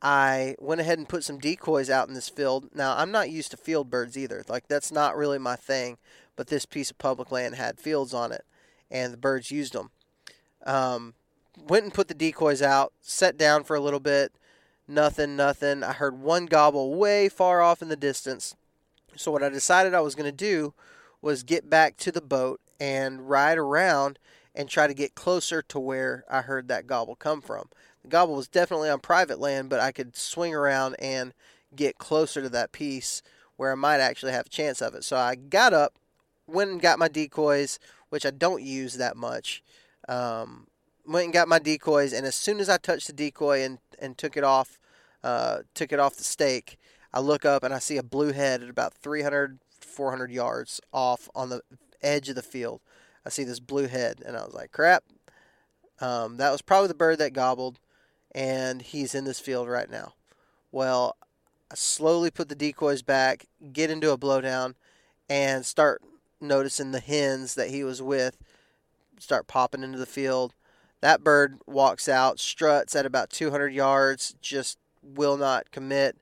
I 0.03 0.57
went 0.59 0.83
ahead 0.83 0.99
and 0.99 1.09
put 1.09 1.25
some 1.25 1.39
decoys 1.39 1.89
out 1.89 2.09
in 2.09 2.15
this 2.15 2.29
field. 2.29 2.69
Now, 2.75 2.95
I'm 2.99 3.11
not 3.11 3.31
used 3.31 3.53
to 3.53 3.57
field 3.57 3.89
birds 3.89 4.19
either. 4.19 4.45
Like, 4.47 4.69
that's 4.69 4.93
not 4.93 5.17
really 5.17 5.39
my 5.39 5.57
thing 5.57 5.97
but 6.37 6.49
this 6.49 6.67
piece 6.67 6.91
of 6.91 6.99
public 6.99 7.33
land 7.33 7.55
had 7.55 7.81
fields 7.81 8.15
on 8.15 8.31
it, 8.31 8.45
and 8.91 9.13
the 9.13 9.19
birds 9.19 9.51
used 9.51 9.73
them. 9.73 9.91
Um, 10.65 11.15
went 11.67 11.85
and 11.85 11.95
put 11.95 12.09
the 12.09 12.15
decoys 12.15 12.63
out, 12.63 12.93
sat 13.01 13.37
down 13.37 13.65
for 13.65 13.75
a 13.75 13.81
little 13.81 14.01
bit. 14.01 14.33
Nothing, 14.87 15.35
nothing. 15.35 15.83
I 15.83 15.93
heard 15.93 16.21
one 16.21 16.47
gobble 16.47 16.95
way 16.95 17.29
far 17.29 17.61
off 17.61 17.83
in 17.83 17.89
the 17.89 17.97
distance. 17.97 18.55
So, 19.17 19.33
what 19.33 19.43
I 19.43 19.49
decided 19.49 19.95
I 19.95 20.01
was 20.01 20.15
going 20.15 20.31
to 20.31 20.37
do 20.37 20.75
was 21.23 21.43
get 21.43 21.69
back 21.69 21.97
to 21.97 22.13
the 22.13 22.21
boat 22.21 22.61
and 22.81 23.29
ride 23.29 23.59
around 23.59 24.19
and 24.55 24.69
try 24.69 24.87
to 24.87 24.95
get 24.95 25.15
closer 25.15 25.63
to 25.63 25.79
where 25.79 26.25
I 26.31 26.41
heard 26.43 26.69
that 26.69 26.87
gobble 26.87 27.15
come 27.15 27.41
from. 27.41 27.69
The 28.03 28.09
gobble 28.09 28.35
was 28.35 28.49
definitely 28.49 28.89
on 28.89 29.01
private 29.01 29.39
land, 29.39 29.69
but 29.69 29.81
I 29.81 29.93
could 29.93 30.17
swing 30.17 30.55
around 30.55 30.97
and 30.99 31.35
get 31.75 31.99
closer 31.99 32.41
to 32.41 32.49
that 32.49 32.73
piece 32.73 33.23
where 33.57 33.73
I 33.73 33.75
might 33.75 34.01
actually 34.01 34.33
have 34.33 34.47
a 34.47 34.51
chance 34.51 34.81
of 34.81 34.95
it. 34.95 35.05
So 35.05 35.17
I 35.17 35.35
got 35.35 35.73
up, 35.73 35.95
went 36.47 36.71
and 36.71 36.81
got 36.81 36.99
my 36.99 37.09
decoys, 37.09 37.79
which 38.09 38.25
I 38.25 38.31
don't 38.31 38.63
use 38.63 38.95
that 38.95 39.17
much. 39.17 39.63
Um, 40.09 40.69
went 41.07 41.25
and 41.25 41.33
got 41.33 41.49
my 41.49 41.59
decoys, 41.59 42.13
and 42.13 42.27
as 42.27 42.35
soon 42.35 42.61
as 42.61 42.69
I 42.69 42.79
touched 42.79 43.07
the 43.09 43.13
decoy 43.13 43.63
and, 43.63 43.79
and 43.99 44.17
took 44.17 44.37
it 44.37 44.45
off, 44.45 44.79
uh, 45.23 45.59
took 45.75 45.93
it 45.93 46.01
off 46.01 46.17
the 46.17 46.25
stake, 46.25 46.79
I 47.13 47.21
look 47.21 47.45
up 47.45 47.63
and 47.63 47.73
I 47.73 47.79
see 47.79 47.97
a 47.97 48.03
blue 48.03 48.33
head 48.33 48.63
at 48.63 48.69
about 48.69 48.95
300, 48.95 49.59
400 49.81 50.31
yards 50.31 50.81
off 50.93 51.29
on 51.35 51.49
the 51.49 51.63
edge 52.03 52.29
of 52.29 52.35
the 52.35 52.43
field. 52.43 52.81
I 53.25 53.29
see 53.29 53.45
this 53.45 53.61
blue 53.61 53.89
head, 53.89 54.23
and 54.25 54.37
I 54.37 54.45
was 54.45 54.55
like, 54.55 54.73
crap. 54.73 55.05
Um, 56.01 56.37
that 56.37 56.53
was 56.53 56.63
probably 56.63 56.89
the 56.89 56.95
bird 56.95 57.19
that 57.19 57.33
gobbled, 57.33 57.81
and 58.35 58.83
he's 58.83 59.15
in 59.15 59.25
this 59.25 59.41
field 59.41 59.69
right 59.69 59.91
now. 59.91 60.15
Well, 60.71 61.17
I 61.71 61.75
slowly 61.75 62.31
put 62.31 62.49
the 62.49 62.55
decoys 62.55 63.03
back, 63.03 63.47
get 63.73 63.91
into 63.91 64.13
a 64.13 64.19
blowdown, 64.19 64.75
and 65.29 65.65
start 65.65 66.03
noticing 66.41 66.93
the 66.93 67.01
hens 67.01 67.55
that 67.55 67.71
he 67.71 67.83
was 67.83 68.03
with 68.03 68.37
start 69.19 69.47
popping 69.47 69.83
into 69.83 69.99
the 69.99 70.07
field. 70.07 70.55
That 71.01 71.23
bird 71.23 71.59
walks 71.67 72.09
out, 72.09 72.41
struts 72.41 72.97
at 72.97 73.07
about 73.07 73.31
200 73.31 73.73
yards, 73.73 74.35
just 74.41 74.79
will 75.03 75.37
not 75.37 75.71
commit. 75.71 76.17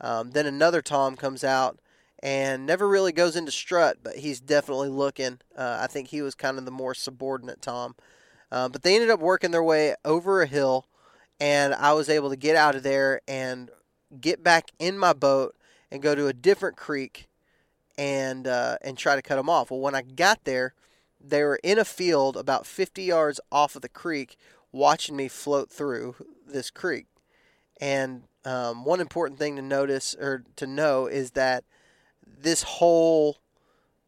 Um, 0.00 0.32
then 0.32 0.46
another 0.46 0.82
Tom 0.82 1.16
comes 1.16 1.42
out 1.44 1.78
and 2.22 2.66
never 2.66 2.88
really 2.88 3.12
goes 3.12 3.36
into 3.36 3.52
strut, 3.52 3.98
but 4.02 4.16
he's 4.16 4.40
definitely 4.40 4.88
looking. 4.88 5.38
Uh, 5.56 5.78
I 5.80 5.86
think 5.86 6.08
he 6.08 6.22
was 6.22 6.34
kind 6.34 6.58
of 6.58 6.64
the 6.64 6.70
more 6.70 6.94
subordinate 6.94 7.60
Tom. 7.60 7.94
Uh, 8.50 8.68
but 8.68 8.82
they 8.82 8.94
ended 8.94 9.10
up 9.10 9.20
working 9.20 9.50
their 9.50 9.62
way 9.62 9.94
over 10.04 10.40
a 10.40 10.46
hill, 10.46 10.86
and 11.40 11.74
I 11.74 11.92
was 11.92 12.08
able 12.08 12.30
to 12.30 12.36
get 12.36 12.56
out 12.56 12.74
of 12.74 12.82
there 12.82 13.20
and 13.26 13.70
get 14.20 14.42
back 14.42 14.70
in 14.78 14.98
my 14.98 15.12
boat 15.12 15.56
and 15.90 16.02
go 16.02 16.14
to 16.14 16.28
a 16.28 16.32
different 16.32 16.76
creek 16.76 17.28
and 17.98 18.46
uh, 18.46 18.78
and 18.82 18.96
try 18.96 19.16
to 19.16 19.22
cut 19.22 19.36
them 19.36 19.48
off. 19.48 19.70
Well, 19.70 19.80
when 19.80 19.94
I 19.94 20.02
got 20.02 20.44
there, 20.44 20.74
they 21.20 21.42
were 21.42 21.58
in 21.62 21.78
a 21.78 21.84
field 21.84 22.36
about 22.36 22.66
50 22.66 23.02
yards 23.02 23.40
off 23.50 23.76
of 23.76 23.82
the 23.82 23.88
creek, 23.88 24.36
watching 24.72 25.16
me 25.16 25.28
float 25.28 25.70
through 25.70 26.16
this 26.46 26.70
creek. 26.70 27.06
And 27.80 28.22
um, 28.44 28.84
one 28.84 29.00
important 29.00 29.38
thing 29.38 29.56
to 29.56 29.62
notice 29.62 30.14
or 30.14 30.44
to 30.56 30.66
know 30.66 31.06
is 31.06 31.32
that 31.32 31.64
this 32.40 32.62
whole 32.62 33.38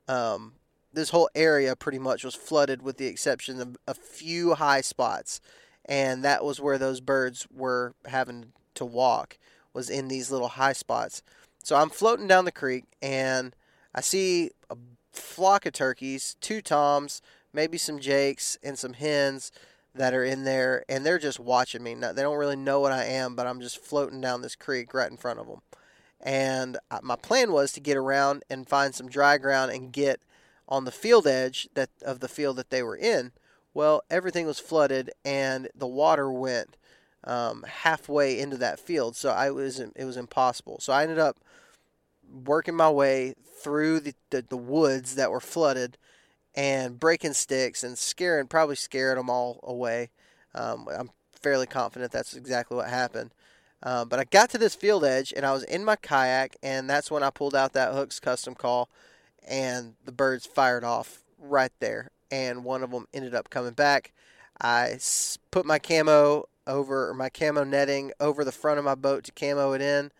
um, 0.06 0.54
this 0.92 1.10
whole 1.10 1.28
area 1.34 1.76
pretty 1.76 1.98
much 1.98 2.24
was 2.24 2.34
flooded, 2.34 2.82
with 2.82 2.96
the 2.96 3.06
exception 3.06 3.60
of 3.60 3.76
a 3.86 3.94
few 3.94 4.54
high 4.54 4.80
spots, 4.80 5.40
and 5.84 6.24
that 6.24 6.44
was 6.44 6.60
where 6.60 6.78
those 6.78 7.00
birds 7.00 7.46
were 7.52 7.94
having 8.06 8.52
to 8.74 8.84
walk 8.84 9.38
was 9.74 9.90
in 9.90 10.08
these 10.08 10.30
little 10.30 10.48
high 10.48 10.72
spots. 10.72 11.22
So 11.62 11.76
I'm 11.76 11.90
floating 11.90 12.26
down 12.26 12.44
the 12.44 12.52
creek 12.52 12.84
and 13.02 13.54
I 13.94 14.00
see 14.00 14.50
a 14.70 14.76
flock 15.12 15.66
of 15.66 15.72
turkeys, 15.72 16.36
two 16.40 16.60
toms, 16.60 17.22
maybe 17.52 17.78
some 17.78 17.98
jakes, 17.98 18.58
and 18.62 18.78
some 18.78 18.94
hens 18.94 19.52
that 19.94 20.14
are 20.14 20.24
in 20.24 20.44
there, 20.44 20.84
and 20.88 21.04
they're 21.04 21.18
just 21.18 21.40
watching 21.40 21.82
me. 21.82 21.94
They 21.94 22.22
don't 22.22 22.36
really 22.36 22.56
know 22.56 22.80
what 22.80 22.92
I 22.92 23.04
am, 23.04 23.34
but 23.34 23.46
I'm 23.46 23.60
just 23.60 23.78
floating 23.78 24.20
down 24.20 24.42
this 24.42 24.54
creek 24.54 24.94
right 24.94 25.10
in 25.10 25.16
front 25.16 25.40
of 25.40 25.46
them. 25.46 25.60
And 26.28 26.76
my 27.02 27.16
plan 27.16 27.52
was 27.52 27.72
to 27.72 27.80
get 27.80 27.96
around 27.96 28.44
and 28.50 28.68
find 28.68 28.94
some 28.94 29.08
dry 29.08 29.38
ground 29.38 29.72
and 29.72 29.90
get 29.90 30.20
on 30.68 30.84
the 30.84 30.92
field 30.92 31.26
edge 31.26 31.70
that 31.72 31.88
of 32.04 32.20
the 32.20 32.28
field 32.28 32.56
that 32.56 32.68
they 32.68 32.82
were 32.82 32.98
in. 32.98 33.32
Well, 33.72 34.02
everything 34.10 34.44
was 34.44 34.60
flooded, 34.60 35.10
and 35.24 35.70
the 35.74 35.86
water 35.86 36.30
went 36.30 36.76
um, 37.24 37.64
halfway 37.66 38.38
into 38.38 38.58
that 38.58 38.78
field, 38.78 39.16
so 39.16 39.30
I 39.30 39.50
was 39.50 39.80
it 39.80 40.04
was 40.04 40.18
impossible. 40.18 40.80
So 40.80 40.92
I 40.92 41.02
ended 41.02 41.18
up 41.18 41.38
working 42.30 42.74
my 42.74 42.90
way 42.90 43.32
through 43.62 44.00
the, 44.00 44.14
the, 44.28 44.44
the 44.46 44.56
woods 44.58 45.14
that 45.14 45.30
were 45.30 45.40
flooded 45.40 45.96
and 46.54 47.00
breaking 47.00 47.32
sticks 47.32 47.82
and 47.82 47.96
scaring, 47.96 48.48
probably 48.48 48.76
scared 48.76 49.16
them 49.16 49.30
all 49.30 49.60
away. 49.62 50.10
Um, 50.54 50.88
I'm 50.94 51.08
fairly 51.40 51.66
confident 51.66 52.12
that's 52.12 52.34
exactly 52.34 52.76
what 52.76 52.90
happened. 52.90 53.30
Uh, 53.82 54.04
but 54.04 54.18
I 54.18 54.24
got 54.24 54.50
to 54.50 54.58
this 54.58 54.74
field 54.74 55.04
edge 55.04 55.32
and 55.36 55.46
I 55.46 55.52
was 55.52 55.62
in 55.64 55.84
my 55.84 55.96
kayak, 55.96 56.56
and 56.62 56.88
that's 56.88 57.10
when 57.10 57.22
I 57.22 57.30
pulled 57.30 57.54
out 57.54 57.72
that 57.74 57.94
Hooks 57.94 58.20
custom 58.20 58.54
call, 58.54 58.88
and 59.46 59.94
the 60.04 60.12
birds 60.12 60.46
fired 60.46 60.84
off 60.84 61.22
right 61.38 61.72
there. 61.80 62.10
And 62.30 62.64
one 62.64 62.82
of 62.82 62.90
them 62.90 63.06
ended 63.14 63.34
up 63.34 63.50
coming 63.50 63.72
back. 63.72 64.12
I 64.60 64.98
put 65.50 65.64
my 65.64 65.78
camo 65.78 66.48
over, 66.66 67.14
my 67.14 67.28
camo 67.28 67.64
netting 67.64 68.12
over 68.20 68.44
the 68.44 68.52
front 68.52 68.78
of 68.78 68.84
my 68.84 68.94
boat 68.94 69.24
to 69.24 69.32
camo 69.32 69.72
it 69.72 69.80
in, 69.80 70.10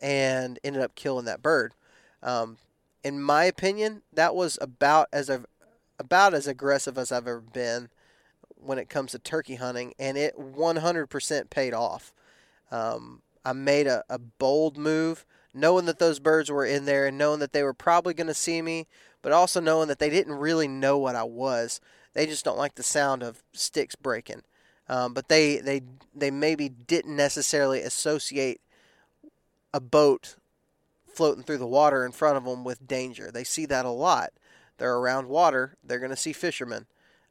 and 0.00 0.58
ended 0.64 0.82
up 0.82 0.94
killing 0.94 1.26
that 1.26 1.42
bird. 1.42 1.74
Um, 2.22 2.58
in 3.04 3.20
my 3.20 3.44
opinion, 3.44 4.02
that 4.12 4.34
was 4.34 4.58
about 4.60 5.08
as 5.12 5.28
about 5.98 6.34
as 6.34 6.46
aggressive 6.46 6.96
as 6.96 7.12
I've 7.12 7.28
ever 7.28 7.40
been 7.40 7.88
when 8.56 8.78
it 8.78 8.88
comes 8.88 9.12
to 9.12 9.18
turkey 9.18 9.56
hunting, 9.56 9.92
and 9.98 10.16
it 10.16 10.38
100% 10.38 11.50
paid 11.50 11.74
off. 11.74 12.12
Um, 12.72 13.20
I 13.44 13.52
made 13.52 13.86
a, 13.86 14.02
a 14.08 14.18
bold 14.18 14.78
move, 14.78 15.26
knowing 15.52 15.84
that 15.84 15.98
those 15.98 16.18
birds 16.18 16.50
were 16.50 16.64
in 16.64 16.86
there 16.86 17.06
and 17.06 17.18
knowing 17.18 17.40
that 17.40 17.52
they 17.52 17.62
were 17.62 17.74
probably 17.74 18.14
going 18.14 18.28
to 18.28 18.34
see 18.34 18.62
me, 18.62 18.86
but 19.20 19.30
also 19.30 19.60
knowing 19.60 19.88
that 19.88 19.98
they 19.98 20.10
didn't 20.10 20.34
really 20.34 20.66
know 20.66 20.96
what 20.96 21.14
I 21.14 21.24
was. 21.24 21.80
They 22.14 22.26
just 22.26 22.44
don't 22.44 22.58
like 22.58 22.74
the 22.74 22.82
sound 22.82 23.22
of 23.22 23.42
sticks 23.52 23.94
breaking. 23.94 24.42
Um, 24.88 25.12
but 25.12 25.28
they, 25.28 25.58
they, 25.58 25.82
they 26.14 26.30
maybe 26.30 26.68
didn't 26.68 27.14
necessarily 27.14 27.80
associate 27.82 28.60
a 29.74 29.80
boat 29.80 30.36
floating 31.06 31.42
through 31.42 31.58
the 31.58 31.66
water 31.66 32.06
in 32.06 32.12
front 32.12 32.36
of 32.36 32.44
them 32.44 32.64
with 32.64 32.86
danger. 32.86 33.30
They 33.30 33.44
see 33.44 33.66
that 33.66 33.84
a 33.84 33.90
lot. 33.90 34.32
They're 34.78 34.96
around 34.96 35.28
water. 35.28 35.76
They're 35.84 35.98
going 35.98 36.10
to 36.10 36.16
see 36.16 36.32
fishermen. 36.32 36.86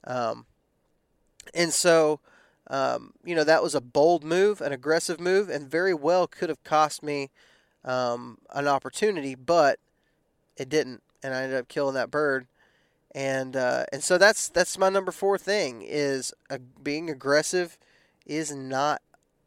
Um, 0.05 0.45
and 1.53 1.73
so, 1.73 2.19
um, 2.71 3.11
you 3.25 3.35
know, 3.35 3.43
that 3.43 3.61
was 3.61 3.75
a 3.75 3.81
bold 3.81 4.23
move, 4.23 4.61
an 4.61 4.71
aggressive 4.71 5.19
move, 5.19 5.49
and 5.49 5.69
very 5.69 5.93
well 5.93 6.25
could 6.25 6.47
have 6.47 6.63
cost 6.63 7.03
me 7.03 7.29
um, 7.83 8.37
an 8.51 8.65
opportunity, 8.65 9.35
but 9.35 9.77
it 10.55 10.69
didn't, 10.69 11.03
and 11.21 11.33
I 11.33 11.43
ended 11.43 11.59
up 11.59 11.67
killing 11.67 11.95
that 11.95 12.09
bird. 12.09 12.47
And 13.13 13.57
uh, 13.57 13.83
and 13.91 14.01
so 14.01 14.17
that's 14.17 14.47
that's 14.47 14.77
my 14.77 14.87
number 14.87 15.11
four 15.11 15.37
thing 15.37 15.83
is 15.85 16.33
uh, 16.49 16.59
being 16.81 17.09
aggressive 17.09 17.77
is 18.25 18.55
not 18.55 19.01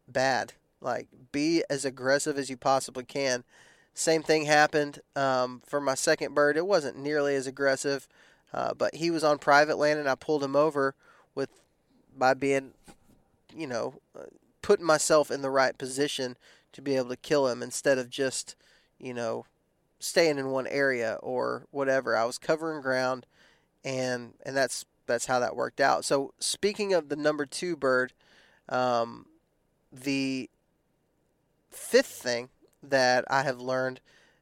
bad. 0.06 0.52
Like 0.82 1.08
be 1.32 1.64
as 1.70 1.86
aggressive 1.86 2.36
as 2.36 2.50
you 2.50 2.58
possibly 2.58 3.04
can. 3.04 3.42
Same 3.94 4.22
thing 4.22 4.44
happened 4.44 4.98
um, 5.16 5.62
for 5.64 5.80
my 5.80 5.94
second 5.94 6.34
bird. 6.34 6.58
It 6.58 6.66
wasn't 6.66 6.98
nearly 6.98 7.34
as 7.36 7.46
aggressive, 7.46 8.06
uh, 8.52 8.74
but 8.74 8.96
he 8.96 9.10
was 9.10 9.24
on 9.24 9.38
private 9.38 9.78
land, 9.78 9.98
and 9.98 10.10
I 10.10 10.14
pulled 10.14 10.44
him 10.44 10.56
over 10.56 10.94
with 11.34 11.48
by 12.16 12.34
being, 12.34 12.72
you 13.54 13.66
know, 13.66 13.94
uh, 14.18 14.24
putting 14.62 14.86
myself 14.86 15.30
in 15.30 15.42
the 15.42 15.50
right 15.50 15.76
position 15.76 16.36
to 16.72 16.82
be 16.82 16.96
able 16.96 17.10
to 17.10 17.16
kill 17.16 17.48
him 17.48 17.62
instead 17.62 17.98
of 17.98 18.10
just, 18.10 18.56
you 18.98 19.14
know, 19.14 19.46
staying 19.98 20.38
in 20.38 20.50
one 20.50 20.66
area 20.66 21.18
or 21.22 21.66
whatever. 21.70 22.16
I 22.16 22.24
was 22.24 22.38
covering 22.38 22.82
ground, 22.82 23.26
and 23.84 24.34
and 24.44 24.56
that's 24.56 24.84
that's 25.06 25.26
how 25.26 25.38
that 25.40 25.56
worked 25.56 25.80
out. 25.80 26.04
So 26.04 26.32
speaking 26.38 26.92
of 26.92 27.08
the 27.08 27.16
number 27.16 27.46
two 27.46 27.76
bird, 27.76 28.12
um, 28.68 29.26
the 29.92 30.50
fifth 31.70 32.06
thing 32.06 32.48
that 32.82 33.24
I 33.28 33.42
have 33.42 33.60
learned 33.60 34.00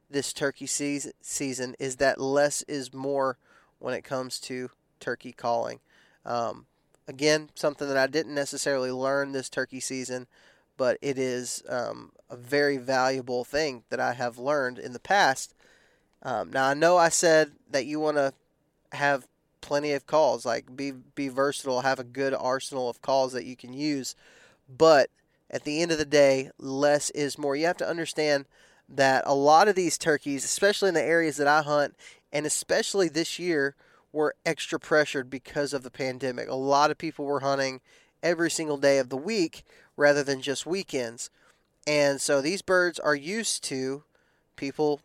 this 0.09 0.31
turkey 0.31 0.67
season 0.67 1.75
is 1.79 1.95
that 1.97 2.21
less 2.21 2.61
is 2.63 2.93
more 2.93 3.37
when 3.79 3.93
it 3.93 4.03
comes 4.03 4.39
to 4.41 4.69
turkey 4.99 5.31
calling. 5.31 5.79
Um, 6.25 6.67
again, 7.07 7.49
something 7.55 7.87
that 7.87 7.97
I 7.97 8.07
didn't 8.07 8.35
necessarily 8.35 8.91
learn 8.91 9.31
this 9.31 9.49
turkey 9.49 9.79
season, 9.79 10.27
but 10.77 10.97
it 11.01 11.17
is 11.17 11.63
um, 11.69 12.11
a 12.29 12.35
very 12.35 12.77
valuable 12.77 13.43
thing 13.43 13.83
that 13.89 13.99
I 13.99 14.13
have 14.13 14.37
learned 14.37 14.79
in 14.79 14.93
the 14.93 14.99
past. 14.99 15.53
Um, 16.21 16.51
now 16.51 16.67
I 16.67 16.73
know 16.73 16.97
I 16.97 17.09
said 17.09 17.51
that 17.69 17.85
you 17.85 17.99
want 17.99 18.17
to 18.17 18.33
have 18.93 19.27
plenty 19.61 19.93
of 19.93 20.07
calls, 20.07 20.45
like 20.45 20.75
be 20.75 20.91
be 20.91 21.27
versatile, 21.29 21.81
have 21.81 21.99
a 21.99 22.03
good 22.03 22.33
arsenal 22.33 22.89
of 22.89 23.01
calls 23.01 23.33
that 23.33 23.45
you 23.45 23.55
can 23.55 23.73
use, 23.73 24.15
but 24.69 25.09
at 25.49 25.63
the 25.63 25.81
end 25.81 25.91
of 25.91 25.97
the 25.97 26.05
day, 26.05 26.49
less 26.57 27.09
is 27.11 27.37
more. 27.37 27.55
You 27.55 27.67
have 27.67 27.77
to 27.77 27.87
understand 27.87 28.45
that 28.89 29.23
a 29.25 29.35
lot 29.35 29.67
of 29.67 29.75
these 29.75 29.97
turkeys, 29.97 30.43
especially 30.43 30.89
in 30.89 30.95
the 30.95 31.03
areas 31.03 31.37
that 31.37 31.47
I 31.47 31.61
hunt, 31.61 31.95
and 32.31 32.45
especially 32.45 33.07
this 33.07 33.37
year, 33.37 33.75
were 34.13 34.35
extra 34.45 34.79
pressured 34.79 35.29
because 35.29 35.73
of 35.73 35.83
the 35.83 35.91
pandemic. 35.91 36.47
A 36.47 36.55
lot 36.55 36.91
of 36.91 36.97
people 36.97 37.25
were 37.25 37.41
hunting 37.41 37.81
every 38.21 38.49
single 38.49 38.77
day 38.77 38.99
of 38.99 39.09
the 39.09 39.17
week 39.17 39.63
rather 39.97 40.23
than 40.23 40.41
just 40.41 40.65
weekends. 40.65 41.29
And 41.85 42.21
so 42.21 42.39
these 42.39 42.61
birds 42.61 42.99
are 42.99 43.15
used 43.15 43.63
to 43.65 44.03
people 44.55 45.01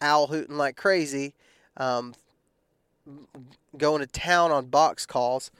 owl 0.00 0.28
hooting 0.28 0.56
like 0.56 0.76
crazy, 0.76 1.34
um, 1.76 2.14
going 3.76 4.00
to 4.00 4.06
town 4.06 4.50
on 4.50 4.66
box 4.66 5.04
calls. 5.04 5.50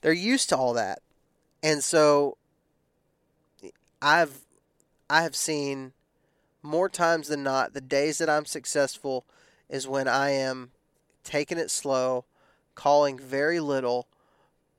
They're 0.00 0.12
used 0.12 0.48
to 0.48 0.56
all 0.56 0.72
that. 0.74 1.00
And 1.62 1.84
so 1.84 2.36
I've 4.00 4.40
I 5.10 5.22
have 5.22 5.36
seen 5.36 5.92
more 6.62 6.88
times 6.88 7.28
than 7.28 7.42
not 7.42 7.72
the 7.72 7.80
days 7.80 8.18
that 8.18 8.28
I'm 8.28 8.44
successful 8.44 9.24
is 9.68 9.88
when 9.88 10.06
I 10.06 10.30
am 10.30 10.70
taking 11.28 11.58
it 11.58 11.70
slow, 11.70 12.24
calling 12.74 13.18
very 13.18 13.60
little, 13.60 14.08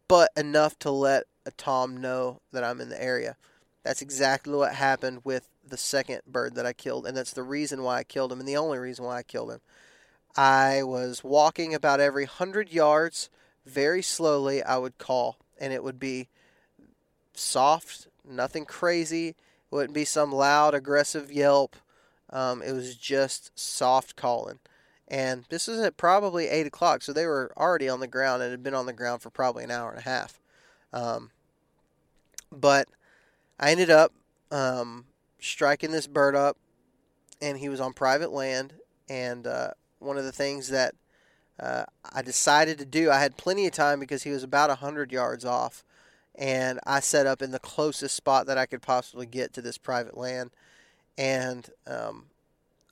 but 0.08 0.32
enough 0.36 0.80
to 0.80 0.90
let 0.90 1.26
a 1.46 1.52
tom 1.52 1.96
know 1.96 2.42
that 2.52 2.64
I'm 2.64 2.82
in 2.82 2.90
the 2.90 3.02
area. 3.02 3.38
That's 3.84 4.02
exactly 4.02 4.56
what 4.56 4.74
happened 4.74 5.22
with 5.24 5.48
the 5.68 5.78
second 5.78 6.22
bird 6.26 6.56
that 6.56 6.66
I 6.66 6.74
killed, 6.74 7.06
and 7.06 7.16
that's 7.16 7.34
the 7.34 7.44
reason 7.44 7.84
why 7.84 8.00
I 8.00 8.04
killed 8.04 8.32
him, 8.32 8.40
and 8.40 8.48
the 8.48 8.58
only 8.58 8.80
reason 8.80 9.06
why 9.06 9.18
I 9.18 9.24
killed 9.24 9.52
him. 9.52 9.62
I 10.36 10.82
was 10.82 11.24
walking 11.24 11.76
about 11.76 12.00
every 12.00 12.26
hundred 12.26 12.72
yards, 12.72 13.30
very 13.64 14.02
slowly. 14.02 14.64
I 14.64 14.78
would 14.78 14.98
call, 14.98 15.38
and 15.60 15.72
it 15.72 15.84
would 15.84 16.00
be 16.00 16.30
soft, 17.36 18.08
nothing 18.28 18.66
crazy. 18.66 19.30
It 19.30 19.36
wouldn't 19.70 19.94
be 19.94 20.06
some 20.06 20.32
loud, 20.32 20.74
aggressive 20.74 21.32
yelp. 21.32 21.76
Um, 22.32 22.64
it 22.64 22.72
was 22.72 22.96
just 22.96 23.52
soft 23.58 24.16
calling. 24.16 24.58
And 25.10 25.46
this 25.50 25.68
is 25.68 25.80
at 25.80 25.98
probably 25.98 26.48
8 26.48 26.68
o'clock, 26.68 27.02
so 27.02 27.12
they 27.12 27.26
were 27.26 27.52
already 27.58 27.90
on 27.90 28.00
the 28.00 28.08
ground 28.08 28.44
and 28.44 28.52
had 28.52 28.64
been 28.64 28.76
on 28.76 28.86
the 28.86 28.94
ground 28.94 29.22
for 29.22 29.30
probably 29.30 29.64
an 29.64 29.72
hour 29.72 29.90
and 29.90 30.00
a 30.00 30.04
half. 30.04 30.40
Um, 30.94 31.32
but 32.52 32.88
I 33.60 33.72
ended 33.72 33.90
up 33.90 34.14
um, 34.52 35.06
striking 35.40 35.92
this 35.92 36.06
bird 36.06 36.36
up, 36.36 36.58
and 37.42 37.58
he 37.58 37.70
was 37.70 37.80
on 37.80 37.94
private 37.94 38.32
land. 38.32 38.74
And 39.10 39.48
uh, 39.48 39.72
one 39.98 40.18
of 40.18 40.26
the 40.26 40.32
things 40.32 40.70
that 40.70 40.94
uh, 41.60 41.86
I 42.14 42.22
decided 42.22 42.78
to 42.78 42.86
do, 42.86 43.10
I 43.10 43.20
had 43.20 43.36
plenty 43.36 43.66
of 43.66 43.74
time 43.74 44.00
because 44.00 44.24
he 44.24 44.30
was 44.30 44.44
about 44.44 44.70
100 44.70 45.12
yards 45.12 45.44
off 45.44 45.84
and 46.40 46.80
I 46.86 47.02
set 47.02 47.28
up 47.28 47.42
in 47.42 47.52
the 47.52 47.60
closest 47.60 48.16
spot 48.16 48.48
that 48.48 48.58
I 48.58 48.66
could 48.66 48.82
possibly 48.82 49.26
get 49.26 49.54
to 49.54 49.62
this 49.62 49.78
private 49.78 50.18
land. 50.18 50.52
And 51.18 51.70
um, 51.86 52.28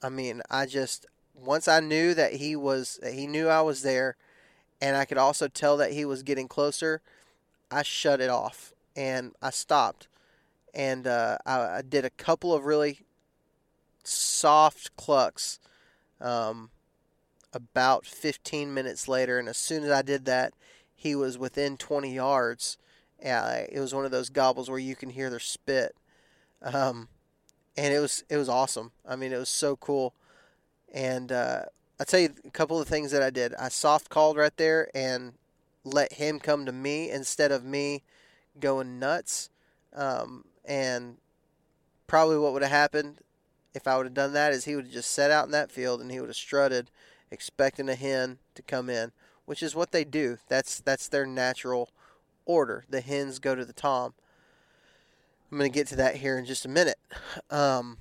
I 0.02 0.10
mean, 0.10 0.42
I 0.50 0.66
just 0.66 1.06
once 1.38 1.68
I 1.68 1.80
knew 1.80 2.14
that 2.14 2.34
he 2.34 2.56
was 2.56 2.98
he 3.12 3.26
knew 3.26 3.48
I 3.48 3.60
was 3.60 3.82
there, 3.82 4.16
and 4.80 4.96
I 4.96 5.04
could 5.04 5.18
also 5.18 5.48
tell 5.48 5.76
that 5.76 5.92
he 5.92 6.04
was 6.04 6.22
getting 6.22 6.48
closer. 6.48 7.00
I 7.70 7.82
shut 7.82 8.20
it 8.20 8.30
off 8.30 8.72
and 8.96 9.32
I 9.42 9.50
stopped, 9.50 10.08
and 10.74 11.06
uh, 11.06 11.38
I, 11.44 11.60
I, 11.60 11.82
did 11.82 12.04
a 12.04 12.10
couple 12.10 12.54
of 12.54 12.64
really 12.64 13.00
soft 14.04 14.96
clucks. 14.96 15.58
Um, 16.20 16.70
about 17.54 18.04
15 18.04 18.74
minutes 18.74 19.08
later, 19.08 19.38
and 19.38 19.48
as 19.48 19.56
soon 19.56 19.82
as 19.82 19.90
I 19.90 20.02
did 20.02 20.26
that, 20.26 20.52
he 20.94 21.14
was 21.14 21.38
within 21.38 21.76
20 21.76 22.12
yards 22.12 22.76
yeah, 23.22 23.66
it 23.70 23.80
was 23.80 23.94
one 23.94 24.04
of 24.04 24.10
those 24.10 24.30
gobbles 24.30 24.70
where 24.70 24.78
you 24.78 24.94
can 24.94 25.10
hear 25.10 25.28
their 25.30 25.40
spit, 25.40 25.96
um, 26.62 27.08
and 27.76 27.92
it 27.92 27.98
was 27.98 28.24
it 28.28 28.36
was 28.36 28.48
awesome. 28.48 28.92
I 29.06 29.16
mean, 29.16 29.32
it 29.32 29.38
was 29.38 29.48
so 29.48 29.76
cool. 29.76 30.14
And 30.92 31.32
uh, 31.32 31.62
I'll 32.00 32.06
tell 32.06 32.20
you 32.20 32.34
a 32.44 32.50
couple 32.50 32.80
of 32.80 32.88
things 32.88 33.10
that 33.10 33.22
I 33.22 33.30
did. 33.30 33.54
I 33.54 33.68
soft 33.68 34.08
called 34.08 34.36
right 34.36 34.56
there 34.56 34.90
and 34.94 35.34
let 35.84 36.14
him 36.14 36.38
come 36.38 36.66
to 36.66 36.72
me 36.72 37.10
instead 37.10 37.52
of 37.52 37.64
me 37.64 38.02
going 38.58 38.98
nuts. 38.98 39.50
Um, 39.94 40.44
and 40.64 41.16
probably 42.06 42.38
what 42.38 42.52
would 42.52 42.62
have 42.62 42.70
happened 42.70 43.20
if 43.74 43.86
I 43.86 43.96
would 43.96 44.06
have 44.06 44.14
done 44.14 44.32
that 44.32 44.52
is 44.52 44.64
he 44.64 44.74
would 44.74 44.86
have 44.86 44.94
just 44.94 45.10
sat 45.10 45.30
out 45.30 45.46
in 45.46 45.52
that 45.52 45.70
field 45.70 46.00
and 46.00 46.10
he 46.10 46.20
would 46.20 46.28
have 46.28 46.36
strutted, 46.36 46.90
expecting 47.30 47.88
a 47.88 47.94
hen 47.94 48.38
to 48.54 48.62
come 48.62 48.90
in, 48.90 49.12
which 49.44 49.62
is 49.62 49.74
what 49.74 49.92
they 49.92 50.04
do. 50.04 50.38
That's 50.48 50.80
that's 50.80 51.08
their 51.08 51.26
natural 51.26 51.90
order. 52.44 52.84
The 52.88 53.00
hens 53.00 53.38
go 53.38 53.54
to 53.54 53.64
the 53.64 53.72
tom. 53.72 54.14
I'm 55.50 55.58
going 55.58 55.70
to 55.70 55.74
get 55.74 55.86
to 55.88 55.96
that 55.96 56.16
here 56.16 56.36
in 56.38 56.44
just 56.44 56.66
a 56.66 56.68
minute. 56.68 56.98
Um, 57.50 57.96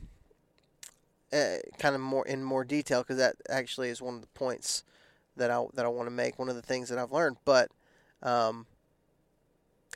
uh, 1.33 1.57
kind 1.77 1.95
of 1.95 2.01
more 2.01 2.25
in 2.25 2.43
more 2.43 2.63
detail 2.63 3.01
because 3.01 3.17
that 3.17 3.35
actually 3.49 3.89
is 3.89 4.01
one 4.01 4.15
of 4.15 4.21
the 4.21 4.27
points 4.27 4.83
that 5.35 5.51
I 5.51 5.63
that 5.73 5.85
I 5.85 5.89
want 5.89 6.07
to 6.07 6.11
make. 6.11 6.39
One 6.39 6.49
of 6.49 6.55
the 6.55 6.61
things 6.61 6.89
that 6.89 6.97
I've 6.97 7.11
learned, 7.11 7.37
but 7.45 7.69
um, 8.21 8.65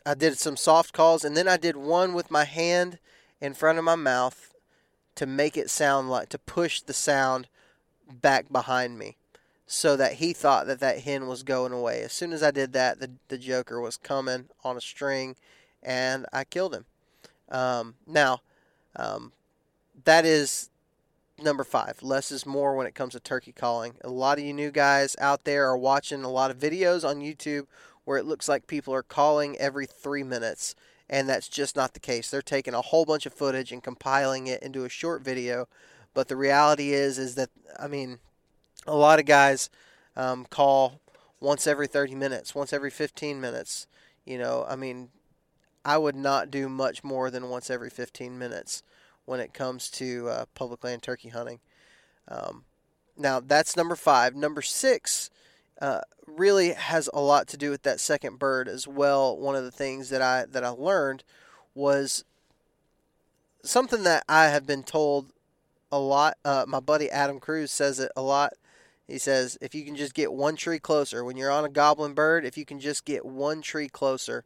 I 0.06 0.14
did 0.14 0.38
some 0.38 0.58
soft 0.58 0.94
calls, 0.94 1.24
and 1.24 1.36
then 1.36 1.48
I 1.48 1.58
did 1.58 1.76
one 1.76 2.14
with 2.14 2.32
my 2.32 2.46
hand 2.46 3.00
in 3.40 3.54
front 3.54 3.78
of 3.78 3.84
my 3.84 3.96
mouth 3.96 4.54
to 5.16 5.26
make 5.26 5.58
it 5.58 5.70
sound 5.70 6.10
like 6.10 6.30
to 6.30 6.40
push 6.40 6.82
the 6.82 6.94
sound 6.94 7.48
back 8.10 8.52
behind 8.52 8.98
me, 8.98 9.18
so 9.66 9.96
that 9.96 10.14
he 10.14 10.34
thought 10.34 10.68
that 10.68 10.80
that 10.80 11.00
hen 11.00 11.28
was 11.28 11.44
going 11.44 11.72
away. 11.72 12.02
As 12.02 12.14
soon 12.14 12.34
as 12.34 12.44
I 12.44 12.52
did 12.52 12.74
that, 12.74 13.00
the 13.00 13.12
the 13.30 13.38
joker 13.38 13.80
was 13.80 13.98
coming 13.98 14.50
on 14.64 14.78
a 14.78 14.82
string, 14.82 15.36
and 15.82 16.26
I 16.34 16.44
killed 16.44 16.76
him. 16.76 16.86
Um, 17.50 17.96
now, 18.08 18.42
um, 18.96 19.34
that 20.06 20.26
is 20.26 20.71
number 21.44 21.64
five. 21.64 22.02
Less 22.02 22.32
is 22.32 22.46
more 22.46 22.76
when 22.76 22.88
it 22.88 22.96
comes 22.96 23.14
to 23.14 23.20
turkey 23.20 23.52
calling. 23.52 23.94
A 24.04 24.10
lot 24.10 24.38
of 24.38 24.44
you 24.44 24.54
new 24.54 24.72
guys 24.72 25.16
out 25.20 25.44
there 25.44 25.68
are 25.68 25.78
watching 25.78 26.24
a 26.24 26.30
lot 26.30 26.52
of 26.52 26.60
videos 26.60 27.08
on 27.08 27.20
YouTube 27.22 27.68
where 28.06 28.18
it 28.18 28.26
looks 28.26 28.50
like 28.50 28.68
people 28.68 28.94
are 28.94 29.04
calling 29.04 29.58
every 29.58 29.86
three 29.86 30.24
minutes, 30.24 30.76
and 31.10 31.30
that's 31.30 31.48
just 31.48 31.76
not 31.76 31.94
the 31.94 32.00
case. 32.00 32.30
They're 32.30 32.42
taking 32.42 32.74
a 32.74 32.82
whole 32.82 33.06
bunch 33.06 33.26
of 33.26 33.34
footage 33.34 33.72
and 33.72 33.84
compiling 33.84 34.48
it 34.48 34.64
into 34.64 34.86
a 34.86 34.90
short 34.90 35.22
video. 35.22 35.68
But 36.14 36.28
the 36.28 36.36
reality 36.36 36.92
is, 36.92 37.18
is 37.18 37.36
that 37.36 37.50
I 37.80 37.88
mean, 37.88 38.20
a 38.88 38.96
lot 38.96 39.20
of 39.20 39.26
guys 39.26 39.70
um, 40.16 40.46
call 40.50 41.00
once 41.40 41.68
every 41.68 41.88
30 41.88 42.16
minutes, 42.16 42.56
once 42.56 42.74
every 42.74 42.92
15 42.92 43.40
minutes. 43.40 43.88
You 44.26 44.38
know, 44.38 44.66
I 44.68 44.76
mean, 44.76 45.10
I 45.84 45.98
would 45.98 46.16
not 46.16 46.52
do 46.52 46.70
much 46.70 47.04
more 47.04 47.32
than 47.32 47.50
once 47.50 47.70
every 47.70 47.90
15 47.90 48.38
minutes 48.38 48.84
when 49.32 49.40
it 49.40 49.54
comes 49.54 49.90
to 49.90 50.28
uh, 50.28 50.46
public 50.56 50.84
land 50.84 51.02
turkey 51.02 51.30
hunting. 51.30 51.62
Um, 52.28 52.66
now 53.18 53.40
that's 53.40 53.78
number 53.78 53.96
five. 53.96 54.36
Number 54.36 54.62
six 54.62 55.30
uh, 55.82 56.02
really 56.28 56.74
has 56.74 57.10
a 57.14 57.22
lot 57.22 57.48
to 57.48 57.58
do 57.58 57.70
with 57.70 57.84
that 57.84 58.02
second 58.02 58.40
bird 58.40 58.68
as 58.68 58.90
well. 58.90 59.38
One 59.38 59.56
of 59.56 59.64
the 59.64 59.72
things 59.72 60.10
that 60.10 60.22
I 60.22 60.44
that 60.52 60.66
I 60.66 60.70
learned 60.70 61.24
was 61.74 62.26
something 63.64 64.04
that 64.04 64.26
I 64.28 64.48
have 64.48 64.68
been 64.68 64.84
told 64.84 65.32
a 65.94 65.98
lot. 65.98 66.36
Uh, 66.44 66.66
my 66.68 66.82
buddy 66.82 67.10
Adam 67.10 67.40
Cruz 67.40 67.72
says 67.72 68.02
it 68.02 68.12
a 68.18 68.22
lot. 68.22 68.52
He 69.08 69.18
says 69.18 69.58
if 69.62 69.74
you 69.74 69.86
can 69.86 69.96
just 69.96 70.14
get 70.14 70.34
one 70.34 70.58
tree 70.58 70.80
closer 70.80 71.24
when 71.24 71.38
you're 71.38 71.52
on 71.52 71.64
a 71.64 71.70
gobbling 71.70 72.16
bird, 72.16 72.44
if 72.44 72.58
you 72.58 72.66
can 72.66 72.82
just 72.82 73.06
get 73.06 73.26
one 73.26 73.62
tree 73.62 73.88
closer, 73.88 74.44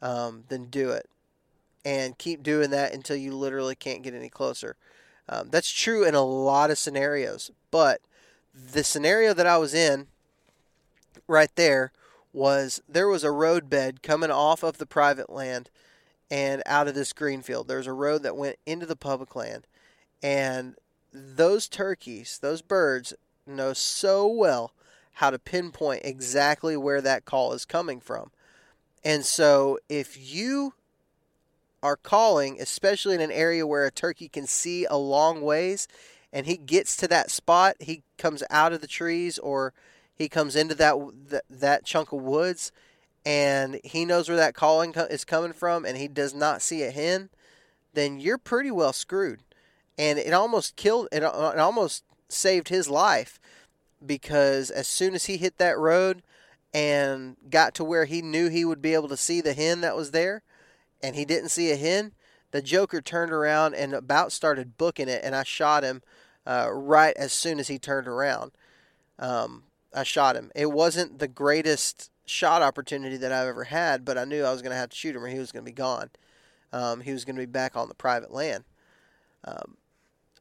um, 0.00 0.44
then 0.48 0.66
do 0.66 0.90
it 0.90 1.10
and 1.84 2.18
keep 2.18 2.42
doing 2.42 2.70
that 2.70 2.92
until 2.92 3.16
you 3.16 3.32
literally 3.34 3.74
can't 3.74 4.02
get 4.02 4.14
any 4.14 4.28
closer. 4.28 4.76
Um, 5.28 5.48
that's 5.50 5.70
true 5.70 6.04
in 6.04 6.14
a 6.14 6.24
lot 6.24 6.70
of 6.70 6.78
scenarios, 6.78 7.50
but 7.70 8.00
the 8.54 8.84
scenario 8.84 9.32
that 9.34 9.46
I 9.46 9.58
was 9.58 9.74
in 9.74 10.08
right 11.28 11.54
there 11.54 11.92
was 12.32 12.82
there 12.88 13.08
was 13.08 13.24
a 13.24 13.30
roadbed 13.30 14.02
coming 14.02 14.30
off 14.30 14.62
of 14.62 14.78
the 14.78 14.86
private 14.86 15.30
land 15.30 15.70
and 16.30 16.62
out 16.66 16.88
of 16.88 16.94
this 16.94 17.12
green 17.12 17.42
field. 17.42 17.68
There's 17.68 17.86
a 17.86 17.92
road 17.92 18.22
that 18.22 18.36
went 18.36 18.56
into 18.66 18.86
the 18.86 18.96
public 18.96 19.34
land, 19.34 19.66
and 20.22 20.74
those 21.12 21.68
turkeys, 21.68 22.38
those 22.40 22.62
birds, 22.62 23.14
know 23.46 23.72
so 23.72 24.26
well 24.26 24.72
how 25.14 25.30
to 25.30 25.38
pinpoint 25.38 26.02
exactly 26.04 26.76
where 26.76 27.00
that 27.00 27.24
call 27.24 27.52
is 27.52 27.64
coming 27.64 28.00
from. 28.00 28.30
And 29.04 29.24
so 29.24 29.78
if 29.88 30.16
you 30.16 30.74
are 31.82 31.96
calling, 31.96 32.60
especially 32.60 33.14
in 33.14 33.20
an 33.20 33.32
area 33.32 33.66
where 33.66 33.86
a 33.86 33.90
turkey 33.90 34.28
can 34.28 34.46
see 34.46 34.84
a 34.84 34.96
long 34.96 35.40
ways, 35.40 35.88
and 36.32 36.46
he 36.46 36.56
gets 36.56 36.96
to 36.96 37.08
that 37.08 37.30
spot, 37.30 37.76
he 37.80 38.02
comes 38.18 38.42
out 38.50 38.72
of 38.72 38.80
the 38.80 38.86
trees 38.86 39.38
or 39.38 39.72
he 40.14 40.28
comes 40.28 40.54
into 40.54 40.74
that 40.74 40.94
that, 41.28 41.44
that 41.48 41.84
chunk 41.84 42.12
of 42.12 42.20
woods, 42.20 42.72
and 43.24 43.80
he 43.84 44.04
knows 44.04 44.28
where 44.28 44.36
that 44.36 44.54
calling 44.54 44.92
is 44.94 45.24
coming 45.24 45.52
from, 45.52 45.84
and 45.84 45.96
he 45.96 46.08
does 46.08 46.34
not 46.34 46.62
see 46.62 46.82
a 46.82 46.90
hen, 46.90 47.30
then 47.94 48.20
you're 48.20 48.38
pretty 48.38 48.70
well 48.70 48.92
screwed. 48.92 49.40
And 49.98 50.18
it 50.18 50.32
almost 50.32 50.76
killed 50.76 51.08
it. 51.12 51.22
Uh, 51.22 51.52
it 51.54 51.58
almost 51.58 52.04
saved 52.28 52.68
his 52.68 52.88
life 52.88 53.38
because 54.04 54.70
as 54.70 54.88
soon 54.88 55.14
as 55.14 55.26
he 55.26 55.36
hit 55.36 55.58
that 55.58 55.78
road 55.78 56.22
and 56.72 57.36
got 57.50 57.74
to 57.74 57.84
where 57.84 58.04
he 58.04 58.22
knew 58.22 58.48
he 58.48 58.64
would 58.64 58.80
be 58.80 58.94
able 58.94 59.08
to 59.08 59.16
see 59.16 59.40
the 59.40 59.52
hen 59.52 59.80
that 59.80 59.96
was 59.96 60.12
there, 60.12 60.42
and 61.02 61.16
he 61.16 61.24
didn't 61.24 61.50
see 61.50 61.70
a 61.70 61.76
hen, 61.76 62.12
the 62.50 62.62
Joker 62.62 63.00
turned 63.00 63.32
around 63.32 63.74
and 63.74 63.94
about 63.94 64.32
started 64.32 64.76
booking 64.76 65.08
it, 65.08 65.20
and 65.22 65.34
I 65.34 65.44
shot 65.44 65.82
him 65.82 66.02
uh, 66.46 66.68
right 66.72 67.16
as 67.16 67.32
soon 67.32 67.60
as 67.60 67.68
he 67.68 67.78
turned 67.78 68.08
around. 68.08 68.52
Um, 69.18 69.64
I 69.94 70.02
shot 70.04 70.36
him. 70.36 70.50
It 70.54 70.70
wasn't 70.70 71.18
the 71.18 71.28
greatest 71.28 72.10
shot 72.24 72.62
opportunity 72.62 73.16
that 73.16 73.32
I've 73.32 73.48
ever 73.48 73.64
had, 73.64 74.04
but 74.04 74.16
I 74.16 74.24
knew 74.24 74.44
I 74.44 74.52
was 74.52 74.62
going 74.62 74.70
to 74.70 74.76
have 74.76 74.90
to 74.90 74.96
shoot 74.96 75.16
him 75.16 75.24
or 75.24 75.28
he 75.28 75.38
was 75.38 75.52
going 75.52 75.64
to 75.64 75.70
be 75.70 75.74
gone. 75.74 76.10
Um, 76.72 77.00
he 77.00 77.12
was 77.12 77.24
going 77.24 77.36
to 77.36 77.42
be 77.42 77.46
back 77.46 77.76
on 77.76 77.88
the 77.88 77.94
private 77.94 78.32
land. 78.32 78.64
Um, 79.44 79.76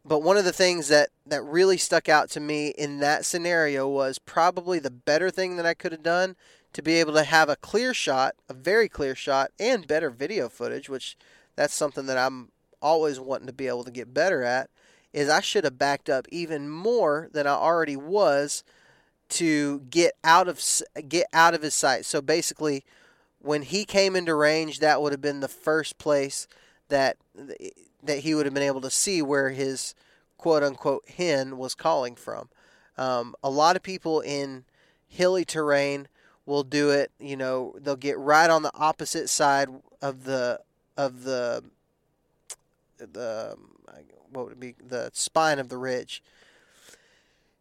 but 0.06 0.22
one 0.22 0.38
of 0.38 0.46
the 0.46 0.54
things 0.54 0.88
that, 0.88 1.10
that 1.26 1.44
really 1.44 1.78
stuck 1.78 2.08
out 2.08 2.30
to 2.32 2.40
me 2.40 2.70
in 2.70 3.00
that 3.00 3.26
scenario 3.26 3.88
was 3.88 4.20
probably 4.20 4.80
the 4.80 4.92
better 4.92 5.30
thing 5.30 5.56
that 5.58 5.66
I 5.66 5.74
could 5.74 5.92
have 5.92 6.04
done 6.04 6.36
to 6.74 6.82
be 6.82 6.96
able 6.96 7.14
to 7.14 7.24
have 7.24 7.50
a 7.50 7.56
clear 7.56 7.94
shot, 7.94 8.36
a 8.48 8.54
very 8.54 8.88
clear 8.88 9.16
shot, 9.16 9.52
and 9.60 9.88
better 9.88 10.10
video 10.10 10.50
footage, 10.50 10.90
which 10.90 11.18
that's 11.56 11.74
something 11.74 12.06
that 12.06 12.18
I'm 12.18 12.50
always 12.82 13.20
wanting 13.20 13.48
to 13.48 13.54
be 13.54 13.68
able 13.68 13.84
to 13.84 13.92
get 13.92 14.14
better 14.14 14.44
at, 14.44 14.70
is 15.12 15.30
I 15.30 15.42
should 15.42 15.64
have 15.64 15.78
backed 15.78 16.10
up 16.10 16.28
even 16.30 16.70
more 16.70 17.30
than 17.34 17.48
I 17.48 17.52
already 17.52 17.96
was 17.96 18.64
to 19.30 19.82
get 19.90 20.14
out 20.24 20.48
of 20.48 20.62
get 21.08 21.28
out 21.34 21.54
of 21.54 21.62
his 21.62 21.74
sight. 21.74 22.06
So 22.06 22.22
basically, 22.22 22.84
when 23.40 23.64
he 23.64 23.86
came 23.86 24.16
into 24.16 24.36
range, 24.36 24.80
that 24.80 25.02
would 25.02 25.12
have 25.12 25.22
been 25.22 25.40
the 25.40 25.48
first 25.48 25.98
place 25.98 26.48
that 26.90 27.18
that 28.04 28.20
he 28.20 28.34
would 28.34 28.46
have 28.46 28.54
been 28.54 28.64
able 28.64 28.82
to 28.82 28.90
see 28.90 29.22
where 29.22 29.50
his 29.50 29.94
quote 30.38 30.64
unquote 30.64 31.08
hen 31.10 31.58
was 31.58 31.76
calling 31.76 32.16
from. 32.16 32.50
Um, 32.98 33.36
a 33.44 33.50
lot 33.50 33.76
of 33.76 33.84
people 33.84 34.22
in 34.22 34.66
hilly 35.08 35.46
terrain 35.46 36.08
will 36.50 36.64
do 36.64 36.90
it. 36.90 37.12
You 37.20 37.38
know, 37.38 37.76
they'll 37.80 37.96
get 37.96 38.18
right 38.18 38.50
on 38.50 38.64
the 38.64 38.76
opposite 38.76 39.30
side 39.30 39.70
of 40.02 40.26
the 40.26 40.60
of 40.98 41.24
the 41.24 41.64
the 42.98 43.52
um, 43.54 43.70
what 44.32 44.48
would 44.48 44.60
be 44.60 44.76
the 44.86 45.12
spine 45.14 45.60
of 45.60 45.70
the 45.70 45.78
ridge. 45.78 46.22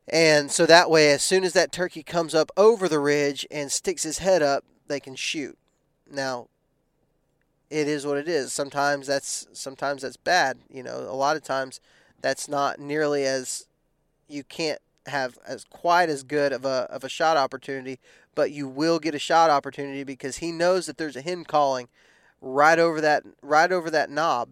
And 0.09 0.51
so 0.51 0.65
that 0.67 0.91
way, 0.91 1.11
as 1.13 1.23
soon 1.23 1.45
as 1.45 1.53
that 1.53 1.71
turkey 1.71 2.03
comes 2.03 2.35
up 2.35 2.51
over 2.57 2.89
the 2.89 2.99
ridge 2.99 3.47
and 3.51 3.71
sticks 3.71 4.03
his 4.03 4.19
head 4.19 4.43
up, 4.43 4.65
they 4.87 5.01
can 5.01 5.15
shoot. 5.15 5.59
Now, 6.11 6.49
it 7.69 7.87
is 7.87 8.07
what 8.07 8.17
it 8.17 8.27
is. 8.27 8.53
Sometimes 8.53 9.07
that's 9.07 9.47
sometimes 9.53 10.03
that's 10.03 10.17
bad. 10.17 10.59
You 10.71 10.83
know, 10.83 10.97
a 10.97 11.15
lot 11.15 11.37
of 11.37 11.43
times 11.43 11.81
that's 12.23 12.49
not 12.49 12.81
nearly 12.81 13.25
as 13.25 13.67
you 14.29 14.45
can't 14.45 14.81
have 15.09 15.39
as 15.47 15.65
quite 15.65 16.09
as 16.09 16.23
good 16.23 16.53
of 16.53 16.65
a 16.65 16.87
of 16.91 17.05
a 17.05 17.09
shot 17.09 17.37
opportunity, 17.37 17.99
but 18.35 18.51
you 18.51 18.69
will 18.69 18.99
get 18.99 19.15
a 19.15 19.19
shot 19.19 19.51
opportunity 19.51 20.05
because 20.05 20.39
he 20.39 20.53
knows 20.53 20.87
that 20.87 20.97
there's 20.97 21.17
a 21.17 21.23
hen 21.23 21.45
calling 21.45 21.89
right 22.41 22.79
over 22.79 23.01
that 23.01 23.25
right 23.43 23.73
over 23.73 23.91
that 23.91 24.11
knob, 24.11 24.51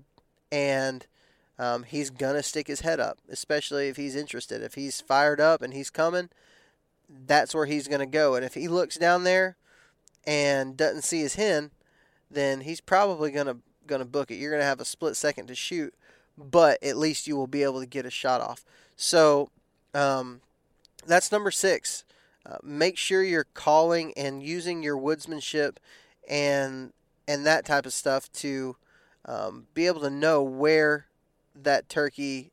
and 0.51 1.07
um, 1.59 1.85
he's 1.85 2.11
gonna 2.11 2.43
stick 2.43 2.67
his 2.67 2.81
head 2.81 3.01
up, 3.01 3.19
especially 3.29 3.89
if 3.89 3.97
he's 3.97 4.17
interested. 4.17 4.63
If 4.63 4.75
he's 4.75 5.01
fired 5.01 5.41
up 5.41 5.63
and 5.63 5.73
he's 5.73 5.91
coming, 5.91 6.29
that's 7.09 7.55
where 7.55 7.67
he's 7.67 7.89
gonna 7.89 8.07
go. 8.07 8.35
And 8.35 8.45
if 8.45 8.55
he 8.55 8.69
looks 8.69 8.97
down 8.97 9.25
there 9.25 9.57
and 10.27 10.77
doesn't 10.77 11.03
see 11.03 11.21
his 11.21 11.37
hen, 11.37 11.71
then 12.31 12.63
he's 12.63 12.81
probably 12.81 13.31
gonna 13.31 13.59
gonna 13.87 14.05
book 14.05 14.31
it. 14.31 14.37
You're 14.37 14.51
gonna 14.51 14.65
have 14.65 14.81
a 14.81 14.85
split 14.85 15.17
second 15.17 15.47
to 15.47 15.55
shoot, 15.55 15.95
but 16.37 16.83
at 16.83 16.97
least 16.97 17.27
you 17.27 17.37
will 17.37 17.47
be 17.47 17.63
able 17.63 17.81
to 17.81 17.87
get 17.87 18.07
a 18.07 18.11
shot 18.11 18.41
off. 18.41 18.65
So 18.97 19.51
um, 19.95 20.41
that's 21.07 21.33
number 21.33 21.51
six. 21.51 22.05
Uh, 22.45 22.57
make 22.63 22.97
sure 22.97 23.23
you're 23.23 23.47
calling 23.55 24.13
and 24.17 24.43
using 24.43 24.83
your 24.83 24.97
woodsmanship 24.97 25.77
and 26.29 26.93
and 27.29 27.45
that 27.45 27.65
type 27.65 27.87
of 27.87 27.93
stuff 27.93 28.31
to 28.33 28.77
um, 29.25 29.67
be 29.75 29.87
able 29.87 30.01
to 30.01 30.11
know 30.11 30.43
where 30.43 31.07
that 31.55 31.89
turkey. 31.89 32.53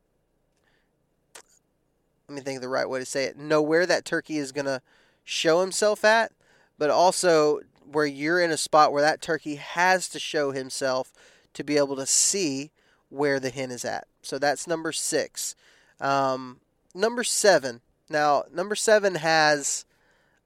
Let 2.27 2.35
me 2.35 2.41
think 2.41 2.57
of 2.57 2.61
the 2.63 2.69
right 2.69 2.89
way 2.89 2.99
to 2.99 3.05
say 3.05 3.25
it. 3.25 3.37
Know 3.37 3.61
where 3.61 3.85
that 3.85 4.05
turkey 4.05 4.37
is 4.37 4.51
going 4.51 4.65
to 4.65 4.81
show 5.23 5.61
himself 5.61 6.03
at, 6.03 6.31
but 6.79 6.89
also 6.89 7.59
where 7.91 8.05
you're 8.05 8.41
in 8.41 8.49
a 8.49 8.57
spot 8.57 8.91
where 8.91 9.01
that 9.01 9.21
turkey 9.21 9.55
has 9.55 10.09
to 10.09 10.19
show 10.19 10.51
himself 10.51 11.13
to 11.53 11.63
be 11.63 11.77
able 11.77 11.95
to 11.95 12.05
see 12.07 12.71
where 13.09 13.39
the 13.39 13.51
hen 13.51 13.69
is 13.69 13.85
at. 13.85 14.07
So 14.23 14.39
that's 14.39 14.67
number 14.67 14.91
six. 14.91 15.55
Um, 16.01 16.59
number 16.95 17.23
seven. 17.23 17.81
Now, 18.13 18.43
number 18.53 18.75
seven 18.75 19.15
has 19.15 19.85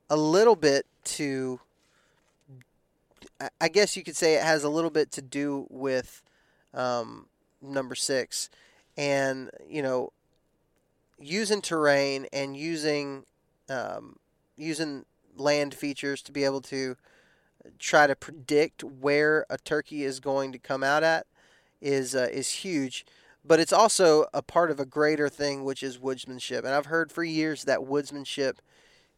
a 0.10 0.16
little 0.16 0.56
bit 0.56 0.86
to, 1.04 1.60
I 3.60 3.68
guess 3.68 3.98
you 3.98 4.06
could 4.06 4.16
say 4.16 4.36
it 4.36 4.44
has 4.44 4.64
a 4.64 4.70
little 4.70 4.90
bit 4.90 5.12
to 5.12 5.22
do 5.22 5.68
with 5.70 6.24
um, 6.74 7.26
number 7.62 7.94
six. 7.94 8.50
And, 8.96 9.52
you 9.70 9.82
know, 9.82 10.14
using 11.20 11.62
terrain 11.62 12.28
and 12.32 12.56
using 12.56 13.26
um, 13.70 14.16
using 14.56 15.04
land 15.36 15.74
features 15.76 16.22
to 16.22 16.32
be 16.32 16.46
able 16.46 16.62
to 16.62 16.96
try 17.80 18.08
to 18.08 18.16
predict 18.16 18.82
where 18.82 19.46
a 19.50 19.58
turkey 19.58 20.06
is 20.06 20.22
going 20.22 20.54
to 20.54 20.58
come 20.58 20.84
out 20.84 21.04
at 21.04 21.28
is 21.82 22.16
uh, 22.16 22.30
is 22.32 22.50
huge. 22.50 23.06
But 23.48 23.60
it's 23.62 23.74
also 23.74 24.26
a 24.34 24.42
part 24.42 24.72
of 24.72 24.80
a 24.80 24.86
greater 24.86 25.30
thing, 25.30 25.64
which 25.64 25.82
is 25.82 25.98
woodsmanship. 25.98 26.60
And 26.60 26.70
I've 26.70 26.88
heard 26.88 27.12
for 27.12 27.24
years 27.24 27.64
that 27.64 27.80
woodsmanship 27.80 28.58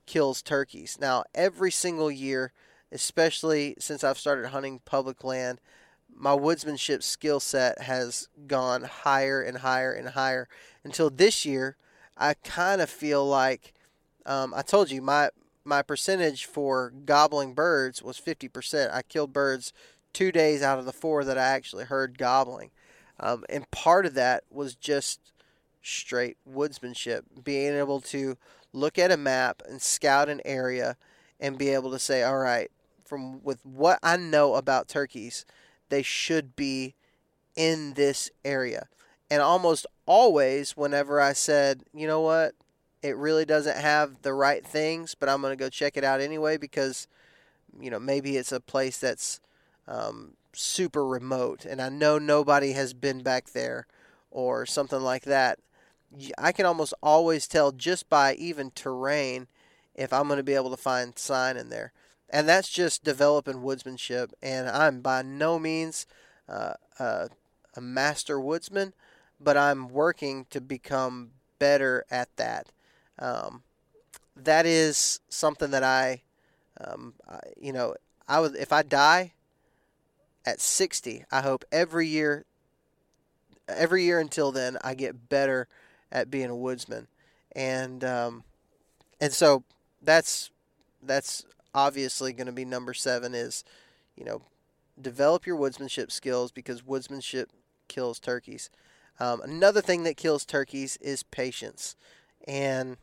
kills 0.05 0.41
turkeys. 0.41 0.97
Now, 1.01 1.23
every 1.33 1.71
single 1.71 2.11
year, 2.11 2.53
especially 2.91 3.75
since 3.79 4.03
I've 4.03 4.19
started 4.19 4.49
hunting 4.49 4.81
public 4.85 5.23
land, 5.23 5.59
my 6.15 6.31
woodsmanship 6.31 7.01
skill 7.01 7.39
set 7.39 7.81
has 7.81 8.29
gone 8.45 8.83
higher 8.83 9.41
and 9.41 9.59
higher 9.59 9.91
and 9.91 10.09
higher 10.09 10.47
until 10.83 11.09
this 11.09 11.45
year. 11.45 11.77
I 12.17 12.33
kind 12.35 12.81
of 12.81 12.89
feel 12.89 13.25
like 13.25 13.73
um, 14.25 14.53
I 14.53 14.61
told 14.61 14.91
you 14.91 15.01
my 15.01 15.29
my 15.63 15.81
percentage 15.81 16.45
for 16.45 16.91
gobbling 17.05 17.53
birds 17.53 18.01
was 18.01 18.19
50%. 18.19 18.91
I 18.91 19.01
killed 19.03 19.33
birds 19.33 19.71
two 20.13 20.31
days 20.31 20.63
out 20.63 20.79
of 20.79 20.85
the 20.85 20.93
four 20.93 21.23
that 21.23 21.37
I 21.37 21.43
actually 21.43 21.85
heard 21.85 22.17
gobbling. 22.17 22.71
Um, 23.19 23.43
and 23.49 23.69
part 23.71 24.05
of 24.05 24.13
that 24.15 24.43
was 24.49 24.75
just 24.75 25.33
straight 25.81 26.37
woodsmanship, 26.49 27.21
being 27.43 27.73
able 27.73 28.01
to 28.01 28.37
look 28.73 28.97
at 28.97 29.11
a 29.11 29.17
map 29.17 29.61
and 29.67 29.81
scout 29.81 30.29
an 30.29 30.41
area 30.45 30.95
and 31.39 31.57
be 31.57 31.69
able 31.69 31.91
to 31.91 31.99
say, 31.99 32.23
all 32.23 32.37
right, 32.37 32.69
from 33.05 33.43
with 33.43 33.65
what 33.65 33.99
I 34.03 34.17
know 34.17 34.55
about 34.55 34.87
turkeys, 34.87 35.45
they 35.89 36.03
should 36.03 36.55
be 36.55 36.95
in 37.55 37.93
this 37.93 38.29
area. 38.45 38.87
And 39.31 39.41
almost 39.41 39.85
always, 40.05 40.77
whenever 40.77 41.19
I 41.19 41.33
said, 41.33 41.83
you 41.93 42.07
know 42.07 42.21
what, 42.21 42.53
it 43.01 43.15
really 43.15 43.45
doesn't 43.45 43.77
have 43.77 44.21
the 44.21 44.33
right 44.33 44.65
things, 44.65 45.15
but 45.15 45.29
I'm 45.29 45.41
going 45.41 45.57
to 45.57 45.63
go 45.63 45.69
check 45.69 45.97
it 45.97 46.03
out 46.03 46.21
anyway 46.21 46.57
because, 46.57 47.07
you 47.79 47.89
know, 47.89 47.99
maybe 47.99 48.37
it's 48.37 48.51
a 48.51 48.59
place 48.59 48.99
that's 48.99 49.39
um, 49.87 50.33
super 50.53 51.05
remote 51.05 51.65
and 51.65 51.81
I 51.81 51.89
know 51.89 52.17
nobody 52.17 52.73
has 52.73 52.93
been 52.93 53.21
back 53.21 53.51
there 53.51 53.87
or 54.31 54.65
something 54.65 55.01
like 55.01 55.23
that. 55.23 55.59
I 56.37 56.51
can 56.51 56.65
almost 56.65 56.93
always 57.03 57.47
tell 57.47 57.71
just 57.71 58.09
by 58.09 58.33
even 58.35 58.71
terrain 58.71 59.47
if 59.95 60.11
I'm 60.11 60.27
going 60.27 60.37
to 60.37 60.43
be 60.43 60.55
able 60.55 60.71
to 60.71 60.77
find 60.77 61.17
sign 61.17 61.57
in 61.57 61.69
there. 61.69 61.91
And 62.29 62.47
that's 62.47 62.69
just 62.69 63.03
developing 63.03 63.55
woodsmanship. 63.55 64.31
And 64.41 64.69
I'm 64.69 65.01
by 65.01 65.21
no 65.21 65.59
means 65.59 66.07
uh, 66.47 66.73
a 66.99 67.81
master 67.81 68.39
woodsman, 68.39 68.93
but 69.39 69.57
I'm 69.57 69.89
working 69.89 70.45
to 70.49 70.61
become 70.61 71.31
better 71.59 72.05
at 72.09 72.35
that. 72.37 72.67
Um, 73.17 73.63
that 74.35 74.65
is 74.65 75.19
something 75.29 75.71
that 75.71 75.83
I, 75.83 76.21
um, 76.79 77.13
I, 77.27 77.39
you 77.59 77.73
know, 77.73 77.95
I 78.27 78.39
would 78.39 78.55
if 78.55 78.71
I 78.71 78.83
die 78.83 79.33
at 80.49 80.59
60, 80.59 81.25
I 81.31 81.41
hope 81.41 81.63
every 81.71 82.07
year, 82.07 82.43
every 83.67 84.03
year 84.03 84.19
until 84.19 84.51
then, 84.51 84.77
I 84.83 84.95
get 84.95 85.29
better 85.29 85.67
at 86.11 86.31
being 86.31 86.49
a 86.49 86.55
woodsman, 86.55 87.07
and 87.55 88.03
um, 88.03 88.43
and 89.21 89.31
so 89.31 89.63
that's 90.01 90.49
that's 91.03 91.45
obviously 91.75 92.33
going 92.33 92.47
to 92.47 92.51
be 92.51 92.65
number 92.65 92.95
seven 92.95 93.35
is, 93.35 93.63
you 94.17 94.25
know, 94.25 94.41
develop 94.99 95.45
your 95.45 95.55
woodsmanship 95.55 96.11
skills 96.11 96.51
because 96.51 96.81
woodsmanship 96.81 97.45
kills 97.87 98.19
turkeys. 98.19 98.71
Um, 99.19 99.41
another 99.41 99.81
thing 99.81 100.03
that 100.05 100.17
kills 100.17 100.45
turkeys 100.45 100.97
is 100.99 101.21
patience, 101.21 101.95
and 102.47 102.97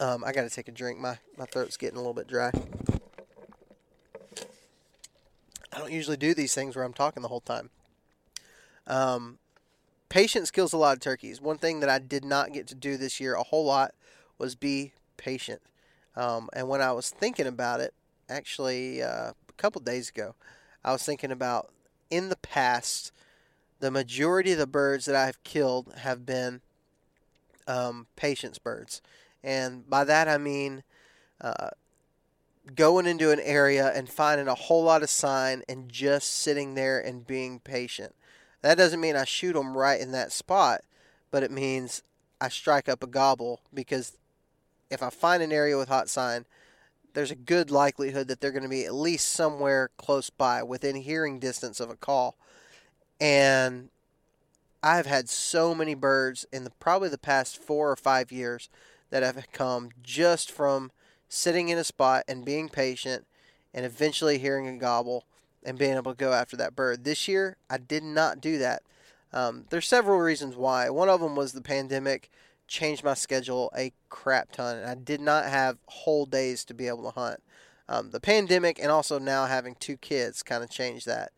um, 0.00 0.24
I 0.24 0.32
got 0.32 0.42
to 0.42 0.50
take 0.50 0.66
a 0.66 0.72
drink. 0.72 0.98
My 0.98 1.18
my 1.38 1.44
throat's 1.44 1.76
getting 1.76 1.96
a 1.96 2.00
little 2.00 2.12
bit 2.12 2.26
dry. 2.26 2.50
I 5.72 5.78
don't 5.78 5.92
usually 5.92 6.16
do 6.16 6.34
these 6.34 6.54
things 6.54 6.74
where 6.74 6.84
I'm 6.84 6.92
talking 6.92 7.22
the 7.22 7.28
whole 7.28 7.40
time. 7.40 7.70
Um, 8.86 9.38
patience 10.08 10.50
kills 10.50 10.72
a 10.72 10.76
lot 10.76 10.94
of 10.94 11.00
turkeys. 11.00 11.40
One 11.40 11.58
thing 11.58 11.80
that 11.80 11.88
I 11.88 11.98
did 11.98 12.24
not 12.24 12.52
get 12.52 12.66
to 12.68 12.74
do 12.74 12.96
this 12.96 13.20
year 13.20 13.34
a 13.34 13.42
whole 13.42 13.64
lot 13.64 13.94
was 14.38 14.54
be 14.54 14.92
patient. 15.16 15.62
Um, 16.16 16.48
and 16.52 16.68
when 16.68 16.80
I 16.80 16.92
was 16.92 17.10
thinking 17.10 17.46
about 17.46 17.80
it, 17.80 17.94
actually 18.28 19.02
uh, 19.02 19.32
a 19.32 19.52
couple 19.56 19.80
days 19.80 20.08
ago, 20.08 20.34
I 20.84 20.92
was 20.92 21.04
thinking 21.04 21.30
about 21.30 21.70
in 22.10 22.28
the 22.28 22.36
past, 22.36 23.12
the 23.78 23.90
majority 23.90 24.52
of 24.52 24.58
the 24.58 24.66
birds 24.66 25.04
that 25.04 25.14
I've 25.14 25.42
killed 25.44 25.94
have 25.98 26.26
been 26.26 26.60
um, 27.66 28.08
patience 28.16 28.58
birds. 28.58 29.00
And 29.42 29.88
by 29.88 30.04
that 30.04 30.28
I 30.28 30.38
mean 30.38 30.82
uh, 31.40 31.70
going 32.74 33.06
into 33.06 33.30
an 33.30 33.40
area 33.40 33.90
and 33.94 34.08
finding 34.08 34.48
a 34.48 34.54
whole 34.54 34.84
lot 34.84 35.02
of 35.02 35.10
sign 35.10 35.62
and 35.68 35.90
just 35.90 36.32
sitting 36.32 36.74
there 36.74 37.00
and 37.00 37.26
being 37.26 37.60
patient. 37.60 38.14
That 38.62 38.76
doesn't 38.76 39.00
mean 39.00 39.16
I 39.16 39.24
shoot 39.24 39.54
them 39.54 39.76
right 39.76 40.00
in 40.00 40.12
that 40.12 40.32
spot, 40.32 40.82
but 41.30 41.42
it 41.42 41.50
means 41.50 42.02
I 42.40 42.48
strike 42.48 42.88
up 42.88 43.02
a 43.02 43.06
gobble 43.06 43.60
because 43.72 44.16
if 44.90 45.02
I 45.02 45.10
find 45.10 45.42
an 45.42 45.52
area 45.52 45.78
with 45.78 45.88
hot 45.88 46.08
sign, 46.08 46.44
there's 47.14 47.30
a 47.30 47.36
good 47.36 47.70
likelihood 47.70 48.28
that 48.28 48.40
they're 48.40 48.52
going 48.52 48.62
to 48.62 48.68
be 48.68 48.84
at 48.84 48.94
least 48.94 49.28
somewhere 49.28 49.90
close 49.96 50.30
by, 50.30 50.62
within 50.62 50.96
hearing 50.96 51.38
distance 51.38 51.80
of 51.80 51.90
a 51.90 51.96
call. 51.96 52.36
And 53.20 53.88
I've 54.82 55.06
had 55.06 55.28
so 55.28 55.74
many 55.74 55.94
birds 55.94 56.46
in 56.52 56.64
the 56.64 56.70
probably 56.70 57.08
the 57.08 57.18
past 57.18 57.58
four 57.58 57.90
or 57.90 57.96
five 57.96 58.30
years 58.30 58.68
that 59.10 59.22
have 59.22 59.50
come 59.52 59.90
just 60.02 60.50
from 60.50 60.92
sitting 61.30 61.70
in 61.70 61.78
a 61.78 61.84
spot 61.84 62.24
and 62.28 62.44
being 62.44 62.68
patient 62.68 63.24
and 63.72 63.86
eventually 63.86 64.36
hearing 64.36 64.68
a 64.68 64.76
gobble 64.76 65.24
and 65.64 65.78
being 65.78 65.94
able 65.94 66.12
to 66.12 66.18
go 66.18 66.32
after 66.32 66.56
that 66.56 66.76
bird. 66.76 67.04
This 67.04 67.28
year, 67.28 67.56
I 67.70 67.78
did 67.78 68.02
not 68.02 68.40
do 68.40 68.58
that. 68.58 68.82
Um, 69.32 69.64
there's 69.70 69.88
several 69.88 70.18
reasons 70.18 70.56
why. 70.56 70.90
One 70.90 71.08
of 71.08 71.20
them 71.20 71.36
was 71.36 71.52
the 71.52 71.62
pandemic 71.62 72.30
changed 72.66 73.04
my 73.04 73.14
schedule 73.14 73.70
a 73.76 73.92
crap 74.08 74.52
ton, 74.52 74.76
and 74.76 74.86
I 74.86 74.94
did 74.96 75.20
not 75.20 75.46
have 75.46 75.78
whole 75.86 76.26
days 76.26 76.64
to 76.64 76.74
be 76.74 76.88
able 76.88 77.04
to 77.04 77.18
hunt. 77.18 77.40
Um, 77.88 78.10
the 78.10 78.20
pandemic 78.20 78.78
and 78.80 78.90
also 78.90 79.18
now 79.18 79.46
having 79.46 79.74
two 79.74 79.96
kids 79.96 80.42
kind 80.42 80.62
of 80.62 80.70
changed 80.70 81.06
that. 81.06 81.32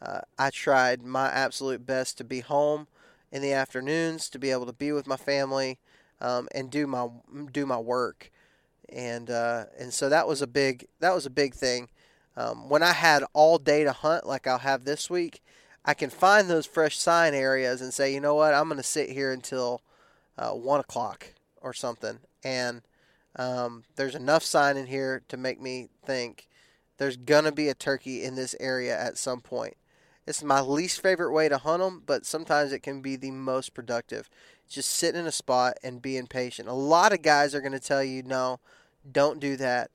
Uh, 0.00 0.20
I 0.38 0.50
tried 0.50 1.02
my 1.02 1.28
absolute 1.28 1.86
best 1.86 2.18
to 2.18 2.24
be 2.24 2.40
home 2.40 2.86
in 3.32 3.42
the 3.42 3.52
afternoons, 3.52 4.28
to 4.30 4.38
be 4.38 4.50
able 4.50 4.66
to 4.66 4.72
be 4.72 4.92
with 4.92 5.06
my 5.06 5.16
family, 5.16 5.78
um, 6.20 6.48
and 6.54 6.70
do 6.70 6.86
my 6.86 7.08
do 7.52 7.66
my 7.66 7.78
work, 7.78 8.30
and 8.92 9.30
uh, 9.30 9.64
and 9.78 9.92
so 9.92 10.08
that 10.08 10.26
was 10.26 10.42
a 10.42 10.46
big 10.46 10.86
that 11.00 11.14
was 11.14 11.26
a 11.26 11.30
big 11.30 11.54
thing. 11.54 11.88
Um, 12.36 12.68
when 12.68 12.82
I 12.82 12.92
had 12.92 13.24
all 13.32 13.58
day 13.58 13.84
to 13.84 13.92
hunt, 13.92 14.26
like 14.26 14.46
I'll 14.46 14.58
have 14.58 14.84
this 14.84 15.10
week, 15.10 15.42
I 15.84 15.94
can 15.94 16.10
find 16.10 16.48
those 16.48 16.66
fresh 16.66 16.96
sign 16.96 17.34
areas 17.34 17.80
and 17.80 17.92
say, 17.92 18.14
you 18.14 18.20
know 18.20 18.36
what, 18.36 18.54
I'm 18.54 18.68
going 18.68 18.76
to 18.76 18.84
sit 18.84 19.10
here 19.10 19.32
until 19.32 19.82
uh, 20.36 20.50
one 20.50 20.78
o'clock 20.78 21.34
or 21.60 21.72
something, 21.72 22.20
and 22.44 22.82
um, 23.36 23.84
there's 23.96 24.14
enough 24.14 24.44
sign 24.44 24.76
in 24.76 24.86
here 24.86 25.22
to 25.28 25.36
make 25.36 25.60
me 25.60 25.88
think 26.04 26.48
there's 26.98 27.16
gonna 27.16 27.52
be 27.52 27.68
a 27.68 27.74
turkey 27.74 28.24
in 28.24 28.34
this 28.34 28.56
area 28.58 28.98
at 28.98 29.18
some 29.18 29.40
point. 29.40 29.76
It's 30.26 30.42
my 30.42 30.60
least 30.60 31.00
favorite 31.00 31.32
way 31.32 31.48
to 31.48 31.58
hunt 31.58 31.82
them, 31.82 32.02
but 32.04 32.26
sometimes 32.26 32.72
it 32.72 32.82
can 32.82 33.00
be 33.00 33.16
the 33.16 33.30
most 33.30 33.72
productive 33.72 34.28
just 34.68 34.90
sitting 34.90 35.20
in 35.20 35.26
a 35.26 35.32
spot 35.32 35.78
and 35.82 36.02
being 36.02 36.26
patient. 36.26 36.68
A 36.68 36.74
lot 36.74 37.12
of 37.12 37.22
guys 37.22 37.54
are 37.54 37.60
going 37.60 37.72
to 37.72 37.80
tell 37.80 38.04
you, 38.04 38.22
no, 38.22 38.60
don't 39.10 39.40
do 39.40 39.56
that. 39.56 39.90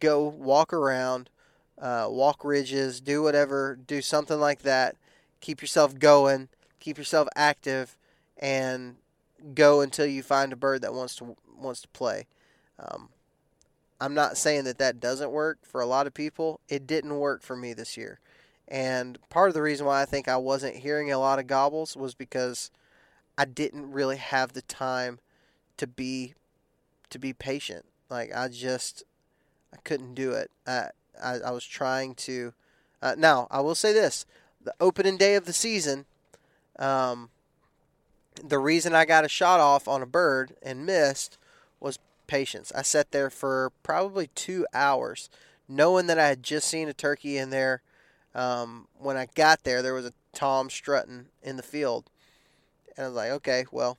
Go 0.00 0.24
walk 0.24 0.72
around, 0.72 1.30
uh, 1.80 2.06
walk 2.10 2.44
ridges, 2.44 3.00
do 3.00 3.22
whatever, 3.22 3.78
do 3.86 4.02
something 4.02 4.40
like 4.40 4.62
that. 4.62 4.96
Keep 5.40 5.60
yourself 5.60 5.98
going, 5.98 6.48
keep 6.80 6.98
yourself 6.98 7.28
active, 7.36 7.96
and 8.36 8.96
go 9.54 9.80
until 9.80 10.06
you 10.06 10.22
find 10.22 10.52
a 10.52 10.56
bird 10.56 10.82
that 10.82 10.94
wants 10.94 11.16
to 11.16 11.36
wants 11.56 11.82
to 11.82 11.88
play. 11.88 12.26
Um, 12.78 13.10
I'm 14.00 14.14
not 14.14 14.36
saying 14.36 14.64
that 14.64 14.78
that 14.78 15.00
doesn't 15.00 15.30
work 15.30 15.58
for 15.62 15.80
a 15.80 15.86
lot 15.86 16.06
of 16.06 16.14
people. 16.14 16.60
It 16.68 16.86
didn't 16.86 17.18
work 17.18 17.42
for 17.42 17.56
me 17.56 17.72
this 17.72 17.96
year. 17.96 18.18
And 18.68 19.18
part 19.30 19.48
of 19.48 19.54
the 19.54 19.62
reason 19.62 19.86
why 19.86 20.02
I 20.02 20.04
think 20.04 20.28
I 20.28 20.36
wasn't 20.36 20.76
hearing 20.76 21.10
a 21.10 21.18
lot 21.18 21.38
of 21.38 21.46
gobbles 21.46 21.96
was 21.96 22.14
because– 22.14 22.70
I 23.38 23.44
didn't 23.44 23.92
really 23.92 24.16
have 24.16 24.52
the 24.52 24.62
time 24.62 25.18
to 25.76 25.86
be 25.86 26.34
to 27.10 27.18
be 27.18 27.32
patient. 27.32 27.84
Like 28.08 28.34
I 28.34 28.48
just 28.48 29.04
I 29.72 29.76
couldn't 29.84 30.14
do 30.14 30.32
it. 30.32 30.50
I 30.66 30.88
I, 31.22 31.38
I 31.38 31.50
was 31.50 31.64
trying 31.64 32.14
to. 32.16 32.52
Uh, 33.02 33.14
now 33.16 33.46
I 33.50 33.60
will 33.60 33.74
say 33.74 33.92
this: 33.92 34.26
the 34.62 34.74
opening 34.80 35.16
day 35.16 35.34
of 35.34 35.44
the 35.44 35.52
season, 35.52 36.06
um, 36.78 37.30
the 38.42 38.58
reason 38.58 38.94
I 38.94 39.04
got 39.04 39.24
a 39.24 39.28
shot 39.28 39.60
off 39.60 39.88
on 39.88 40.02
a 40.02 40.06
bird 40.06 40.54
and 40.62 40.86
missed 40.86 41.38
was 41.80 41.98
patience. 42.26 42.72
I 42.74 42.82
sat 42.82 43.12
there 43.12 43.30
for 43.30 43.72
probably 43.82 44.28
two 44.34 44.66
hours, 44.74 45.28
knowing 45.68 46.06
that 46.06 46.18
I 46.18 46.28
had 46.28 46.42
just 46.42 46.68
seen 46.68 46.88
a 46.88 46.94
turkey 46.94 47.38
in 47.38 47.50
there. 47.50 47.82
Um, 48.34 48.86
when 48.98 49.16
I 49.16 49.28
got 49.34 49.64
there, 49.64 49.80
there 49.80 49.94
was 49.94 50.04
a 50.04 50.12
tom 50.34 50.68
strutting 50.68 51.26
in 51.42 51.56
the 51.56 51.62
field, 51.62 52.10
and 52.96 53.06
I 53.06 53.08
was 53.08 53.16
like, 53.16 53.30
okay, 53.30 53.64
well, 53.72 53.96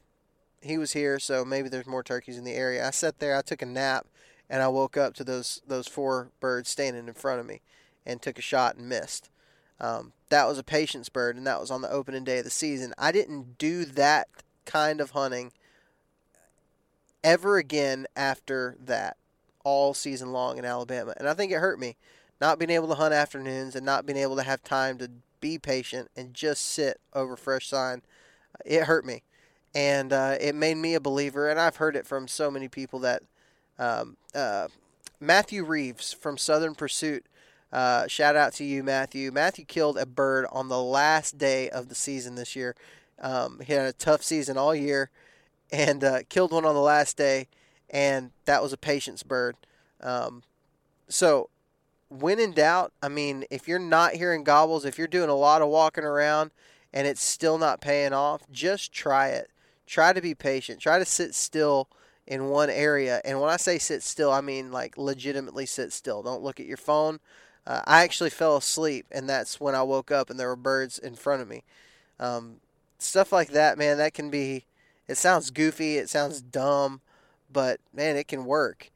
he 0.61 0.77
was 0.77 0.93
here, 0.93 1.19
so 1.19 1.45
maybe 1.45 1.69
there's 1.69 1.87
more 1.87 2.03
turkeys 2.03 2.37
in 2.37 2.43
the 2.43 2.53
area. 2.53 2.85
I 2.85 2.91
sat 2.91 3.19
there, 3.19 3.35
I 3.35 3.41
took 3.41 3.61
a 3.61 3.65
nap, 3.65 4.07
and 4.49 4.61
I 4.61 4.67
woke 4.67 4.97
up 4.97 5.13
to 5.15 5.23
those 5.23 5.61
those 5.67 5.87
four 5.87 6.31
birds 6.39 6.69
standing 6.69 7.07
in 7.07 7.13
front 7.13 7.39
of 7.39 7.45
me, 7.45 7.61
and 8.05 8.21
took 8.21 8.39
a 8.39 8.41
shot 8.41 8.75
and 8.75 8.89
missed. 8.89 9.29
Um, 9.79 10.13
that 10.29 10.47
was 10.47 10.57
a 10.57 10.63
patience 10.63 11.09
bird, 11.09 11.35
and 11.35 11.45
that 11.45 11.59
was 11.59 11.71
on 11.71 11.81
the 11.81 11.91
opening 11.91 12.23
day 12.23 12.39
of 12.39 12.43
the 12.43 12.49
season. 12.49 12.93
I 12.97 13.11
didn't 13.11 13.57
do 13.57 13.85
that 13.85 14.27
kind 14.65 14.99
of 14.99 15.11
hunting 15.11 15.51
ever 17.23 17.57
again 17.57 18.07
after 18.15 18.75
that, 18.79 19.17
all 19.63 19.93
season 19.93 20.31
long 20.31 20.57
in 20.57 20.65
Alabama, 20.65 21.13
and 21.17 21.27
I 21.27 21.33
think 21.33 21.51
it 21.51 21.59
hurt 21.59 21.79
me 21.79 21.97
not 22.39 22.59
being 22.59 22.69
able 22.69 22.87
to 22.87 22.95
hunt 22.95 23.13
afternoons 23.13 23.75
and 23.75 23.85
not 23.85 24.05
being 24.05 24.17
able 24.19 24.35
to 24.35 24.43
have 24.43 24.63
time 24.63 24.97
to 24.99 25.09
be 25.39 25.57
patient 25.57 26.09
and 26.15 26.33
just 26.33 26.61
sit 26.61 26.99
over 27.13 27.35
fresh 27.35 27.67
sign. 27.67 28.01
It 28.65 28.83
hurt 28.83 29.05
me, 29.05 29.23
and 29.77 30.11
uh, 30.11 30.35
it 30.41 30.55
made 30.55 30.75
me 30.75 30.95
a 30.95 30.99
believer. 30.99 31.51
And 31.51 31.59
I've 31.59 31.75
heard 31.75 31.95
it 31.95 32.07
from 32.07 32.27
so 32.27 32.49
many 32.49 32.67
people 32.67 32.97
that 33.01 33.21
um, 33.77 34.17
uh, 34.33 34.69
Matthew 35.19 35.63
Reeves 35.63 36.13
from 36.13 36.35
Southern 36.35 36.73
Pursuit 36.73 37.23
uh, 37.71 38.07
shout 38.07 38.35
out 38.35 38.53
to 38.53 38.63
you, 38.63 38.81
Matthew. 38.81 39.31
Matthew 39.31 39.65
killed 39.65 39.99
a 39.99 40.07
bird 40.07 40.47
on 40.51 40.67
the 40.67 40.81
last 40.81 41.37
day 41.37 41.69
of 41.69 41.89
the 41.89 41.95
season 41.95 42.33
this 42.33 42.55
year. 42.55 42.75
Um, 43.21 43.59
he 43.63 43.71
had 43.71 43.85
a 43.85 43.93
tough 43.93 44.23
season 44.23 44.57
all 44.57 44.73
year 44.73 45.11
and 45.71 46.03
uh, 46.03 46.19
killed 46.27 46.53
one 46.53 46.65
on 46.65 46.73
the 46.73 46.81
last 46.81 47.15
day, 47.15 47.47
and 47.87 48.31
that 48.45 48.63
was 48.63 48.73
a 48.73 48.77
patience 48.77 49.21
bird. 49.21 49.57
Um, 50.01 50.41
so, 51.07 51.49
when 52.09 52.39
in 52.39 52.53
doubt, 52.53 52.93
I 53.03 53.09
mean, 53.09 53.43
if 53.51 53.67
you're 53.67 53.77
not 53.77 54.13
hearing 54.13 54.43
gobbles, 54.43 54.85
if 54.85 54.97
you're 54.97 55.07
doing 55.07 55.29
a 55.29 55.35
lot 55.35 55.61
of 55.61 55.67
walking 55.67 56.05
around 56.05 56.49
and 56.93 57.05
it's 57.05 57.21
still 57.21 57.57
not 57.57 57.81
paying 57.81 58.13
off, 58.13 58.49
just 58.49 58.91
try 58.91 59.27
it. 59.27 59.51
Try 59.87 60.13
to 60.13 60.21
be 60.21 60.35
patient. 60.35 60.79
Try 60.79 60.99
to 60.99 61.05
sit 61.05 61.33
still 61.33 61.87
in 62.27 62.49
one 62.49 62.69
area. 62.69 63.21
And 63.25 63.39
when 63.39 63.49
I 63.49 63.57
say 63.57 63.79
sit 63.79 64.03
still, 64.03 64.31
I 64.31 64.41
mean 64.41 64.71
like 64.71 64.97
legitimately 64.97 65.65
sit 65.65 65.93
still. 65.93 66.21
Don't 66.21 66.43
look 66.43 66.59
at 66.59 66.65
your 66.65 66.77
phone. 66.77 67.19
Uh, 67.65 67.81
I 67.85 68.03
actually 68.03 68.29
fell 68.29 68.55
asleep, 68.55 69.07
and 69.11 69.27
that's 69.27 69.59
when 69.59 69.75
I 69.75 69.83
woke 69.83 70.11
up 70.11 70.29
and 70.29 70.39
there 70.39 70.47
were 70.47 70.55
birds 70.55 70.99
in 70.99 71.15
front 71.15 71.41
of 71.41 71.49
me. 71.49 71.63
Um, 72.19 72.57
stuff 72.97 73.31
like 73.31 73.49
that, 73.49 73.77
man, 73.77 73.97
that 73.97 74.13
can 74.13 74.29
be. 74.29 74.65
It 75.07 75.15
sounds 75.15 75.51
goofy, 75.51 75.97
it 75.97 76.09
sounds 76.09 76.41
dumb, 76.41 77.01
but 77.51 77.79
man, 77.93 78.17
it 78.17 78.27
can 78.27 78.45
work. 78.45 78.91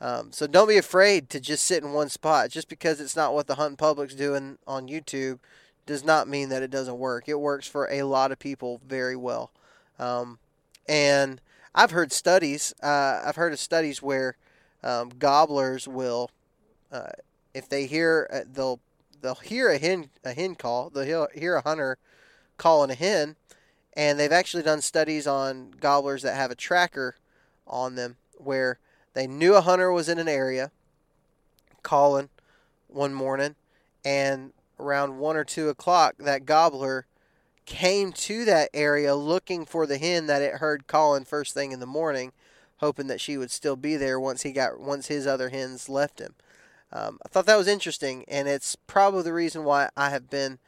Um, 0.00 0.30
so 0.30 0.46
don't 0.46 0.68
be 0.68 0.76
afraid 0.76 1.28
to 1.30 1.40
just 1.40 1.64
sit 1.64 1.82
in 1.82 1.92
one 1.92 2.08
spot. 2.08 2.50
Just 2.50 2.68
because 2.68 3.00
it's 3.00 3.16
not 3.16 3.34
what 3.34 3.48
the 3.48 3.56
hunting 3.56 3.76
public's 3.76 4.14
doing 4.14 4.58
on 4.66 4.88
YouTube 4.88 5.40
does 5.86 6.04
not 6.04 6.28
mean 6.28 6.48
that 6.50 6.62
it 6.62 6.70
doesn't 6.70 6.98
work. 6.98 7.28
It 7.28 7.40
works 7.40 7.66
for 7.66 7.90
a 7.90 8.02
lot 8.04 8.30
of 8.30 8.38
people 8.38 8.80
very 8.86 9.16
well. 9.16 9.50
Um, 9.98 10.38
and 10.88 11.40
I've 11.74 11.90
heard 11.90 12.12
studies. 12.12 12.74
Uh, 12.82 13.22
I've 13.24 13.36
heard 13.36 13.52
of 13.52 13.58
studies 13.58 14.02
where 14.02 14.36
um, 14.82 15.10
gobblers 15.18 15.88
will 15.88 16.30
uh, 16.92 17.10
if 17.54 17.68
they 17.68 17.86
hear 17.86 18.28
uh, 18.32 18.40
they'll 18.50 18.80
they'll 19.20 19.34
hear 19.34 19.68
a 19.68 19.78
hen 19.78 20.10
a 20.24 20.32
hen 20.32 20.54
call 20.54 20.90
they'll 20.90 21.28
hear 21.34 21.56
a 21.56 21.62
hunter 21.62 21.98
calling 22.56 22.90
a 22.90 22.94
hen 22.94 23.36
and 23.94 24.18
they've 24.18 24.32
actually 24.32 24.62
done 24.62 24.80
studies 24.80 25.26
on 25.26 25.72
gobblers 25.80 26.22
that 26.22 26.36
have 26.36 26.50
a 26.50 26.56
tracker 26.56 27.16
on 27.66 27.94
them 27.94 28.16
where 28.36 28.78
they 29.14 29.26
knew 29.26 29.54
a 29.54 29.60
hunter 29.60 29.92
was 29.92 30.08
in 30.08 30.18
an 30.18 30.28
area 30.28 30.70
calling 31.82 32.28
one 32.86 33.12
morning 33.12 33.56
and 34.04 34.52
around 34.78 35.18
one 35.18 35.36
or 35.36 35.44
two 35.44 35.68
o'clock 35.68 36.14
that 36.18 36.46
gobbler 36.46 37.06
came 37.68 38.12
to 38.12 38.44
that 38.44 38.70
area 38.72 39.14
looking 39.14 39.64
for 39.64 39.86
the 39.86 39.98
hen 39.98 40.26
that 40.26 40.42
it 40.42 40.54
heard 40.54 40.86
calling 40.86 41.24
first 41.24 41.54
thing 41.54 41.72
in 41.72 41.80
the 41.80 41.86
morning 41.86 42.32
hoping 42.78 43.08
that 43.08 43.20
she 43.20 43.36
would 43.36 43.50
still 43.50 43.76
be 43.76 43.96
there 43.96 44.18
once 44.18 44.42
he 44.42 44.52
got 44.52 44.80
once 44.80 45.08
his 45.08 45.26
other 45.26 45.50
hens 45.50 45.88
left 45.88 46.18
him 46.18 46.34
um, 46.92 47.18
I 47.24 47.28
thought 47.28 47.46
that 47.46 47.56
was 47.56 47.68
interesting, 47.68 48.24
and 48.28 48.48
it's 48.48 48.74
probably 48.74 49.22
the 49.22 49.32
reason 49.32 49.64
why 49.64 49.90
I 49.96 50.10
have 50.10 50.30
been 50.30 50.58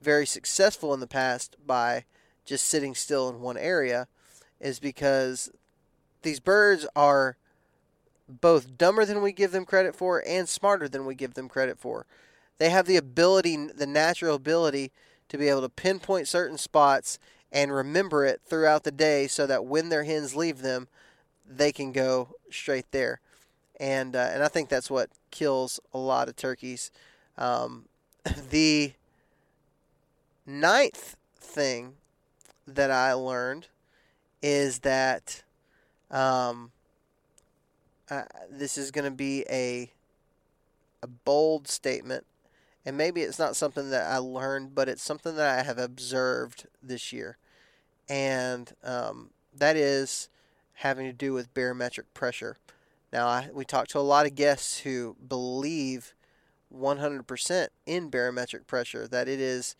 very 0.00 0.26
successful 0.26 0.94
in 0.94 1.00
the 1.00 1.06
past 1.06 1.56
by 1.64 2.04
just 2.44 2.66
sitting 2.66 2.94
still 2.94 3.28
in 3.28 3.40
one 3.40 3.58
area, 3.58 4.08
is 4.60 4.78
because 4.78 5.50
these 6.22 6.40
birds 6.40 6.86
are 6.96 7.36
both 8.28 8.78
dumber 8.78 9.04
than 9.04 9.22
we 9.22 9.32
give 9.32 9.52
them 9.52 9.64
credit 9.64 9.94
for 9.94 10.22
and 10.26 10.48
smarter 10.48 10.88
than 10.88 11.04
we 11.04 11.14
give 11.14 11.34
them 11.34 11.48
credit 11.48 11.78
for. 11.78 12.06
They 12.58 12.70
have 12.70 12.86
the 12.86 12.96
ability, 12.96 13.56
the 13.56 13.86
natural 13.86 14.34
ability, 14.34 14.92
to 15.28 15.38
be 15.38 15.48
able 15.48 15.62
to 15.62 15.68
pinpoint 15.68 16.28
certain 16.28 16.58
spots 16.58 17.18
and 17.52 17.72
remember 17.72 18.24
it 18.24 18.40
throughout 18.44 18.84
the 18.84 18.90
day 18.90 19.26
so 19.26 19.46
that 19.46 19.64
when 19.64 19.88
their 19.88 20.04
hens 20.04 20.36
leave 20.36 20.62
them, 20.62 20.88
they 21.48 21.72
can 21.72 21.92
go 21.92 22.34
straight 22.50 22.90
there 22.90 23.20
and 23.78 24.16
uh, 24.16 24.30
and 24.32 24.42
I 24.42 24.48
think 24.48 24.68
that's 24.68 24.90
what 24.90 25.10
kills 25.30 25.80
a 25.92 25.98
lot 25.98 26.28
of 26.28 26.36
turkeys. 26.36 26.90
Um, 27.36 27.86
the 28.50 28.92
ninth 30.46 31.16
thing 31.38 31.94
that 32.66 32.90
I 32.90 33.12
learned 33.12 33.68
is 34.42 34.80
that 34.80 35.42
um, 36.10 36.70
uh, 38.10 38.22
this 38.50 38.78
is 38.78 38.90
going 38.90 39.04
to 39.04 39.10
be 39.10 39.44
a 39.50 39.90
a 41.02 41.06
bold 41.06 41.68
statement, 41.68 42.24
and 42.86 42.96
maybe 42.96 43.22
it's 43.22 43.38
not 43.38 43.56
something 43.56 43.90
that 43.90 44.06
I 44.06 44.18
learned, 44.18 44.74
but 44.74 44.88
it's 44.88 45.02
something 45.02 45.34
that 45.34 45.58
I 45.58 45.64
have 45.64 45.76
observed 45.76 46.68
this 46.80 47.12
year, 47.12 47.36
and 48.08 48.72
um, 48.84 49.30
that 49.52 49.76
is 49.76 50.28
having 50.74 51.06
to 51.06 51.12
do 51.12 51.32
with 51.32 51.52
barometric 51.52 52.14
pressure. 52.14 52.56
Now, 53.12 53.26
I, 53.26 53.48
we 53.52 53.64
talked 53.64 53.90
to 53.90 53.98
a 53.98 54.00
lot 54.00 54.26
of 54.26 54.36
guests 54.36 54.78
who 54.80 55.16
believe 55.26 56.14
100% 56.72 57.68
in 57.86 58.08
barometric 58.08 58.68
pressure, 58.68 59.08
that 59.08 59.28
it 59.28 59.40
is 59.40 59.74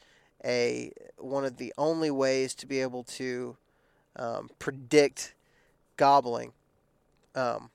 a 0.44 0.92
one 1.16 1.44
of 1.44 1.58
the 1.58 1.72
only 1.78 2.10
ways 2.10 2.54
to 2.56 2.66
be 2.66 2.80
able 2.80 3.04
to 3.04 3.56
um, 4.16 4.50
predict 4.58 5.34
gobbling. 5.96 6.52
Um, 7.34 7.70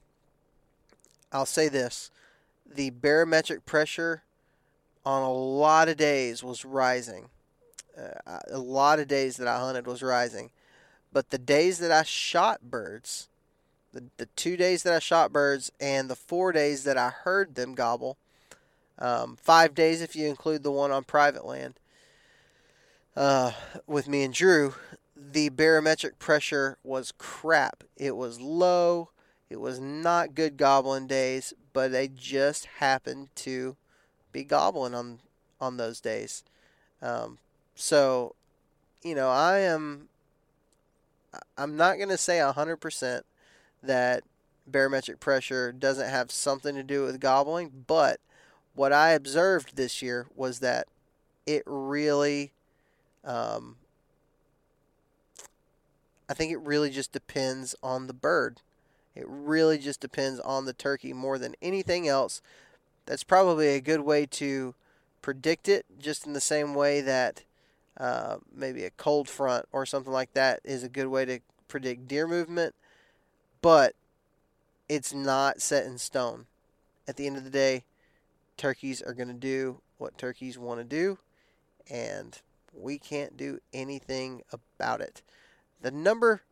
I'll 1.32 1.46
say 1.46 1.68
this 1.68 2.10
the 2.74 2.90
barometric 2.90 3.64
pressure 3.64 4.22
on 5.04 5.22
a 5.22 5.32
lot 5.32 5.88
of 5.88 5.96
days 5.96 6.42
was 6.42 6.64
rising. 6.64 7.28
Uh, 7.96 8.38
a 8.50 8.58
lot 8.58 8.98
of 8.98 9.08
days 9.08 9.36
that 9.36 9.48
I 9.48 9.58
hunted 9.58 9.86
was 9.86 10.02
rising. 10.02 10.50
But 11.12 11.30
the 11.30 11.38
days 11.38 11.78
that 11.78 11.92
I 11.92 12.02
shot 12.04 12.62
birds, 12.62 13.28
the, 13.92 14.04
the 14.16 14.26
two 14.36 14.56
days 14.56 14.82
that 14.82 14.94
I 14.94 14.98
shot 14.98 15.32
birds 15.32 15.70
and 15.80 16.08
the 16.08 16.16
four 16.16 16.52
days 16.52 16.84
that 16.84 16.96
I 16.96 17.10
heard 17.10 17.54
them 17.54 17.74
gobble. 17.74 18.16
Um, 18.98 19.36
five 19.36 19.74
days 19.74 20.00
if 20.00 20.14
you 20.16 20.28
include 20.28 20.62
the 20.62 20.70
one 20.70 20.90
on 20.90 21.04
private 21.04 21.44
land 21.44 21.74
uh, 23.16 23.52
with 23.86 24.08
me 24.08 24.22
and 24.22 24.32
Drew. 24.32 24.74
The 25.14 25.50
barometric 25.50 26.18
pressure 26.18 26.78
was 26.82 27.12
crap. 27.12 27.84
It 27.96 28.16
was 28.16 28.40
low. 28.40 29.10
It 29.50 29.60
was 29.60 29.78
not 29.78 30.34
good 30.34 30.56
gobbling 30.56 31.06
days, 31.06 31.52
but 31.72 31.92
they 31.92 32.08
just 32.08 32.66
happened 32.78 33.28
to 33.36 33.76
be 34.32 34.44
gobbling 34.44 34.94
on 34.94 35.18
on 35.60 35.76
those 35.76 36.00
days. 36.00 36.42
Um, 37.00 37.38
so, 37.74 38.34
you 39.02 39.14
know, 39.14 39.28
I 39.28 39.58
am. 39.60 40.08
I'm 41.56 41.76
not 41.76 41.96
going 41.96 42.10
to 42.10 42.18
say 42.18 42.40
hundred 42.40 42.76
percent 42.76 43.24
that 43.82 44.22
barometric 44.66 45.20
pressure 45.20 45.72
doesn't 45.72 46.08
have 46.08 46.30
something 46.30 46.74
to 46.74 46.82
do 46.82 47.04
with 47.04 47.20
gobbling, 47.20 47.84
but 47.86 48.20
what 48.74 48.92
I 48.92 49.10
observed 49.10 49.76
this 49.76 50.02
year 50.02 50.26
was 50.34 50.60
that 50.60 50.86
it 51.46 51.62
really, 51.66 52.52
um, 53.24 53.76
I 56.28 56.34
think 56.34 56.52
it 56.52 56.60
really 56.60 56.90
just 56.90 57.12
depends 57.12 57.74
on 57.82 58.06
the 58.06 58.14
bird. 58.14 58.60
It 59.14 59.26
really 59.28 59.78
just 59.78 60.00
depends 60.00 60.40
on 60.40 60.64
the 60.64 60.72
turkey 60.72 61.12
more 61.12 61.38
than 61.38 61.54
anything 61.60 62.08
else. 62.08 62.40
That's 63.06 63.24
probably 63.24 63.68
a 63.68 63.80
good 63.80 64.00
way 64.00 64.26
to 64.26 64.74
predict 65.20 65.68
it, 65.68 65.86
just 65.98 66.26
in 66.26 66.32
the 66.32 66.40
same 66.40 66.74
way 66.74 67.00
that 67.00 67.44
uh, 67.96 68.36
maybe 68.54 68.84
a 68.84 68.90
cold 68.90 69.28
front 69.28 69.66
or 69.72 69.86
something 69.86 70.12
like 70.12 70.32
that 70.34 70.60
is 70.64 70.82
a 70.82 70.88
good 70.88 71.08
way 71.08 71.24
to 71.24 71.40
predict 71.68 72.08
deer 72.08 72.26
movement 72.26 72.74
but 73.62 73.94
it's 74.88 75.14
not 75.14 75.62
set 75.62 75.86
in 75.86 75.96
stone. 75.96 76.46
At 77.08 77.16
the 77.16 77.26
end 77.26 77.36
of 77.36 77.44
the 77.44 77.50
day, 77.50 77.84
turkeys 78.56 79.00
are 79.00 79.14
going 79.14 79.28
to 79.28 79.34
do 79.34 79.80
what 79.96 80.18
turkeys 80.18 80.58
want 80.58 80.80
to 80.80 80.84
do, 80.84 81.18
and 81.88 82.38
we 82.74 82.98
can't 82.98 83.36
do 83.36 83.60
anything 83.72 84.42
about 84.52 85.00
it. 85.00 85.22
The 85.80 85.90
number, 85.90 86.42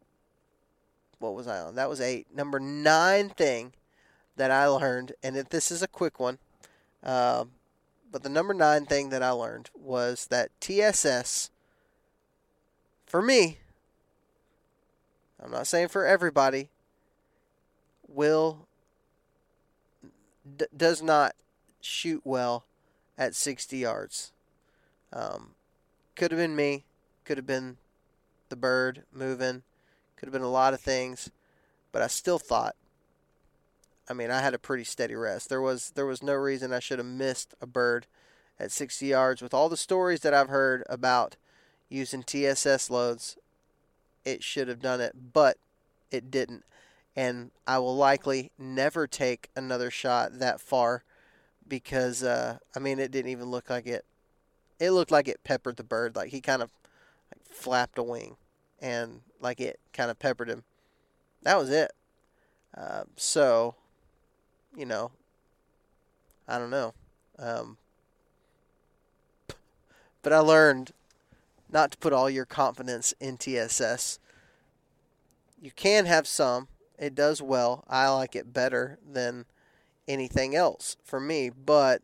what 1.19 1.35
was 1.35 1.47
I 1.47 1.59
on? 1.59 1.75
That 1.75 1.89
was 1.89 2.01
eight. 2.01 2.29
Number 2.35 2.59
nine 2.59 3.29
thing 3.29 3.73
that 4.41 4.51
I 4.51 4.68
learned, 4.68 5.12
and 5.22 5.36
if 5.36 5.51
this 5.51 5.70
is 5.70 5.82
a 5.82 5.86
quick 5.86 6.18
one, 6.18 6.38
uh, 7.05 7.45
but 8.11 8.22
the 8.22 8.30
number 8.30 8.55
nine 8.55 8.86
thing 8.86 9.11
that 9.11 9.22
I 9.22 9.32
learned 9.32 9.68
was 9.74 10.28
that 10.28 10.49
TSS, 10.62 11.51
for 13.05 13.20
me, 13.20 13.59
I'm 15.45 15.51
not 15.51 15.66
saying 15.66 15.88
for 15.88 16.07
everybody, 16.07 16.70
will 18.09 18.66
d- 20.57 20.64
does 20.74 21.03
not 21.03 21.34
shoot 21.82 22.22
well 22.24 22.64
at 23.18 23.34
60 23.34 23.76
yards. 23.76 24.32
Um, 25.12 25.51
could 26.16 26.30
have 26.30 26.41
been 26.41 26.57
me, 26.57 26.84
could 27.26 27.36
have 27.36 27.47
been 27.47 27.76
the 28.49 28.57
bird 28.57 29.03
moving, 29.12 29.64
could 30.16 30.28
have 30.28 30.32
been 30.32 30.41
a 30.41 30.49
lot 30.49 30.72
of 30.72 30.80
things, 30.80 31.30
but 31.93 32.01
I 32.01 32.07
still 32.07 32.38
thought. 32.38 32.74
I 34.11 34.13
mean, 34.13 34.31
I 34.31 34.41
had 34.41 34.55
a 34.55 34.59
pretty 34.59 34.85
steady 34.85 35.15
rest. 35.15 35.49
There 35.49 35.61
was 35.61 35.93
there 35.95 36.07
was 36.07 36.23
no 36.23 36.35
reason 36.35 36.73
I 36.73 36.81
should 36.81 36.99
have 36.99 37.07
missed 37.07 37.55
a 37.61 37.67
bird 37.67 38.07
at 38.59 38.73
60 38.73 39.07
yards. 39.07 39.41
With 39.41 39.55
all 39.55 39.69
the 39.69 39.77
stories 39.77 40.21
that 40.21 40.35
I've 40.35 40.49
heard 40.49 40.83
about 40.91 41.37
using 41.89 42.23
TSS 42.23 42.91
loads, 42.91 43.39
it 44.25 44.43
should 44.43 44.69
have 44.69 44.81
done 44.81 45.01
it, 45.01 45.15
but 45.33 45.57
it 46.11 46.31
didn't 46.31 46.65
and 47.17 47.51
I 47.67 47.79
will 47.79 47.97
likely 47.97 48.51
never 48.59 49.07
take 49.07 49.51
another 49.57 49.91
shot 49.91 50.39
that 50.39 50.61
far 50.61 51.05
because 51.67 52.23
uh, 52.23 52.59
I 52.75 52.79
mean 52.79 52.99
it 52.99 53.11
didn't 53.11 53.31
even 53.31 53.51
look 53.51 53.71
like 53.71 53.87
it. 53.87 54.05
It 54.79 54.93
looked 54.93 55.11
like 55.11 55.29
it 55.29 55.45
peppered 55.45 55.77
the 55.77 55.85
bird, 55.85 56.17
like 56.17 56.31
he 56.31 56.41
kind 56.41 56.63
of 56.63 56.71
like, 57.31 57.55
flapped 57.55 57.99
a 57.99 58.03
wing, 58.03 58.37
and 58.81 59.21
like 59.41 59.61
it 59.61 59.79
kind 59.93 60.11
of 60.11 60.19
peppered 60.19 60.49
him. 60.49 60.65
That 61.43 61.59
was 61.59 61.71
it. 61.71 61.93
Uh, 62.77 63.05
so, 63.17 63.75
you 64.77 64.87
know, 64.87 65.11
I 66.47 66.59
don't 66.59 66.71
know, 66.71 66.95
um, 67.39 67.77
but 70.23 70.33
I 70.33 70.39
learned 70.39 70.93
not 71.71 71.93
to 71.93 71.99
put 71.99 72.12
all 72.12 72.29
your 72.29 72.45
confidence 72.45 73.14
in 73.21 73.37
TSS. 73.37 74.18
You 75.61 75.71
can 75.71 76.07
have 76.07 76.27
some, 76.27 76.68
it 76.99 77.14
does 77.14 77.41
well. 77.41 77.85
I 77.89 78.09
like 78.09 78.35
it 78.35 78.53
better 78.53 78.99
than 79.09 79.45
anything 80.09 80.55
else 80.55 80.97
for 81.05 81.21
me, 81.21 81.51
but 81.51 82.03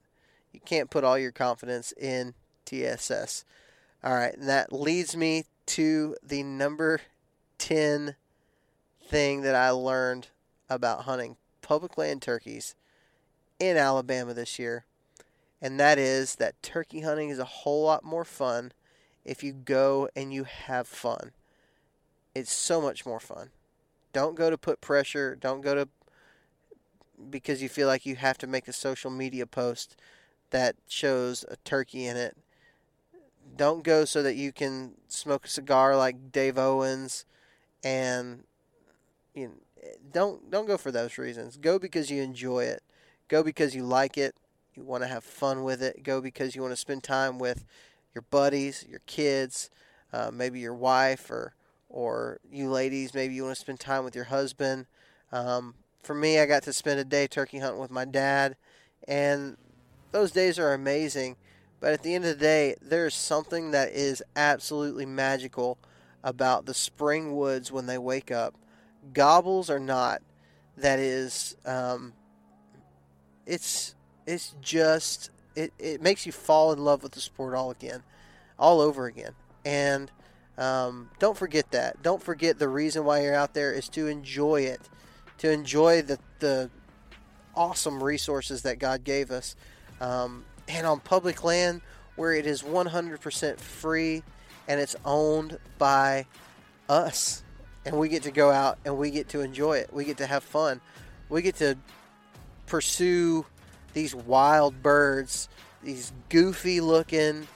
you 0.53 0.61
can't 0.61 0.91
put 0.91 1.05
all 1.05 1.19
your 1.19 1.33
confidence 1.33 1.93
in 1.93 2.35
TSS. 2.65 3.45
All 4.05 4.15
right, 4.15 4.37
and 4.37 4.49
that 4.49 4.73
leads 4.73 5.17
me 5.17 5.45
to 5.67 6.17
the 6.23 6.43
number 6.43 7.01
10 7.59 8.15
thing 9.03 9.43
that 9.43 9.55
I 9.55 9.71
learned 9.71 10.29
about 10.69 11.03
hunting 11.03 11.37
public 11.67 11.99
land 11.99 12.23
turkeys 12.23 12.77
in 13.59 13.77
Alabama 13.77 14.33
this 14.33 14.57
year. 14.57 14.85
And 15.61 15.81
that 15.81 15.99
is 15.99 16.37
that 16.37 16.63
turkey 16.63 17.01
hunting 17.01 17.29
is 17.29 17.41
a 17.41 17.45
whole 17.45 17.85
lot 17.85 18.05
more 18.05 18.25
fun 18.25 18.71
if 19.25 19.43
you 19.43 19.53
go 19.53 20.09
and 20.15 20.33
you 20.33 20.45
have 20.45 20.87
fun. 20.87 21.33
It's 22.37 22.53
so 22.53 22.81
much 22.81 23.05
more 23.05 23.19
fun. 23.19 23.51
Don't 24.13 24.37
go 24.37 24.49
to 24.49 24.57
put 24.57 24.81
pressure. 24.81 25.35
Don't 25.35 25.61
go 25.61 25.75
to 25.75 25.89
because 27.31 27.61
you 27.61 27.69
feel 27.69 27.89
like 27.89 28.07
you 28.07 28.15
have 28.15 28.39
to 28.39 28.47
make 28.47 28.69
a 28.69 28.73
social 28.73 29.11
media 29.11 29.45
post 29.45 29.97
that 30.51 30.77
shows 30.87 31.45
a 31.49 31.57
turkey 31.65 32.07
in 32.07 32.17
it. 32.17 32.37
Don't 33.57 33.83
go 33.83 34.05
so 34.05 34.23
that 34.23 34.37
you 34.37 34.53
can 34.53 34.93
smoke 35.09 35.47
a 35.47 35.49
cigar 35.49 35.97
like 35.97 36.31
Dave 36.31 36.59
Owens 36.59 37.25
and 37.83 38.45
you 39.35 39.49
know, 39.49 39.55
don't 40.13 40.51
don't 40.51 40.67
go 40.67 40.77
for 40.77 40.91
those 40.91 41.19
reasons. 41.19 41.57
Go 41.57 41.79
because 41.79 42.11
you 42.11 42.23
enjoy 42.23 42.65
it. 42.65 42.83
Go 43.29 43.43
because 43.43 43.75
you 43.75 43.85
like 43.85 44.17
it. 44.19 44.35
You 44.75 44.85
want 44.85 45.03
to 45.03 45.09
have 45.09 45.25
fun 45.25 45.65
with 45.65 45.83
it. 45.83 46.03
Go 46.03 46.21
because 46.21 46.55
you 46.55 46.63
want 46.63 46.73
to 46.73 46.77
spend 46.77 47.03
time 47.03 47.39
with 47.39 47.65
your 48.15 48.25
buddies, 48.31 48.85
your 48.89 49.01
kids, 49.07 49.71
uh, 50.13 50.31
maybe 50.33 50.61
your 50.61 50.75
wife 50.75 51.31
or 51.31 51.55
or 51.89 52.41
you 52.51 52.69
ladies, 52.69 53.15
maybe 53.15 53.35
you 53.35 53.45
want 53.45 53.55
to 53.55 53.61
spend 53.61 53.81
time 53.81 54.05
with 54.05 54.15
your 54.15 54.25
husband. 54.25 54.87
Um, 55.33 55.75
for 56.03 56.15
me, 56.15 56.39
I 56.39 56.47
got 56.47 56.63
to 56.65 56.73
spend 56.73 57.01
a 57.01 57.05
day 57.05 57.27
turkey 57.27 57.59
hunting 57.59 57.81
with 57.81 57.91
my 57.91 58.05
dad, 58.05 58.57
and 59.07 59.57
those 60.13 60.33
days 60.33 60.59
are 60.59 60.73
amazing. 60.73 61.37
But 61.81 61.93
at 61.93 62.03
the 62.03 62.15
end 62.15 62.25
of 62.25 62.39
the 62.39 62.45
day, 62.45 62.75
there's 62.81 63.15
something 63.15 63.71
that 63.71 63.91
is 63.91 64.23
absolutely 64.35 65.07
magical 65.07 65.79
about 66.25 66.67
the 66.67 66.75
spring 66.75 67.37
woods 67.37 67.71
when 67.71 67.87
they 67.87 67.99
wake 67.99 68.31
up. 68.31 68.55
Gobbles 69.13 69.71
or 69.71 69.79
not, 69.79 70.23
that 70.77 70.99
is, 70.99 71.57
um, 71.65 72.13
it's 73.47 73.95
it's 74.27 74.55
just 74.61 75.31
it, 75.55 75.73
it 75.79 76.03
makes 76.03 76.27
you 76.27 76.33
fall 76.33 76.73
in 76.73 76.79
love 76.79 77.03
with 77.03 77.13
the 77.13 77.21
sport 77.21 77.55
all 77.55 77.71
again, 77.71 78.03
all 78.59 78.81
over 78.81 79.07
again. 79.07 79.33
And 79.65 80.11
um, 80.59 81.11
don't 81.19 81.37
forget 81.37 81.71
that. 81.71 82.03
Don't 82.03 82.23
forget 82.23 82.59
the 82.59 82.69
reason 82.69 83.05
why 83.05 83.23
you're 83.23 83.35
out 83.35 83.55
there 83.55 83.73
is 83.73 83.89
to 83.91 84.07
enjoy 84.07 84.63
it, 84.63 84.81
to 85.39 85.51
enjoy 85.51 86.03
the, 86.03 86.19
the 86.41 86.71
awesome 87.55 88.03
resources 88.03 88.63
that 88.63 88.79
God 88.79 89.05
gave 89.05 89.31
us. 89.31 89.57
Um, 90.01 90.45
and 90.69 90.87
on 90.87 91.01
public 91.01 91.43
land 91.45 91.81
where 92.17 92.33
it 92.33 92.47
is 92.47 92.63
100% 92.63 93.59
free 93.59 94.23
and 94.69 94.81
it's 94.81 94.97
owned 95.05 95.59
by 95.79 96.27
us. 96.89 97.43
And 97.87 97.99
we 97.99 98.09
get 98.09 98.25
to 98.25 98.31
go 98.31 98.51
out 98.51 98.79
and 98.85 98.99
we 98.99 99.11
get 99.11 99.31
to 99.31 99.41
enjoy 99.41 99.79
it. 99.79 99.93
We 99.93 100.05
get 100.05 100.19
to 100.19 100.27
have 100.27 100.43
fun. 100.43 100.81
We 101.29 101.41
get 101.41 101.57
to 101.57 101.79
pursue 102.67 103.47
these 103.95 104.15
wild 104.15 104.83
birds, 104.83 105.49
these 105.83 106.13
goofy 106.29 106.81
looking, 106.81 107.49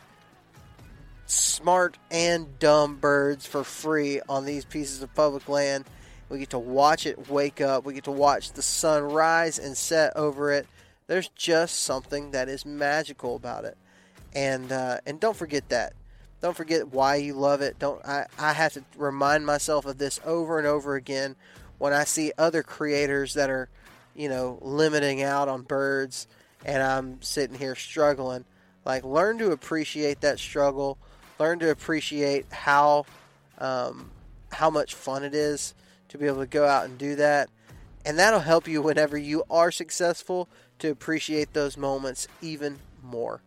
smart 1.26 1.98
and 2.10 2.58
dumb 2.58 2.96
birds 2.96 3.46
for 3.46 3.62
free 3.62 4.20
on 4.28 4.44
these 4.44 4.64
pieces 4.64 5.02
of 5.02 5.14
public 5.14 5.48
land. 5.48 5.84
We 6.28 6.38
get 6.38 6.50
to 6.50 6.58
watch 6.58 7.06
it 7.06 7.28
wake 7.28 7.60
up. 7.60 7.84
We 7.84 7.94
get 7.94 8.04
to 8.04 8.12
watch 8.12 8.52
the 8.52 8.62
sun 8.62 9.02
rise 9.02 9.58
and 9.58 9.76
set 9.76 10.16
over 10.16 10.52
it. 10.52 10.66
There's 11.08 11.28
just 11.28 11.82
something 11.82 12.30
that 12.30 12.48
is 12.48 12.64
magical 12.64 13.34
about 13.34 13.64
it, 13.64 13.76
and 14.32 14.70
uh, 14.70 14.98
and 15.06 15.18
don't 15.18 15.36
forget 15.36 15.68
that. 15.70 15.92
Don't 16.40 16.56
forget 16.56 16.88
why 16.88 17.16
you 17.16 17.34
love 17.34 17.60
it. 17.60 17.78
Don't 17.78 18.04
I, 18.04 18.26
I 18.38 18.52
have 18.52 18.72
to 18.74 18.84
remind 18.96 19.44
myself 19.44 19.84
of 19.84 19.98
this 19.98 20.20
over 20.24 20.58
and 20.58 20.66
over 20.66 20.94
again 20.94 21.36
when 21.78 21.92
I 21.92 22.04
see 22.04 22.32
other 22.38 22.62
creators 22.62 23.34
that 23.34 23.50
are, 23.50 23.68
you 24.14 24.28
know, 24.28 24.58
limiting 24.62 25.22
out 25.22 25.48
on 25.48 25.62
birds, 25.62 26.26
and 26.64 26.82
I'm 26.82 27.20
sitting 27.22 27.58
here 27.58 27.74
struggling. 27.74 28.44
Like 28.84 29.04
learn 29.04 29.38
to 29.38 29.52
appreciate 29.52 30.22
that 30.22 30.38
struggle 30.38 30.98
learn 31.40 31.58
to 31.58 31.70
appreciate 31.70 32.44
how 32.52 33.06
um, 33.58 34.10
how 34.52 34.70
much 34.70 34.94
fun 34.94 35.24
it 35.24 35.34
is 35.34 35.74
to 36.08 36.18
be 36.18 36.26
able 36.26 36.40
to 36.40 36.46
go 36.46 36.66
out 36.66 36.84
and 36.84 36.98
do 36.98 37.16
that, 37.16 37.48
and 38.04 38.18
that'll 38.18 38.40
help 38.40 38.68
you 38.68 38.82
whenever 38.82 39.16
you 39.16 39.42
are 39.50 39.72
successful 39.72 40.48
to 40.78 40.90
appreciate 40.90 41.52
those 41.52 41.76
moments 41.76 42.28
even 42.42 42.78
more. 43.02 43.42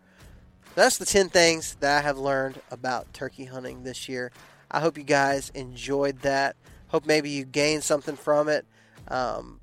That's 0.75 0.97
the 0.97 1.05
10 1.05 1.29
things 1.29 1.75
that 1.81 1.99
I 1.99 2.01
have 2.01 2.17
learned 2.17 2.59
about 2.71 3.13
turkey 3.13 3.45
hunting 3.45 3.83
this 3.83 4.09
year. 4.09 4.31
I 4.71 4.79
hope 4.79 4.97
you 4.97 5.03
guys 5.03 5.51
enjoyed 5.53 6.21
that. 6.21 6.55
Hope 6.87 7.05
maybe 7.05 7.29
you 7.29 7.45
gained 7.45 7.83
something 7.83 8.15
from 8.15 8.49
it. 8.49 8.65
Um, 9.07 9.59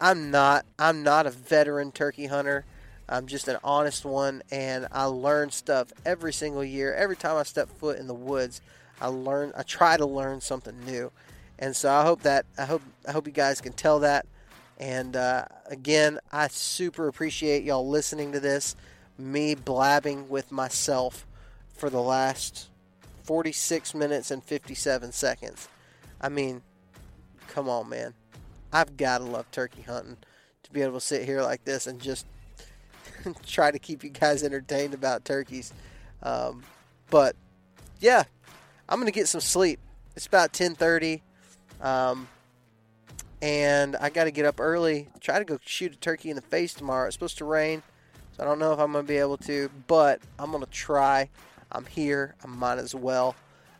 I'm 0.00 0.30
not 0.30 0.66
I'm 0.78 1.02
not 1.02 1.26
a 1.26 1.30
veteran 1.30 1.92
turkey 1.92 2.26
hunter. 2.26 2.64
I'm 3.08 3.26
just 3.26 3.48
an 3.48 3.58
honest 3.64 4.04
one, 4.04 4.42
and 4.50 4.86
I 4.92 5.04
learn 5.04 5.50
stuff 5.50 5.92
every 6.06 6.32
single 6.32 6.64
year. 6.64 6.94
Every 6.94 7.16
time 7.16 7.36
I 7.36 7.42
step 7.42 7.68
foot 7.68 7.98
in 7.98 8.06
the 8.06 8.14
woods, 8.14 8.60
I 9.00 9.08
learn. 9.08 9.52
I 9.56 9.62
try 9.62 9.96
to 9.96 10.06
learn 10.06 10.40
something 10.40 10.78
new, 10.84 11.10
and 11.58 11.74
so 11.74 11.90
I 11.90 12.02
hope 12.02 12.22
that 12.22 12.46
I 12.56 12.64
hope 12.66 12.82
I 13.06 13.12
hope 13.12 13.26
you 13.26 13.32
guys 13.32 13.60
can 13.60 13.72
tell 13.72 14.00
that. 14.00 14.26
And 14.78 15.16
uh, 15.16 15.44
again, 15.66 16.18
I 16.32 16.48
super 16.48 17.08
appreciate 17.08 17.64
y'all 17.64 17.86
listening 17.86 18.32
to 18.32 18.40
this, 18.40 18.76
me 19.20 19.54
blabbing 19.54 20.28
with 20.28 20.50
myself 20.50 21.26
for 21.74 21.90
the 21.90 22.00
last 22.00 22.68
46 23.24 23.94
minutes 23.94 24.30
and 24.30 24.42
57 24.42 25.12
seconds. 25.12 25.68
I 26.20 26.28
mean, 26.28 26.62
come 27.48 27.68
on, 27.68 27.88
man. 27.88 28.14
I've 28.72 28.96
got 28.96 29.18
to 29.18 29.24
love 29.24 29.50
turkey 29.50 29.82
hunting 29.82 30.16
to 30.62 30.70
be 30.72 30.82
able 30.82 30.94
to 30.94 31.00
sit 31.00 31.24
here 31.24 31.42
like 31.42 31.64
this 31.64 31.86
and 31.86 32.00
just 32.00 32.26
try 33.46 33.70
to 33.70 33.78
keep 33.78 34.04
you 34.04 34.10
guys 34.10 34.42
entertained 34.42 34.94
about 34.94 35.24
turkeys. 35.24 35.72
Um, 36.22 36.62
but 37.10 37.36
yeah, 38.00 38.24
I'm 38.88 38.98
gonna 38.98 39.10
get 39.10 39.28
some 39.28 39.40
sleep. 39.40 39.80
It's 40.16 40.26
about 40.26 40.52
10:30, 40.52 41.22
um, 41.80 42.28
and 43.40 43.96
I 43.96 44.10
got 44.10 44.24
to 44.24 44.30
get 44.30 44.44
up 44.44 44.60
early. 44.60 45.08
Try 45.20 45.38
to 45.38 45.44
go 45.44 45.58
shoot 45.64 45.92
a 45.92 45.96
turkey 45.96 46.30
in 46.30 46.36
the 46.36 46.42
face 46.42 46.74
tomorrow. 46.74 47.06
It's 47.06 47.14
supposed 47.14 47.38
to 47.38 47.44
rain. 47.44 47.82
So 48.36 48.42
I 48.42 48.46
don't 48.46 48.58
know 48.58 48.72
if 48.72 48.78
I'm 48.78 48.92
going 48.92 49.04
to 49.04 49.08
be 49.08 49.18
able 49.18 49.36
to, 49.38 49.70
but 49.86 50.20
I'm 50.38 50.50
going 50.50 50.64
to 50.64 50.70
try. 50.70 51.28
I'm 51.72 51.86
here. 51.86 52.34
I 52.42 52.46
might 52.46 52.78
as 52.78 52.94
well. 52.94 53.36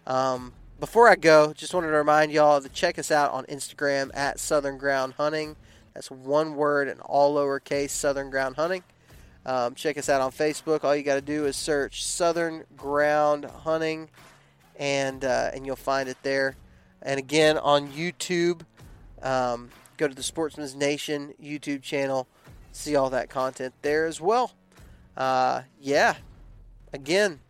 Um, 0.06 0.52
before 0.78 1.08
I 1.08 1.16
go, 1.16 1.52
just 1.52 1.74
wanted 1.74 1.88
to 1.88 1.96
remind 1.96 2.32
y'all 2.32 2.60
to 2.60 2.68
check 2.68 2.98
us 2.98 3.10
out 3.10 3.32
on 3.32 3.44
Instagram 3.46 4.10
at 4.14 4.40
Southern 4.40 4.78
Ground 4.78 5.14
Hunting. 5.18 5.56
That's 5.94 6.10
one 6.10 6.54
word 6.54 6.88
and 6.88 7.00
all 7.00 7.36
lowercase 7.36 7.90
Southern 7.90 8.30
Ground 8.30 8.56
Hunting. 8.56 8.82
Um, 9.44 9.74
check 9.74 9.98
us 9.98 10.08
out 10.08 10.20
on 10.20 10.32
Facebook. 10.32 10.84
All 10.84 10.94
you 10.94 11.02
got 11.02 11.14
to 11.14 11.20
do 11.20 11.46
is 11.46 11.56
search 11.56 12.04
Southern 12.04 12.64
Ground 12.76 13.44
Hunting, 13.44 14.08
and 14.78 15.24
uh, 15.24 15.50
and 15.52 15.66
you'll 15.66 15.76
find 15.76 16.08
it 16.08 16.18
there. 16.22 16.56
And 17.02 17.18
again 17.18 17.56
on 17.58 17.90
YouTube, 17.90 18.62
um, 19.22 19.70
go 19.96 20.08
to 20.08 20.14
the 20.14 20.22
Sportsman's 20.22 20.74
Nation 20.74 21.34
YouTube 21.42 21.82
channel, 21.82 22.26
see 22.72 22.96
all 22.96 23.10
that 23.10 23.28
content 23.28 23.74
there 23.82 24.06
as 24.06 24.20
well. 24.20 24.52
Uh, 25.16 25.62
yeah, 25.80 26.14
again, 26.92 27.40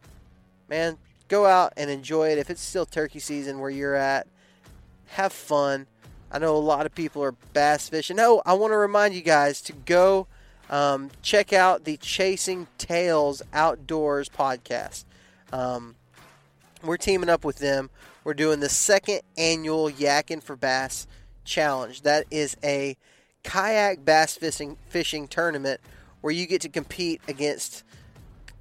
man, 0.69 0.99
go 1.29 1.47
out 1.47 1.73
and 1.77 1.91
enjoy 1.91 2.31
it. 2.31 2.39
If 2.39 2.51
it's 2.51 2.61
still 2.61 2.87
turkey 2.87 3.19
season 3.19 3.59
where 3.61 3.71
you're 3.71 3.95
at, 3.95 4.27
have 5.09 5.33
fun. 5.33 5.87
I 6.33 6.39
know 6.39 6.57
a 6.57 6.59
lot 6.59 6.87
of 6.87 6.95
people 6.95 7.23
are 7.23 7.33
bass 7.53 7.89
fishing. 7.89 8.17
No, 8.17 8.43
I 8.47 8.55
want 8.55 8.73
to 8.73 8.77
remind 8.77 9.15
you 9.15 9.23
guys 9.23 9.61
to 9.63 9.73
go 9.73 10.27
um, 10.71 11.11
check 11.23 11.53
out 11.53 11.85
the 11.85 11.97
Chasing 11.97 12.69
Tails 12.79 13.43
Outdoors 13.53 14.29
podcast. 14.29 15.05
Um, 15.53 15.97
we're 16.83 16.97
teaming 16.97 17.29
up 17.29 17.45
with 17.45 17.59
them. 17.59 17.91
We're 18.23 18.35
doing 18.35 18.61
the 18.61 18.69
second 18.69 19.23
annual 19.37 19.91
Yakin 19.91 20.41
for 20.41 20.55
Bass 20.55 21.09
Challenge. 21.45 22.03
That 22.03 22.27
is 22.31 22.57
a 22.63 22.97
kayak 23.43 24.05
bass 24.05 24.37
fishing 24.37 24.77
fishing 24.89 25.27
tournament 25.27 25.81
where 26.21 26.33
you 26.33 26.47
get 26.47 26.61
to 26.61 26.69
compete 26.69 27.21
against 27.29 27.83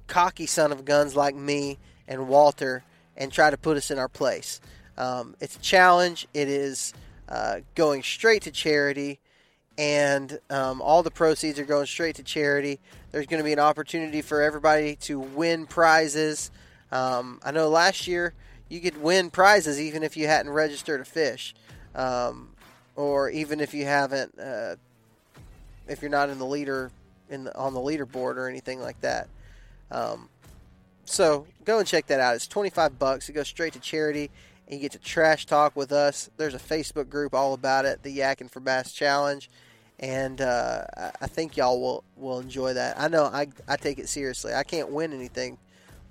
cocky 0.06 0.46
son 0.46 0.72
of 0.72 0.84
guns 0.84 1.14
like 1.14 1.34
me 1.34 1.78
and 2.08 2.28
Walter 2.28 2.82
and 3.16 3.32
try 3.32 3.50
to 3.50 3.56
put 3.56 3.76
us 3.76 3.90
in 3.90 3.98
our 3.98 4.08
place. 4.08 4.60
Um, 4.96 5.36
it's 5.40 5.56
a 5.56 5.60
challenge. 5.60 6.26
It 6.34 6.48
is 6.48 6.92
uh, 7.28 7.60
going 7.74 8.02
straight 8.02 8.42
to 8.42 8.50
charity, 8.50 9.20
and 9.78 10.38
um, 10.50 10.82
all 10.82 11.02
the 11.02 11.10
proceeds 11.10 11.58
are 11.58 11.64
going 11.64 11.86
straight 11.86 12.16
to 12.16 12.22
charity. 12.22 12.80
There's 13.12 13.26
going 13.26 13.40
to 13.40 13.44
be 13.44 13.52
an 13.52 13.58
opportunity 13.58 14.20
for 14.20 14.42
everybody 14.42 14.96
to 14.96 15.20
win 15.20 15.66
prizes. 15.66 16.50
Um, 16.92 17.40
I 17.44 17.52
know 17.52 17.68
last 17.68 18.06
year 18.06 18.34
you 18.68 18.80
could 18.80 19.00
win 19.00 19.30
prizes 19.30 19.80
even 19.80 20.02
if 20.02 20.16
you 20.16 20.26
hadn't 20.26 20.52
registered 20.52 21.00
a 21.00 21.04
fish, 21.04 21.54
um, 21.94 22.49
or 23.00 23.30
even 23.30 23.60
if 23.60 23.72
you 23.72 23.86
haven't, 23.86 24.38
uh, 24.38 24.76
if 25.88 26.02
you're 26.02 26.10
not 26.10 26.28
in 26.28 26.38
the 26.38 26.44
leader 26.44 26.90
in 27.30 27.44
the, 27.44 27.56
on 27.56 27.72
the 27.72 27.80
leaderboard 27.80 28.36
or 28.36 28.46
anything 28.46 28.80
like 28.80 29.00
that. 29.00 29.26
Um, 29.90 30.28
so 31.06 31.46
go 31.64 31.78
and 31.78 31.88
check 31.88 32.06
that 32.08 32.20
out. 32.20 32.34
It's 32.34 32.46
25 32.46 32.98
bucks. 32.98 33.28
It 33.30 33.32
goes 33.32 33.48
straight 33.48 33.72
to 33.72 33.80
charity, 33.80 34.30
and 34.66 34.74
you 34.74 34.80
get 34.80 34.92
to 34.92 34.98
trash 34.98 35.46
talk 35.46 35.74
with 35.74 35.92
us. 35.92 36.28
There's 36.36 36.54
a 36.54 36.58
Facebook 36.58 37.08
group 37.08 37.34
all 37.34 37.54
about 37.54 37.86
it, 37.86 38.02
the 38.02 38.10
Yakin 38.10 38.48
for 38.48 38.60
Bass 38.60 38.92
Challenge, 38.92 39.48
and 39.98 40.42
uh, 40.42 40.84
I 41.20 41.26
think 41.26 41.56
y'all 41.56 41.80
will 41.80 42.04
will 42.16 42.38
enjoy 42.38 42.74
that. 42.74 43.00
I 43.00 43.08
know 43.08 43.24
I 43.24 43.48
I 43.66 43.76
take 43.76 43.98
it 43.98 44.10
seriously. 44.10 44.52
I 44.52 44.62
can't 44.62 44.90
win 44.90 45.14
anything, 45.14 45.56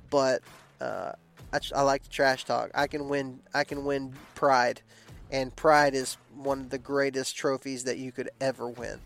but 0.10 0.42
uh, 0.82 1.12
I, 1.54 1.60
I 1.76 1.82
like 1.84 2.04
to 2.04 2.10
trash 2.10 2.46
talk. 2.46 2.72
I 2.74 2.88
can 2.88 3.10
win. 3.10 3.40
I 3.54 3.64
can 3.64 3.86
win 3.86 4.14
pride, 4.34 4.82
and 5.30 5.56
pride 5.56 5.94
is 5.94 6.18
one 6.36 6.60
of 6.60 6.70
the 6.70 6.78
greatest 6.78 7.36
trophies 7.36 7.84
that 7.84 7.98
you 7.98 8.12
could 8.12 8.30
ever 8.40 8.68
win. 8.68 9.00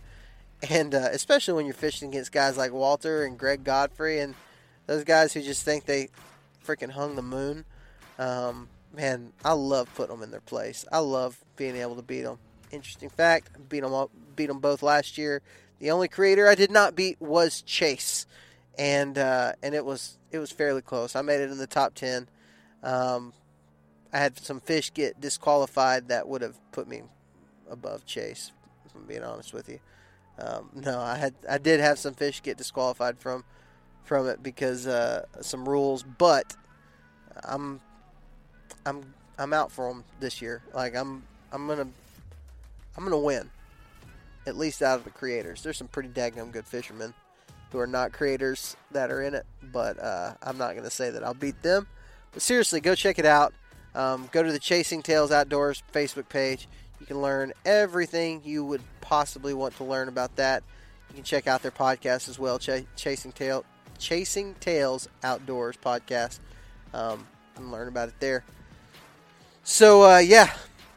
And 0.70 0.96
uh, 0.96 1.10
especially 1.12 1.56
when 1.56 1.66
you're 1.66 1.74
fishing 1.74 2.10
against 2.10 2.32
guys 2.32 2.58
like 2.58 2.72
Walter 2.72 3.26
and 3.26 3.38
Greg 3.38 3.64
Godfrey 3.64 4.20
and 4.20 4.36
those 4.88 5.04
guys 5.04 5.34
who 5.34 5.42
just 5.42 5.64
think 5.64 5.86
they 5.86 6.10
freaking 6.66 6.92
hung 6.92 7.16
the 7.16 7.22
moon. 7.22 7.66
Um, 8.18 8.70
man, 8.94 9.34
I 9.44 9.54
love 9.54 9.94
putting 9.96 10.16
them 10.16 10.24
in 10.24 10.32
their 10.32 10.40
place. 10.42 10.86
I 10.92 11.00
love 11.00 11.38
being 11.58 11.76
able 11.76 11.96
to 11.96 12.02
beat 12.02 12.22
them. 12.22 12.38
Interesting 12.72 13.10
fact: 13.10 13.70
beat 13.70 13.82
them 13.82 13.94
up, 13.94 14.10
beat 14.36 14.48
them 14.48 14.60
both 14.60 14.82
last 14.82 15.18
year. 15.18 15.42
The 15.80 15.92
only 15.92 16.08
creator 16.08 16.48
I 16.48 16.56
did 16.56 16.72
not 16.72 16.96
beat 16.96 17.22
was 17.22 17.62
Chase, 17.62 18.26
and 18.78 19.18
uh, 19.18 19.54
and 19.62 19.76
it 19.76 19.86
was 19.86 20.18
it 20.32 20.40
was 20.40 20.52
fairly 20.52 20.82
close. 20.82 21.16
I 21.16 21.22
made 21.22 21.42
it 21.42 21.52
in 21.52 21.58
the 21.58 21.68
top 21.68 21.94
ten. 21.94 22.28
Um, 22.82 23.34
I 24.14 24.20
had 24.20 24.38
some 24.38 24.59
fish 24.59 24.93
get 24.93 25.20
disqualified 25.20 26.09
that 26.09 26.28
would 26.28 26.43
have 26.43 26.55
put 26.72 26.88
me 26.88 27.01
above 27.70 28.05
Chase. 28.05 28.51
If 28.86 28.95
I'm 28.95 29.05
being 29.05 29.24
honest 29.24 29.53
with 29.53 29.68
you. 29.68 29.80
Um, 30.39 30.70
no, 30.76 30.99
I 30.99 31.18
had 31.18 31.34
I 31.49 31.57
did 31.57 31.80
have 31.80 31.97
some 31.99 32.14
fish 32.14 32.41
get 32.41 32.57
disqualified 32.57 33.18
from 33.18 33.43
from 34.03 34.28
it 34.28 34.43
because 34.43 34.86
uh, 34.86 35.26
some 35.41 35.68
rules, 35.68 36.03
but 36.03 36.55
I'm 37.43 37.82
I'm 38.86 39.14
I'm 39.38 39.53
out 39.53 39.72
for 39.72 39.89
them 39.89 40.03
this 40.20 40.41
year. 40.41 40.61
Like 40.74 40.95
I'm 40.95 41.24
I'm 41.51 41.68
gonna 41.68 41.88
I'm 42.95 43.03
gonna 43.03 43.18
win 43.18 43.49
at 44.45 44.57
least 44.57 44.84
out 44.84 44.99
of 44.99 45.05
the 45.05 45.09
creators. 45.09 45.64
There's 45.64 45.78
some 45.78 45.88
pretty 45.88 46.09
daggum 46.09 46.51
good 46.51 46.68
fishermen 46.68 47.14
who 47.72 47.80
are 47.80 47.88
not 47.88 48.11
creators 48.11 48.78
that 48.91 49.09
are 49.09 49.24
in 49.24 49.34
it, 49.34 49.45
but 49.72 49.97
uh, 49.99 50.36
I'm 50.43 50.59
not 50.59 50.76
gonna 50.76 50.91
say 50.91 51.09
that 51.09 51.24
I'll 51.24 51.34
beat 51.34 51.64
them. 51.64 51.88
But 52.32 52.41
seriously, 52.41 52.82
go 52.82 52.93
check 52.93 53.18
it 53.18 53.26
out. 53.26 53.53
Um, 53.96 54.30
go 54.32 54.41
to 54.44 54.52
the 54.52 54.60
Chasing 54.60 55.02
Tails 55.02 55.32
Outdoors 55.32 55.84
Facebook 55.94 56.30
page. 56.30 56.68
You 57.00 57.06
can 57.06 57.22
learn 57.22 57.54
everything 57.66 58.41
you 58.44 58.64
would 58.66 58.82
possibly 59.02 59.54
want 59.54 59.76
to 59.78 59.84
learn 59.84 60.08
about 60.08 60.36
that. 60.38 60.64
You 61.10 61.16
can 61.16 61.24
check 61.24 61.48
out 61.48 61.62
their 61.62 61.72
podcast 61.72 62.30
as 62.30 62.39
well, 62.39 62.58
Ch- 62.58 62.86
Chasing 62.96 63.32
Tail 63.32 63.66
Chasing 64.00 64.56
Tails 64.56 65.08
Outdoors 65.24 65.78
podcast, 65.78 66.39
um, 66.94 67.28
and 67.56 67.72
learn 67.72 67.88
about 67.88 68.10
it 68.10 68.16
there. 68.20 68.44
So 69.64 70.04
uh, 70.04 70.18
yeah, 70.18 70.54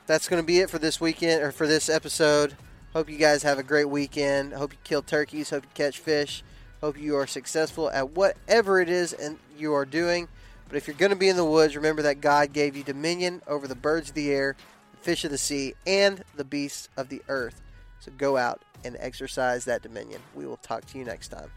that's 0.07 0.29
going 0.29 0.43
to 0.43 0.47
be 0.47 0.61
it 0.61 0.71
for 0.71 0.79
this 0.79 1.01
weekend 1.01 1.43
or 1.43 1.53
for 1.53 1.67
this 1.67 1.89
episode. 1.89 2.57
Hope 2.93 3.11
you 3.11 3.19
guys 3.19 3.43
have 3.43 3.59
a 3.59 3.63
great 3.63 3.89
weekend. 3.89 4.55
Hope 4.55 4.73
you 4.73 4.79
kill 4.83 5.03
turkeys. 5.03 5.51
Hope 5.51 5.65
you 5.65 5.71
catch 5.75 5.99
fish. 5.99 6.43
Hope 6.81 6.99
you 6.99 7.17
are 7.17 7.27
successful 7.27 7.91
at 7.91 8.11
whatever 8.11 8.81
it 8.81 8.89
is 8.89 9.13
and 9.13 9.39
you 9.57 9.75
are 9.75 9.85
doing. 9.85 10.29
But 10.69 10.77
if 10.77 10.87
you're 10.87 10.97
going 10.97 11.11
to 11.11 11.17
be 11.17 11.29
in 11.29 11.37
the 11.37 11.45
woods, 11.45 11.77
remember 11.77 12.03
that 12.03 12.21
God 12.21 12.53
gave 12.53 12.77
you 12.77 12.83
dominion 12.83 13.43
over 13.47 13.69
the 13.69 13.75
birds 13.75 14.09
of 14.09 14.15
the 14.15 14.31
air, 14.31 14.57
the 14.93 14.99
fish 14.99 15.25
of 15.25 15.31
the 15.31 15.39
sea, 15.39 15.75
and 15.87 16.25
the 16.35 16.45
beasts 16.45 16.89
of 16.97 17.09
the 17.09 17.23
earth. 17.29 17.63
So 18.01 18.13
go 18.17 18.37
out 18.37 18.63
and 18.85 18.97
exercise 18.99 19.65
that 19.65 19.83
dominion. 19.83 20.21
We 20.35 20.47
will 20.47 20.59
talk 20.59 20.85
to 20.87 20.99
you 20.99 21.05
next 21.05 21.29
time. 21.29 21.51